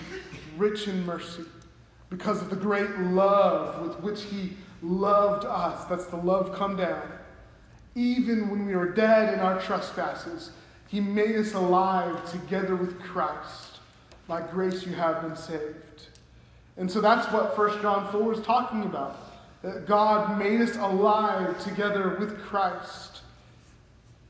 rich 0.56 0.86
in 0.86 1.04
mercy, 1.04 1.44
because 2.10 2.40
of 2.40 2.50
the 2.50 2.56
great 2.56 2.90
love 2.98 3.86
with 3.86 4.00
which 4.00 4.22
He 4.24 4.56
loved 4.82 5.44
us, 5.44 5.84
that's 5.86 6.06
the 6.06 6.16
love 6.16 6.54
come 6.54 6.76
down, 6.76 7.02
even 7.94 8.48
when 8.48 8.66
we 8.66 8.76
were 8.76 8.90
dead 8.90 9.34
in 9.34 9.40
our 9.40 9.60
trespasses, 9.60 10.50
He 10.88 11.00
made 11.00 11.36
us 11.36 11.54
alive 11.54 12.30
together 12.30 12.76
with 12.76 13.00
Christ. 13.00 13.80
By 14.26 14.42
grace 14.42 14.86
you 14.86 14.92
have 14.94 15.22
been 15.22 15.36
saved. 15.36 16.08
And 16.76 16.90
so 16.90 17.00
that's 17.00 17.30
what 17.32 17.58
1 17.58 17.82
John 17.82 18.10
4 18.12 18.34
is 18.34 18.40
talking 18.40 18.82
about. 18.84 19.18
That 19.62 19.86
God 19.86 20.38
made 20.38 20.60
us 20.60 20.76
alive 20.76 21.62
together 21.64 22.16
with 22.20 22.38
Christ. 22.38 23.22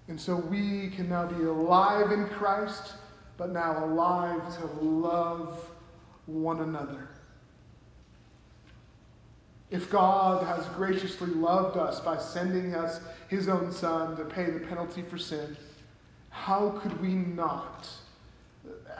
And 0.09 0.19
so 0.19 0.37
we 0.37 0.89
can 0.89 1.11
now 1.11 1.27
be 1.27 1.45
alive 1.45 2.13
in 2.13 2.27
Christ, 2.29 2.95
but 3.37 3.51
now 3.51 3.85
alive 3.85 4.59
to 4.59 4.67
love 4.83 5.71
one 6.25 6.61
another. 6.61 7.09
If 9.71 9.91
God 9.91 10.47
has 10.47 10.67
graciously 10.77 11.29
loved 11.29 11.77
us 11.77 12.01
by 12.01 12.19
sending 12.19 12.75
us 12.75 13.01
his 13.29 13.49
own 13.49 13.71
Son 13.71 14.17
to 14.17 14.25
pay 14.25 14.51
the 14.51 14.61
penalty 14.61 15.03
for 15.03 15.19
sin, 15.19 15.57
how 16.31 16.71
could 16.81 17.01
we 17.03 17.11
not? 17.11 17.89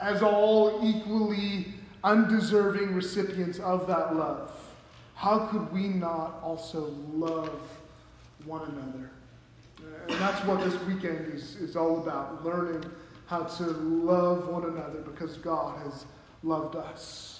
as 0.01 0.21
all 0.21 0.79
equally 0.83 1.73
undeserving 2.03 2.93
recipients 2.95 3.59
of 3.59 3.87
that 3.87 4.15
love, 4.15 4.51
how 5.15 5.47
could 5.47 5.71
we 5.73 5.87
not 5.87 6.39
also 6.41 6.93
love 7.11 7.59
one 8.45 8.61
another? 8.69 9.11
And 10.07 10.19
that's 10.19 10.43
what 10.45 10.63
this 10.63 10.81
weekend 10.83 11.33
is, 11.33 11.55
is 11.57 11.75
all 11.75 12.01
about 12.01 12.43
learning 12.45 12.83
how 13.25 13.43
to 13.43 13.63
love 13.63 14.47
one 14.47 14.63
another 14.63 15.01
because 15.01 15.37
God 15.37 15.81
has 15.83 16.05
loved 16.41 16.75
us. 16.75 17.38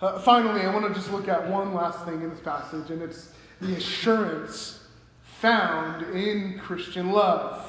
Uh, 0.00 0.18
finally, 0.20 0.60
I 0.60 0.72
want 0.72 0.86
to 0.86 0.94
just 0.94 1.10
look 1.10 1.26
at 1.26 1.48
one 1.48 1.74
last 1.74 2.04
thing 2.04 2.22
in 2.22 2.30
this 2.30 2.40
passage, 2.40 2.90
and 2.90 3.02
it's 3.02 3.32
the 3.60 3.74
assurance 3.74 4.84
found 5.22 6.14
in 6.14 6.58
Christian 6.58 7.10
love. 7.10 7.64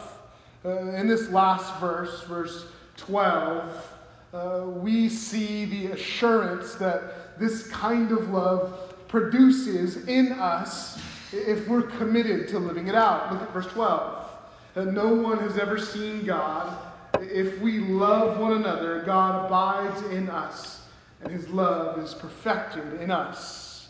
Uh, 0.63 0.91
in 0.91 1.07
this 1.07 1.30
last 1.30 1.80
verse, 1.80 2.23
verse 2.23 2.67
12, 2.97 3.93
uh, 4.34 4.63
we 4.67 5.09
see 5.09 5.65
the 5.65 5.88
assurance 5.88 6.75
that 6.75 7.39
this 7.39 7.67
kind 7.69 8.11
of 8.11 8.30
love 8.30 8.93
produces 9.07 10.07
in 10.07 10.32
us 10.34 11.01
if 11.32 11.67
we're 11.67 11.82
committed 11.82 12.47
to 12.49 12.59
living 12.59 12.88
it 12.88 12.95
out. 12.95 13.32
Look 13.34 13.41
at 13.41 13.51
verse 13.51 13.67
12. 13.67 14.30
That 14.75 14.93
no 14.93 15.15
one 15.15 15.39
has 15.39 15.57
ever 15.57 15.80
seen 15.80 16.25
God. 16.25 16.77
If 17.19 17.59
we 17.59 17.80
love 17.80 18.39
one 18.39 18.53
another, 18.53 19.01
God 19.01 19.47
abides 19.47 20.01
in 20.11 20.30
us, 20.30 20.78
and 21.22 21.32
his 21.32 21.49
love 21.49 21.99
is 21.99 22.13
perfected 22.13 23.01
in 23.01 23.11
us. 23.11 23.89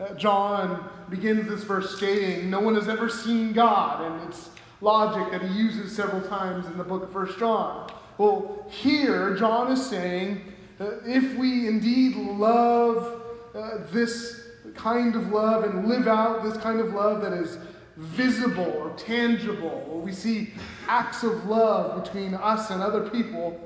Uh, 0.00 0.14
John 0.14 0.88
begins 1.10 1.48
this 1.48 1.64
verse 1.64 1.96
stating, 1.96 2.50
No 2.50 2.60
one 2.60 2.74
has 2.74 2.88
ever 2.88 3.08
seen 3.08 3.52
God, 3.52 4.04
and 4.04 4.28
it's 4.28 4.50
logic 4.80 5.32
that 5.32 5.42
he 5.42 5.58
uses 5.58 5.94
several 5.94 6.22
times 6.22 6.66
in 6.66 6.78
the 6.78 6.84
book 6.84 7.02
of 7.02 7.12
First 7.12 7.38
John. 7.38 7.90
Well, 8.16 8.66
here, 8.68 9.34
John 9.34 9.72
is 9.72 9.84
saying 9.84 10.52
that 10.78 11.02
if 11.04 11.36
we 11.36 11.66
indeed 11.66 12.16
love 12.16 13.22
uh, 13.54 13.78
this 13.90 14.48
kind 14.74 15.16
of 15.16 15.32
love 15.32 15.64
and 15.64 15.88
live 15.88 16.06
out 16.06 16.44
this 16.44 16.56
kind 16.58 16.80
of 16.80 16.94
love 16.94 17.20
that 17.22 17.32
is 17.32 17.58
visible 17.96 18.72
or 18.78 18.90
tangible, 18.96 19.84
or 19.90 20.00
we 20.00 20.12
see 20.12 20.52
acts 20.86 21.24
of 21.24 21.46
love 21.46 22.04
between 22.04 22.34
us 22.34 22.70
and 22.70 22.80
other 22.80 23.08
people, 23.10 23.58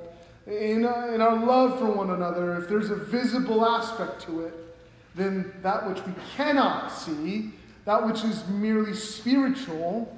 in, 0.47 0.84
in 0.84 1.20
our 1.20 1.36
love 1.36 1.78
for 1.78 1.86
one 1.86 2.11
another, 2.11 2.57
if 2.57 2.68
there's 2.68 2.90
a 2.90 2.97
visible 2.97 3.64
aspect 3.64 4.22
to 4.22 4.45
it, 4.47 4.55
then 5.14 5.53
that 5.62 5.88
which 5.88 6.05
we 6.07 6.12
cannot 6.36 6.88
see, 6.88 7.51
that 7.84 8.05
which 8.07 8.24
is 8.24 8.47
merely 8.49 8.95
spiritual, 8.95 10.16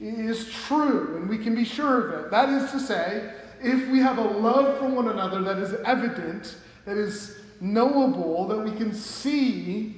is 0.00 0.50
true, 0.52 1.16
and 1.16 1.28
we 1.28 1.38
can 1.38 1.54
be 1.54 1.64
sure 1.64 2.08
of 2.08 2.24
it. 2.24 2.30
That 2.30 2.48
is 2.50 2.70
to 2.72 2.80
say, 2.80 3.32
if 3.62 3.88
we 3.88 3.98
have 4.00 4.18
a 4.18 4.22
love 4.22 4.78
for 4.78 4.88
one 4.88 5.08
another 5.08 5.40
that 5.42 5.58
is 5.58 5.74
evident, 5.84 6.56
that 6.84 6.98
is 6.98 7.38
knowable, 7.60 8.46
that 8.48 8.58
we 8.58 8.72
can 8.72 8.92
see, 8.92 9.96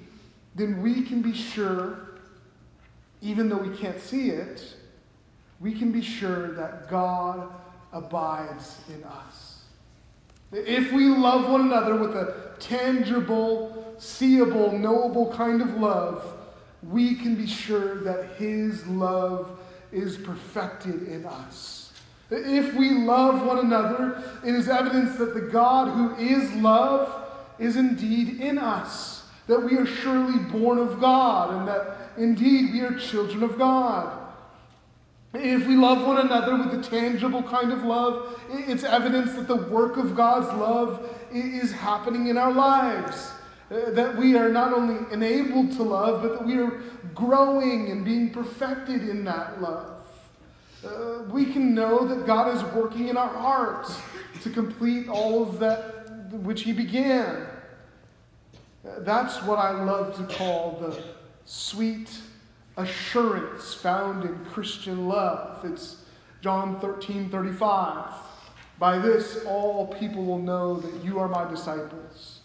then 0.54 0.82
we 0.82 1.02
can 1.02 1.20
be 1.22 1.34
sure, 1.34 1.98
even 3.20 3.48
though 3.48 3.58
we 3.58 3.76
can't 3.76 4.00
see 4.00 4.30
it, 4.30 4.74
we 5.60 5.72
can 5.72 5.90
be 5.90 6.02
sure 6.02 6.52
that 6.52 6.88
God 6.88 7.50
abides 7.92 8.78
in 8.88 9.02
us. 9.02 9.47
If 10.52 10.92
we 10.92 11.08
love 11.08 11.50
one 11.50 11.62
another 11.62 11.96
with 11.96 12.16
a 12.16 12.52
tangible, 12.58 13.94
seeable, 13.98 14.72
knowable 14.72 15.32
kind 15.32 15.60
of 15.60 15.76
love, 15.76 16.24
we 16.82 17.16
can 17.16 17.34
be 17.34 17.46
sure 17.46 17.96
that 18.04 18.36
His 18.38 18.86
love 18.86 19.58
is 19.92 20.16
perfected 20.16 21.08
in 21.08 21.26
us. 21.26 21.92
If 22.30 22.74
we 22.74 22.90
love 22.90 23.44
one 23.44 23.58
another, 23.58 24.22
it 24.44 24.54
is 24.54 24.68
evidence 24.68 25.16
that 25.16 25.34
the 25.34 25.40
God 25.40 25.88
who 25.88 26.14
is 26.16 26.52
love 26.54 27.26
is 27.58 27.76
indeed 27.76 28.40
in 28.40 28.58
us, 28.58 29.24
that 29.46 29.60
we 29.60 29.76
are 29.76 29.86
surely 29.86 30.38
born 30.38 30.78
of 30.78 31.00
God, 31.00 31.54
and 31.54 31.68
that 31.68 32.12
indeed 32.16 32.72
we 32.72 32.80
are 32.80 32.98
children 32.98 33.42
of 33.42 33.58
God. 33.58 34.17
If 35.38 35.66
we 35.66 35.76
love 35.76 36.06
one 36.06 36.18
another 36.18 36.56
with 36.56 36.74
a 36.74 36.82
tangible 36.82 37.42
kind 37.44 37.72
of 37.72 37.84
love, 37.84 38.40
it's 38.50 38.82
evidence 38.82 39.34
that 39.34 39.46
the 39.46 39.56
work 39.56 39.96
of 39.96 40.16
God's 40.16 40.48
love 40.58 41.16
is 41.32 41.72
happening 41.72 42.26
in 42.26 42.36
our 42.36 42.52
lives. 42.52 43.32
Uh, 43.70 43.90
that 43.90 44.16
we 44.16 44.34
are 44.34 44.48
not 44.48 44.72
only 44.72 44.96
enabled 45.12 45.72
to 45.72 45.82
love, 45.82 46.22
but 46.22 46.38
that 46.38 46.46
we 46.46 46.58
are 46.58 46.80
growing 47.14 47.90
and 47.90 48.04
being 48.04 48.30
perfected 48.30 49.06
in 49.08 49.24
that 49.24 49.60
love. 49.60 50.06
Uh, 50.84 51.22
we 51.30 51.44
can 51.44 51.74
know 51.74 52.06
that 52.08 52.26
God 52.26 52.56
is 52.56 52.62
working 52.74 53.08
in 53.08 53.16
our 53.16 53.28
hearts 53.28 54.00
to 54.42 54.50
complete 54.50 55.08
all 55.08 55.42
of 55.42 55.58
that 55.58 56.32
which 56.32 56.62
He 56.62 56.72
began. 56.72 57.46
Uh, 58.86 59.00
that's 59.00 59.42
what 59.42 59.58
I 59.58 59.70
love 59.70 60.16
to 60.16 60.34
call 60.34 60.78
the 60.80 61.02
sweet 61.44 62.08
assurance 62.78 63.74
found 63.74 64.24
in 64.24 64.44
Christian 64.46 65.08
love. 65.08 65.64
It's 65.64 66.04
John 66.40 66.80
13 66.80 67.28
35. 67.28 68.14
By 68.78 68.98
this, 68.98 69.44
all 69.44 69.88
people 69.98 70.24
will 70.24 70.38
know 70.38 70.78
that 70.80 71.04
you 71.04 71.18
are 71.18 71.28
my 71.28 71.50
disciples 71.50 72.40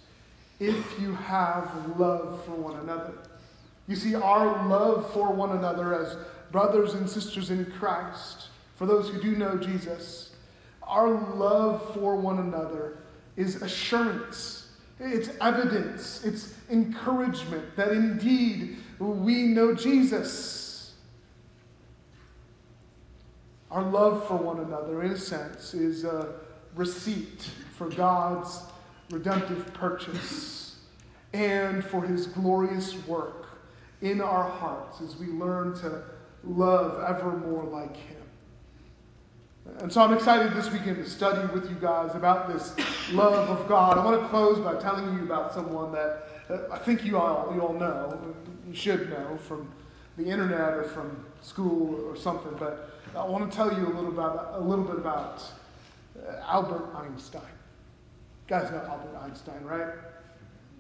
if 0.60 1.00
you 1.00 1.14
have 1.14 1.98
love 1.98 2.44
for 2.44 2.52
one 2.52 2.80
another. 2.80 3.14
You 3.88 3.96
see, 3.96 4.16
our 4.16 4.68
love 4.68 5.14
for 5.14 5.32
one 5.32 5.52
another 5.52 5.94
as 5.94 6.18
brothers 6.52 6.96
and 6.96 7.08
sisters 7.08 7.52
in 7.52 7.66
Christ, 7.66 8.48
for 8.76 8.88
those 8.88 9.10
who 9.10 9.22
do 9.22 9.36
know 9.36 9.58
Jesus, 9.58 10.36
our 10.82 11.10
love 11.36 11.94
for 11.94 12.16
one 12.16 12.40
another 12.40 12.98
is 13.36 13.62
assurance, 13.62 14.72
it's 15.00 15.30
evidence, 15.42 16.24
it's 16.24 16.56
encouragement 16.70 17.76
that 17.76 17.92
indeed 17.92 18.78
we 19.00 19.44
know 19.44 19.74
Jesus. 19.74 20.94
Our 23.72 23.84
love 23.84 24.28
for 24.28 24.38
one 24.38 24.60
another, 24.60 25.04
in 25.04 25.12
a 25.12 25.18
sense, 25.18 25.74
is 25.74 26.04
a 26.04 26.34
receipt 26.76 27.50
for 27.76 27.90
God's 27.90 28.62
redemptive 29.10 29.74
purchase 29.74 30.80
and 31.34 31.84
for 31.84 32.02
his 32.04 32.28
glorious 32.28 32.96
work 33.08 33.48
in 34.02 34.22
our 34.22 34.48
hearts 34.48 35.02
as 35.02 35.16
we 35.18 35.28
learn 35.28 35.74
to 35.80 36.04
love 36.44 37.04
ever 37.04 37.38
more 37.38 37.64
like 37.64 37.96
him. 37.96 38.18
And 39.80 39.92
so 39.92 40.02
I'm 40.02 40.14
excited 40.14 40.54
this 40.54 40.70
weekend 40.72 40.98
to 40.98 41.10
study 41.10 41.52
with 41.54 41.70
you 41.70 41.76
guys 41.78 42.14
about 42.16 42.50
this 42.50 42.76
love 43.12 43.50
of 43.50 43.68
God. 43.68 43.98
I 43.98 44.06
want 44.06 44.22
to 44.22 44.28
close 44.28 44.60
by 44.60 44.80
telling 44.82 45.16
you 45.16 45.24
about 45.24 45.54
someone 45.54 45.92
that 45.94 46.28
I 46.50 46.78
think 46.78 47.06
you 47.06 47.18
all, 47.18 47.52
you 47.54 47.62
all 47.62 47.74
know, 47.74 48.36
you 48.68 48.76
should 48.76 49.10
know 49.10 49.38
from 49.38 49.70
the 50.18 50.26
internet 50.26 50.74
or 50.74 50.84
from 50.84 51.26
school 51.42 52.06
or 52.08 52.16
something, 52.16 52.54
but 52.60 53.00
I 53.16 53.26
want 53.26 53.50
to 53.50 53.56
tell 53.56 53.72
you 53.72 53.88
a 53.88 53.94
little, 53.94 54.10
about, 54.10 54.56
a 54.56 54.60
little 54.60 54.84
bit 54.84 54.98
about 54.98 55.44
uh, 56.18 56.42
Albert 56.48 56.90
Einstein. 56.96 57.42
You 57.42 58.50
guys 58.50 58.72
know 58.72 58.84
Albert 58.88 59.18
Einstein, 59.24 59.64
right? 59.64 59.94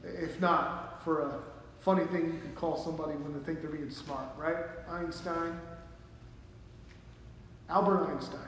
If 0.03 0.39
not, 0.41 1.01
for 1.03 1.21
a 1.21 1.39
funny 1.79 2.05
thing 2.05 2.25
you 2.25 2.39
can 2.39 2.53
call 2.55 2.77
somebody 2.77 3.13
when 3.13 3.33
they 3.33 3.45
think 3.45 3.61
they're 3.61 3.71
being 3.71 3.89
smart, 3.89 4.27
right? 4.37 4.55
Einstein. 4.89 5.59
Albert 7.69 8.09
Einstein. 8.09 8.39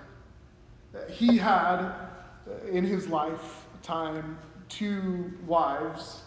He 1.10 1.38
had 1.38 1.80
uh, 1.80 2.68
in 2.70 2.84
his 2.84 3.08
lifetime 3.08 4.38
two 4.70 5.34
wives, 5.46 6.22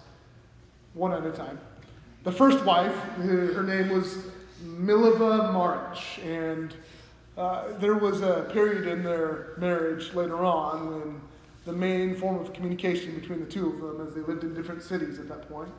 one 0.98 1.12
at 1.12 1.24
a 1.24 1.30
time. 1.30 1.58
The 2.24 2.32
first 2.32 2.64
wife, 2.64 2.94
her 3.16 3.62
name 3.62 3.90
was 3.90 4.18
Mileva 4.64 5.52
Marić, 5.52 6.22
and 6.24 6.74
uh, 7.36 7.78
there 7.78 7.94
was 7.94 8.20
a 8.20 8.48
period 8.52 8.88
in 8.88 9.04
their 9.04 9.54
marriage 9.56 10.12
later 10.12 10.44
on 10.44 10.90
when 10.90 11.20
the 11.64 11.72
main 11.72 12.16
form 12.16 12.36
of 12.38 12.52
communication 12.52 13.14
between 13.14 13.38
the 13.38 13.46
two 13.46 13.68
of 13.68 13.80
them, 13.80 14.06
as 14.06 14.14
they 14.14 14.20
lived 14.20 14.42
in 14.42 14.54
different 14.54 14.82
cities 14.82 15.20
at 15.20 15.28
that 15.28 15.48
point, 15.48 15.70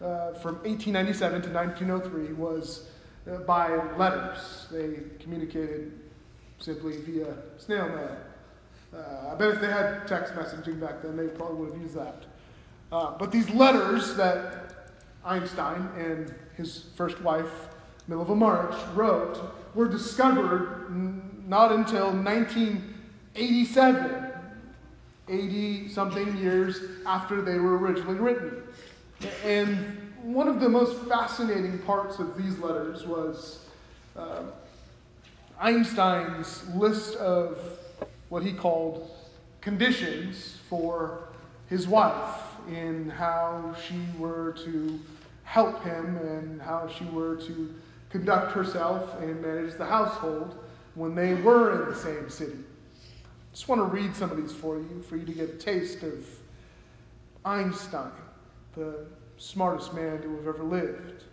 uh, 0.00 0.32
from 0.34 0.54
1897 0.64 1.42
to 1.42 1.50
1903, 1.50 2.32
was 2.34 2.86
uh, 3.30 3.36
by 3.38 3.76
letters. 3.96 4.66
They 4.72 5.00
communicated 5.20 5.92
simply 6.58 6.96
via 7.02 7.34
snail 7.58 7.88
mail. 7.88 8.16
Uh, 8.94 9.32
I 9.32 9.34
bet 9.34 9.50
if 9.50 9.60
they 9.60 9.70
had 9.70 10.06
text 10.06 10.34
messaging 10.34 10.80
back 10.80 11.02
then, 11.02 11.16
they 11.16 11.28
probably 11.28 11.56
would 11.56 11.72
have 11.72 11.82
used 11.82 11.94
that. 11.94 12.24
Uh, 12.92 13.16
but 13.18 13.32
these 13.32 13.50
letters 13.50 14.14
that 14.16 14.84
Einstein 15.24 15.88
and 15.96 16.32
his 16.58 16.84
first 16.94 17.18
wife, 17.22 17.68
Mileva 18.08 18.36
Marić, 18.36 18.76
wrote 18.94 19.40
were 19.74 19.88
discovered 19.88 20.86
n- 20.90 21.22
not 21.48 21.72
until 21.72 22.12
1987, 22.12 24.30
80 25.26 25.88
something 25.88 26.36
years 26.36 26.82
after 27.06 27.40
they 27.40 27.58
were 27.58 27.78
originally 27.78 28.18
written. 28.18 28.62
And 29.42 30.12
one 30.22 30.48
of 30.48 30.60
the 30.60 30.68
most 30.68 31.02
fascinating 31.08 31.78
parts 31.78 32.18
of 32.18 32.36
these 32.36 32.58
letters 32.58 33.06
was 33.06 33.64
uh, 34.16 34.42
Einstein's 35.58 36.68
list 36.74 37.16
of 37.16 37.58
what 38.28 38.42
he 38.42 38.52
called 38.52 39.10
conditions 39.62 40.58
for 40.68 41.28
his 41.70 41.88
wife 41.88 42.51
in 42.68 43.08
how 43.10 43.74
she 43.86 44.00
were 44.18 44.52
to 44.64 45.00
help 45.44 45.82
him 45.84 46.16
and 46.16 46.60
how 46.62 46.88
she 46.88 47.04
were 47.06 47.36
to 47.36 47.74
conduct 48.10 48.52
herself 48.52 49.20
and 49.20 49.40
manage 49.40 49.74
the 49.74 49.86
household 49.86 50.56
when 50.94 51.14
they 51.14 51.34
were 51.34 51.82
in 51.82 51.90
the 51.90 51.96
same 51.96 52.28
city. 52.28 52.58
I 52.58 53.54
just 53.54 53.68
want 53.68 53.80
to 53.80 53.84
read 53.84 54.14
some 54.14 54.30
of 54.30 54.36
these 54.36 54.52
for 54.52 54.76
you, 54.76 55.02
for 55.08 55.16
you 55.16 55.26
to 55.26 55.32
get 55.32 55.50
a 55.50 55.56
taste 55.58 56.02
of 56.02 56.26
Einstein, 57.44 58.12
the 58.74 59.06
smartest 59.36 59.92
man 59.94 60.22
to 60.22 60.36
have 60.36 60.46
ever 60.46 60.62
lived. 60.62 61.24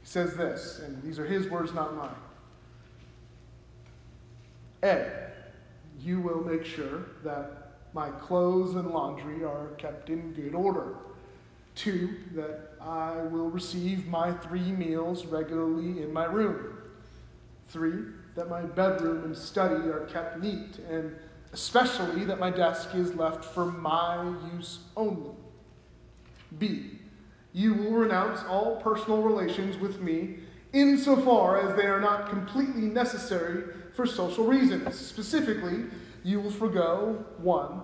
He 0.00 0.06
says 0.06 0.34
this, 0.34 0.80
and 0.84 1.02
these 1.02 1.18
are 1.18 1.26
his 1.26 1.48
words, 1.48 1.74
not 1.74 1.94
mine. 1.94 2.10
Ed, 4.82 5.32
you 6.00 6.20
will 6.20 6.42
make 6.44 6.64
sure 6.64 7.06
that 7.24 7.67
my 7.92 8.10
clothes 8.10 8.74
and 8.74 8.90
laundry 8.90 9.44
are 9.44 9.68
kept 9.78 10.10
in 10.10 10.32
good 10.32 10.54
order. 10.54 10.96
Two, 11.74 12.16
that 12.34 12.72
I 12.80 13.22
will 13.22 13.50
receive 13.50 14.06
my 14.06 14.32
three 14.32 14.72
meals 14.72 15.26
regularly 15.26 16.02
in 16.02 16.12
my 16.12 16.24
room. 16.24 16.76
Three, 17.68 18.04
that 18.34 18.48
my 18.48 18.62
bedroom 18.62 19.24
and 19.24 19.36
study 19.36 19.88
are 19.88 20.06
kept 20.12 20.40
neat, 20.40 20.78
and 20.90 21.14
especially 21.52 22.24
that 22.24 22.38
my 22.38 22.50
desk 22.50 22.94
is 22.94 23.14
left 23.14 23.44
for 23.44 23.66
my 23.66 24.34
use 24.54 24.80
only. 24.96 25.34
B, 26.58 26.98
you 27.52 27.74
will 27.74 27.92
renounce 27.92 28.40
all 28.48 28.76
personal 28.76 29.22
relations 29.22 29.76
with 29.78 30.00
me 30.00 30.38
insofar 30.72 31.60
as 31.60 31.76
they 31.76 31.86
are 31.86 32.00
not 32.00 32.28
completely 32.28 32.82
necessary 32.82 33.64
for 33.94 34.06
social 34.06 34.46
reasons. 34.46 34.98
Specifically, 34.98 35.84
you 36.28 36.40
will 36.40 36.50
forego 36.50 37.24
one, 37.38 37.80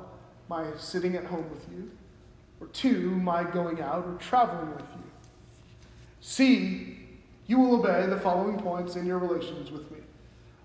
my 0.49 0.67
sitting 0.77 1.17
at 1.17 1.25
home 1.25 1.49
with 1.49 1.67
you, 1.73 1.91
or 2.61 2.67
two, 2.69 3.11
my 3.17 3.43
going 3.43 3.81
out 3.81 4.05
or 4.07 4.15
traveling 4.19 4.71
with 4.75 4.85
you. 4.95 5.11
C, 6.21 6.99
you 7.47 7.59
will 7.59 7.81
obey 7.81 8.07
the 8.07 8.21
following 8.21 8.59
points 8.59 8.97
in 8.97 9.07
your 9.07 9.19
relations 9.19 9.71
with 9.71 9.91
me. 9.91 9.99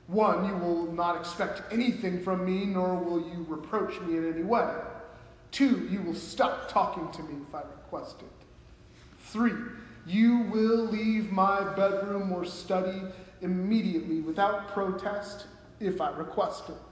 One, 0.08 0.46
you 0.46 0.56
will 0.56 0.92
not 0.92 1.16
expect 1.18 1.62
anything 1.72 2.22
from 2.22 2.46
me, 2.46 2.66
nor 2.66 2.96
will 2.96 3.22
you 3.22 3.46
reproach 3.48 4.00
me 4.02 4.18
in 4.18 4.34
any 4.34 4.44
way. 4.44 4.74
Two, 5.52 5.88
you 5.90 6.02
will 6.02 6.16
stop 6.16 6.68
talking 6.70 7.10
to 7.12 7.24
me 7.32 7.42
if 7.48 7.56
I 7.56 7.62
request 7.62 8.22
it. 8.22 8.46
Three, 9.20 9.54
you 10.06 10.40
will 10.52 10.86
leave 10.86 11.32
my 11.32 11.64
bedroom 11.76 12.34
or 12.34 12.44
study 12.44 13.04
immediately 13.42 14.20
without 14.20 14.68
protest 14.70 15.46
if 15.80 16.02
I 16.02 16.10
request 16.12 16.70
it. 16.70 16.89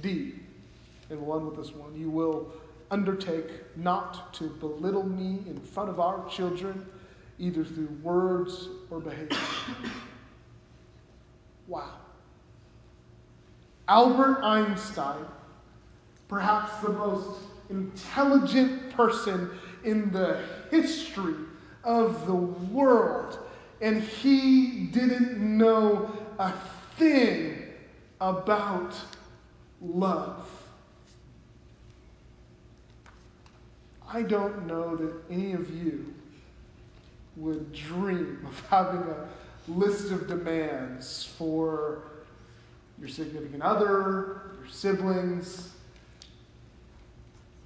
D, 0.00 0.34
and 1.10 1.18
end 1.18 1.46
with 1.46 1.56
this 1.56 1.72
one. 1.72 1.98
You 1.98 2.10
will 2.10 2.52
undertake 2.90 3.76
not 3.76 4.32
to 4.34 4.44
belittle 4.44 5.08
me 5.08 5.40
in 5.46 5.60
front 5.60 5.90
of 5.90 6.00
our 6.00 6.28
children, 6.28 6.86
either 7.38 7.64
through 7.64 7.88
words 8.02 8.68
or 8.90 9.00
behavior. 9.00 9.36
wow. 11.66 11.90
Albert 13.88 14.40
Einstein, 14.42 15.26
perhaps 16.28 16.76
the 16.82 16.90
most 16.90 17.40
intelligent 17.68 18.90
person 18.92 19.50
in 19.84 20.10
the 20.12 20.40
history 20.70 21.34
of 21.82 22.26
the 22.26 22.34
world, 22.34 23.38
and 23.80 24.02
he 24.02 24.86
didn't 24.86 25.38
know 25.38 26.10
a 26.38 26.52
thing 26.96 27.62
about 28.20 28.94
love. 29.84 30.48
I 34.08 34.22
don't 34.22 34.66
know 34.66 34.96
that 34.96 35.12
any 35.30 35.52
of 35.52 35.70
you 35.70 36.14
would 37.36 37.72
dream 37.72 38.46
of 38.46 38.66
having 38.70 39.02
a 39.02 39.28
list 39.66 40.12
of 40.12 40.28
demands 40.28 41.24
for 41.36 42.02
your 42.98 43.08
significant 43.08 43.62
other, 43.62 44.52
your 44.60 44.68
siblings. 44.68 45.72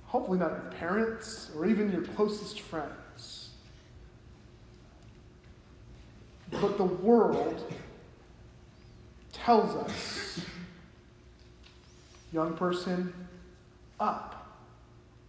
hopefully 0.06 0.38
not 0.38 0.50
your 0.50 0.72
parents 0.78 1.50
or 1.54 1.66
even 1.66 1.92
your 1.92 2.02
closest 2.02 2.60
friends. 2.60 3.50
But 6.50 6.78
the 6.78 6.84
world 6.84 7.70
tells 9.32 9.74
us, 9.76 10.40
young 12.32 12.56
person, 12.56 13.12
up, 14.00 14.56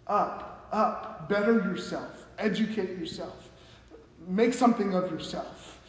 up, 0.08 0.68
up, 0.72 1.30
better 1.30 1.54
yourself, 1.54 2.26
educate 2.38 2.98
yourself, 2.98 3.50
make 4.28 4.54
something 4.54 4.94
of 4.94 5.12
yourself, 5.12 5.80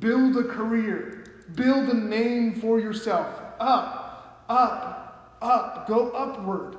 build 0.00 0.36
a 0.36 0.44
career, 0.44 1.24
build 1.54 1.88
a 1.88 1.96
name 1.96 2.60
for 2.60 2.78
yourself, 2.78 3.40
up, 3.60 4.44
up, 4.48 5.38
up, 5.40 5.86
go 5.86 6.10
upward, 6.10 6.76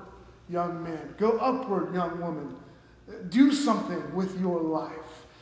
young 0.49 0.83
man, 0.83 1.15
go 1.17 1.37
upward, 1.37 1.93
young 1.93 2.19
woman. 2.19 2.55
Do 3.29 3.51
something 3.51 4.13
with 4.13 4.39
your 4.39 4.61
life. 4.61 4.91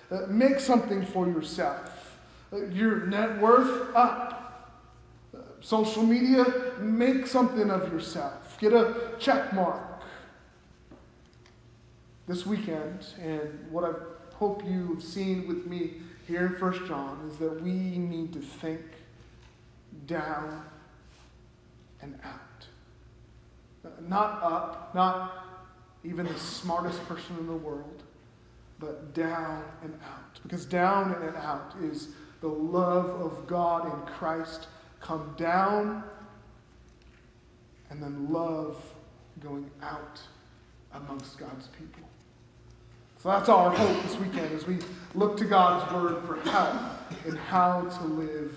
Uh, 0.10 0.22
make 0.30 0.60
something 0.60 1.06
for 1.06 1.28
yourself. 1.28 2.18
Uh, 2.52 2.66
your 2.68 3.08
net 3.08 3.40
worth 3.40 3.94
up. 3.94 4.37
Social 5.60 6.04
media, 6.04 6.46
make 6.80 7.28
something 7.28 7.70
of 7.70 7.92
yourself. 7.92 8.58
Get 8.60 8.74
a 8.74 9.14
check 9.20 9.54
mark 9.54 10.04
this 12.28 12.46
weekend, 12.46 13.06
and 13.22 13.72
what 13.72 13.84
I 13.84 13.94
hope 14.36 14.64
you've 14.66 15.02
seen 15.02 15.48
with 15.48 15.66
me 15.66 15.94
here 16.28 16.46
in 16.46 16.56
First 16.56 16.86
John 16.86 17.28
is 17.32 17.38
that 17.38 17.62
we 17.62 17.72
need 17.72 18.34
to 18.34 18.40
think 18.40 18.82
down 20.06 20.64
and 22.02 22.20
out. 22.24 22.68
Not 24.02 24.44
up, 24.44 24.94
not 24.94 25.48
even 26.04 26.26
the 26.26 26.38
smartest 26.38 27.04
person 27.08 27.38
in 27.40 27.48
the 27.48 27.54
world, 27.54 28.04
but 28.80 29.14
down 29.14 29.64
and 29.82 29.94
out. 30.04 30.40
Because 30.44 30.66
down 30.66 31.14
and 31.14 31.36
out 31.38 31.74
is 31.82 32.10
the 32.42 32.48
love 32.48 33.22
of 33.22 33.48
God 33.48 33.86
in 33.86 34.14
Christ 34.14 34.68
come 35.08 35.34
down 35.38 36.04
and 37.90 38.04
then 38.04 38.30
love 38.30 38.76
going 39.40 39.72
out 39.82 40.20
amongst 40.94 41.40
God's 41.40 41.68
people. 41.68 42.04
So 43.18 43.30
that's 43.30 43.48
our 43.48 43.72
hope 43.72 44.04
this 44.04 44.18
weekend 44.18 44.54
as 44.54 44.68
we 44.68 44.80
look 45.16 45.38
to 45.38 45.46
God's 45.46 45.94
word 45.94 46.24
for 46.26 46.50
help 46.50 46.76
in 47.26 47.38
how 47.38 47.84
to 47.84 48.04
live 48.04 48.54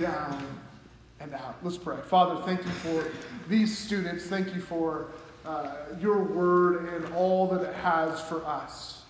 down 0.00 0.44
and 1.20 1.32
out. 1.34 1.56
Let's 1.62 1.78
pray. 1.78 1.98
Father, 2.04 2.42
thank 2.44 2.64
you 2.64 2.72
for 2.72 3.06
these 3.48 3.78
students. 3.78 4.24
Thank 4.24 4.56
you 4.56 4.60
for 4.60 5.06
uh, 5.46 5.76
your 6.00 6.20
word 6.20 6.88
and 6.88 7.14
all 7.14 7.46
that 7.50 7.62
it 7.62 7.74
has 7.76 8.20
for 8.22 8.44
us. 8.44 9.02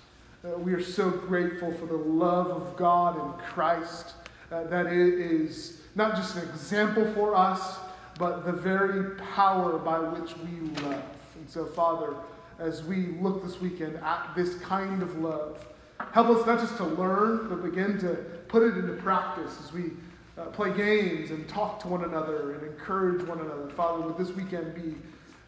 Uh, 0.44 0.58
we 0.58 0.74
are 0.74 0.82
so 0.82 1.10
grateful 1.10 1.72
for 1.72 1.86
the 1.86 1.96
love 1.96 2.48
of 2.48 2.76
God 2.76 3.16
in 3.16 3.44
Christ, 3.46 4.12
uh, 4.52 4.64
that 4.64 4.86
it 4.86 5.14
is 5.14 5.80
not 5.96 6.14
just 6.14 6.36
an 6.36 6.48
example 6.50 7.10
for 7.14 7.34
us, 7.34 7.78
but 8.18 8.44
the 8.44 8.52
very 8.52 9.16
power 9.16 9.78
by 9.78 9.98
which 9.98 10.36
we 10.36 10.68
love. 10.82 11.02
And 11.34 11.48
so, 11.48 11.64
Father, 11.64 12.14
as 12.58 12.84
we 12.84 13.16
look 13.20 13.42
this 13.42 13.60
weekend 13.60 13.96
at 13.96 14.30
this 14.36 14.56
kind 14.56 15.02
of 15.02 15.18
love, 15.18 15.66
help 16.12 16.28
us 16.28 16.46
not 16.46 16.60
just 16.60 16.76
to 16.76 16.84
learn, 16.84 17.48
but 17.48 17.62
begin 17.62 17.98
to 17.98 18.14
put 18.48 18.62
it 18.62 18.76
into 18.76 18.92
practice 19.02 19.56
as 19.64 19.72
we 19.72 19.92
uh, 20.38 20.44
play 20.46 20.74
games 20.76 21.30
and 21.30 21.48
talk 21.48 21.80
to 21.80 21.88
one 21.88 22.04
another 22.04 22.54
and 22.54 22.66
encourage 22.66 23.22
one 23.26 23.40
another. 23.40 23.68
Father, 23.70 24.02
would 24.02 24.18
this 24.18 24.34
weekend 24.36 24.74
be 24.74 24.94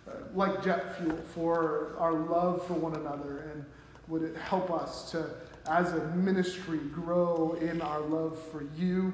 uh, 0.09 0.15
like 0.35 0.63
jet 0.65 0.97
fuel 0.97 1.19
for 1.35 1.95
our 1.99 2.15
love 2.15 2.67
for 2.67 2.73
one 2.73 2.95
another? 2.95 3.51
And 3.53 3.65
would 4.09 4.23
it 4.23 4.37
help 4.37 4.71
us 4.71 5.11
to, 5.11 5.29
as 5.71 5.93
a 5.93 6.07
ministry, 6.17 6.79
grow 6.95 7.59
in 7.61 7.83
our 7.83 8.01
love 8.01 8.39
for 8.51 8.65
you 8.79 9.13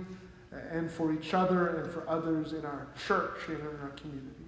and 0.71 0.91
for 0.91 1.13
each 1.13 1.35
other 1.35 1.69
and 1.69 1.93
for 1.93 2.09
others 2.09 2.53
in 2.53 2.65
our 2.65 2.87
church 3.07 3.49
and 3.49 3.61
in 3.61 3.81
our 3.83 3.93
community? 3.97 4.45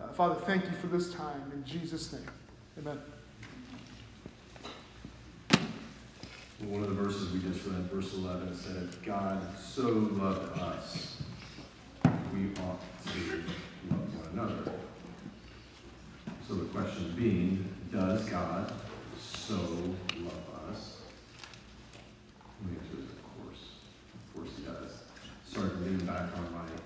Uh, 0.00 0.08
Father, 0.08 0.34
thank 0.34 0.64
you 0.64 0.72
for 0.72 0.88
this 0.88 1.12
time. 1.12 1.50
In 1.54 1.64
Jesus' 1.64 2.12
name, 2.12 2.26
amen. 2.78 2.98
One 6.68 6.82
of 6.82 6.88
the 6.88 6.94
verses 6.94 7.32
we 7.32 7.40
just 7.40 7.66
read, 7.66 7.90
verse 7.90 8.14
11, 8.14 8.54
said, 8.54 8.88
God 9.04 9.40
so 9.60 9.88
loved 9.88 10.58
us, 10.60 11.22
we 12.32 12.50
ought 12.62 12.80
to 13.06 13.42
love 13.90 14.14
one 14.14 14.28
another. 14.32 14.72
So 16.46 16.54
the 16.54 16.66
question 16.66 17.14
being, 17.16 17.68
does 17.92 18.24
God 18.26 18.72
so 19.18 19.54
love 19.54 20.41
started 25.52 25.84
to 25.84 25.84
lean 25.84 25.98
back 26.06 26.32
on 26.34 26.48
my 26.54 26.81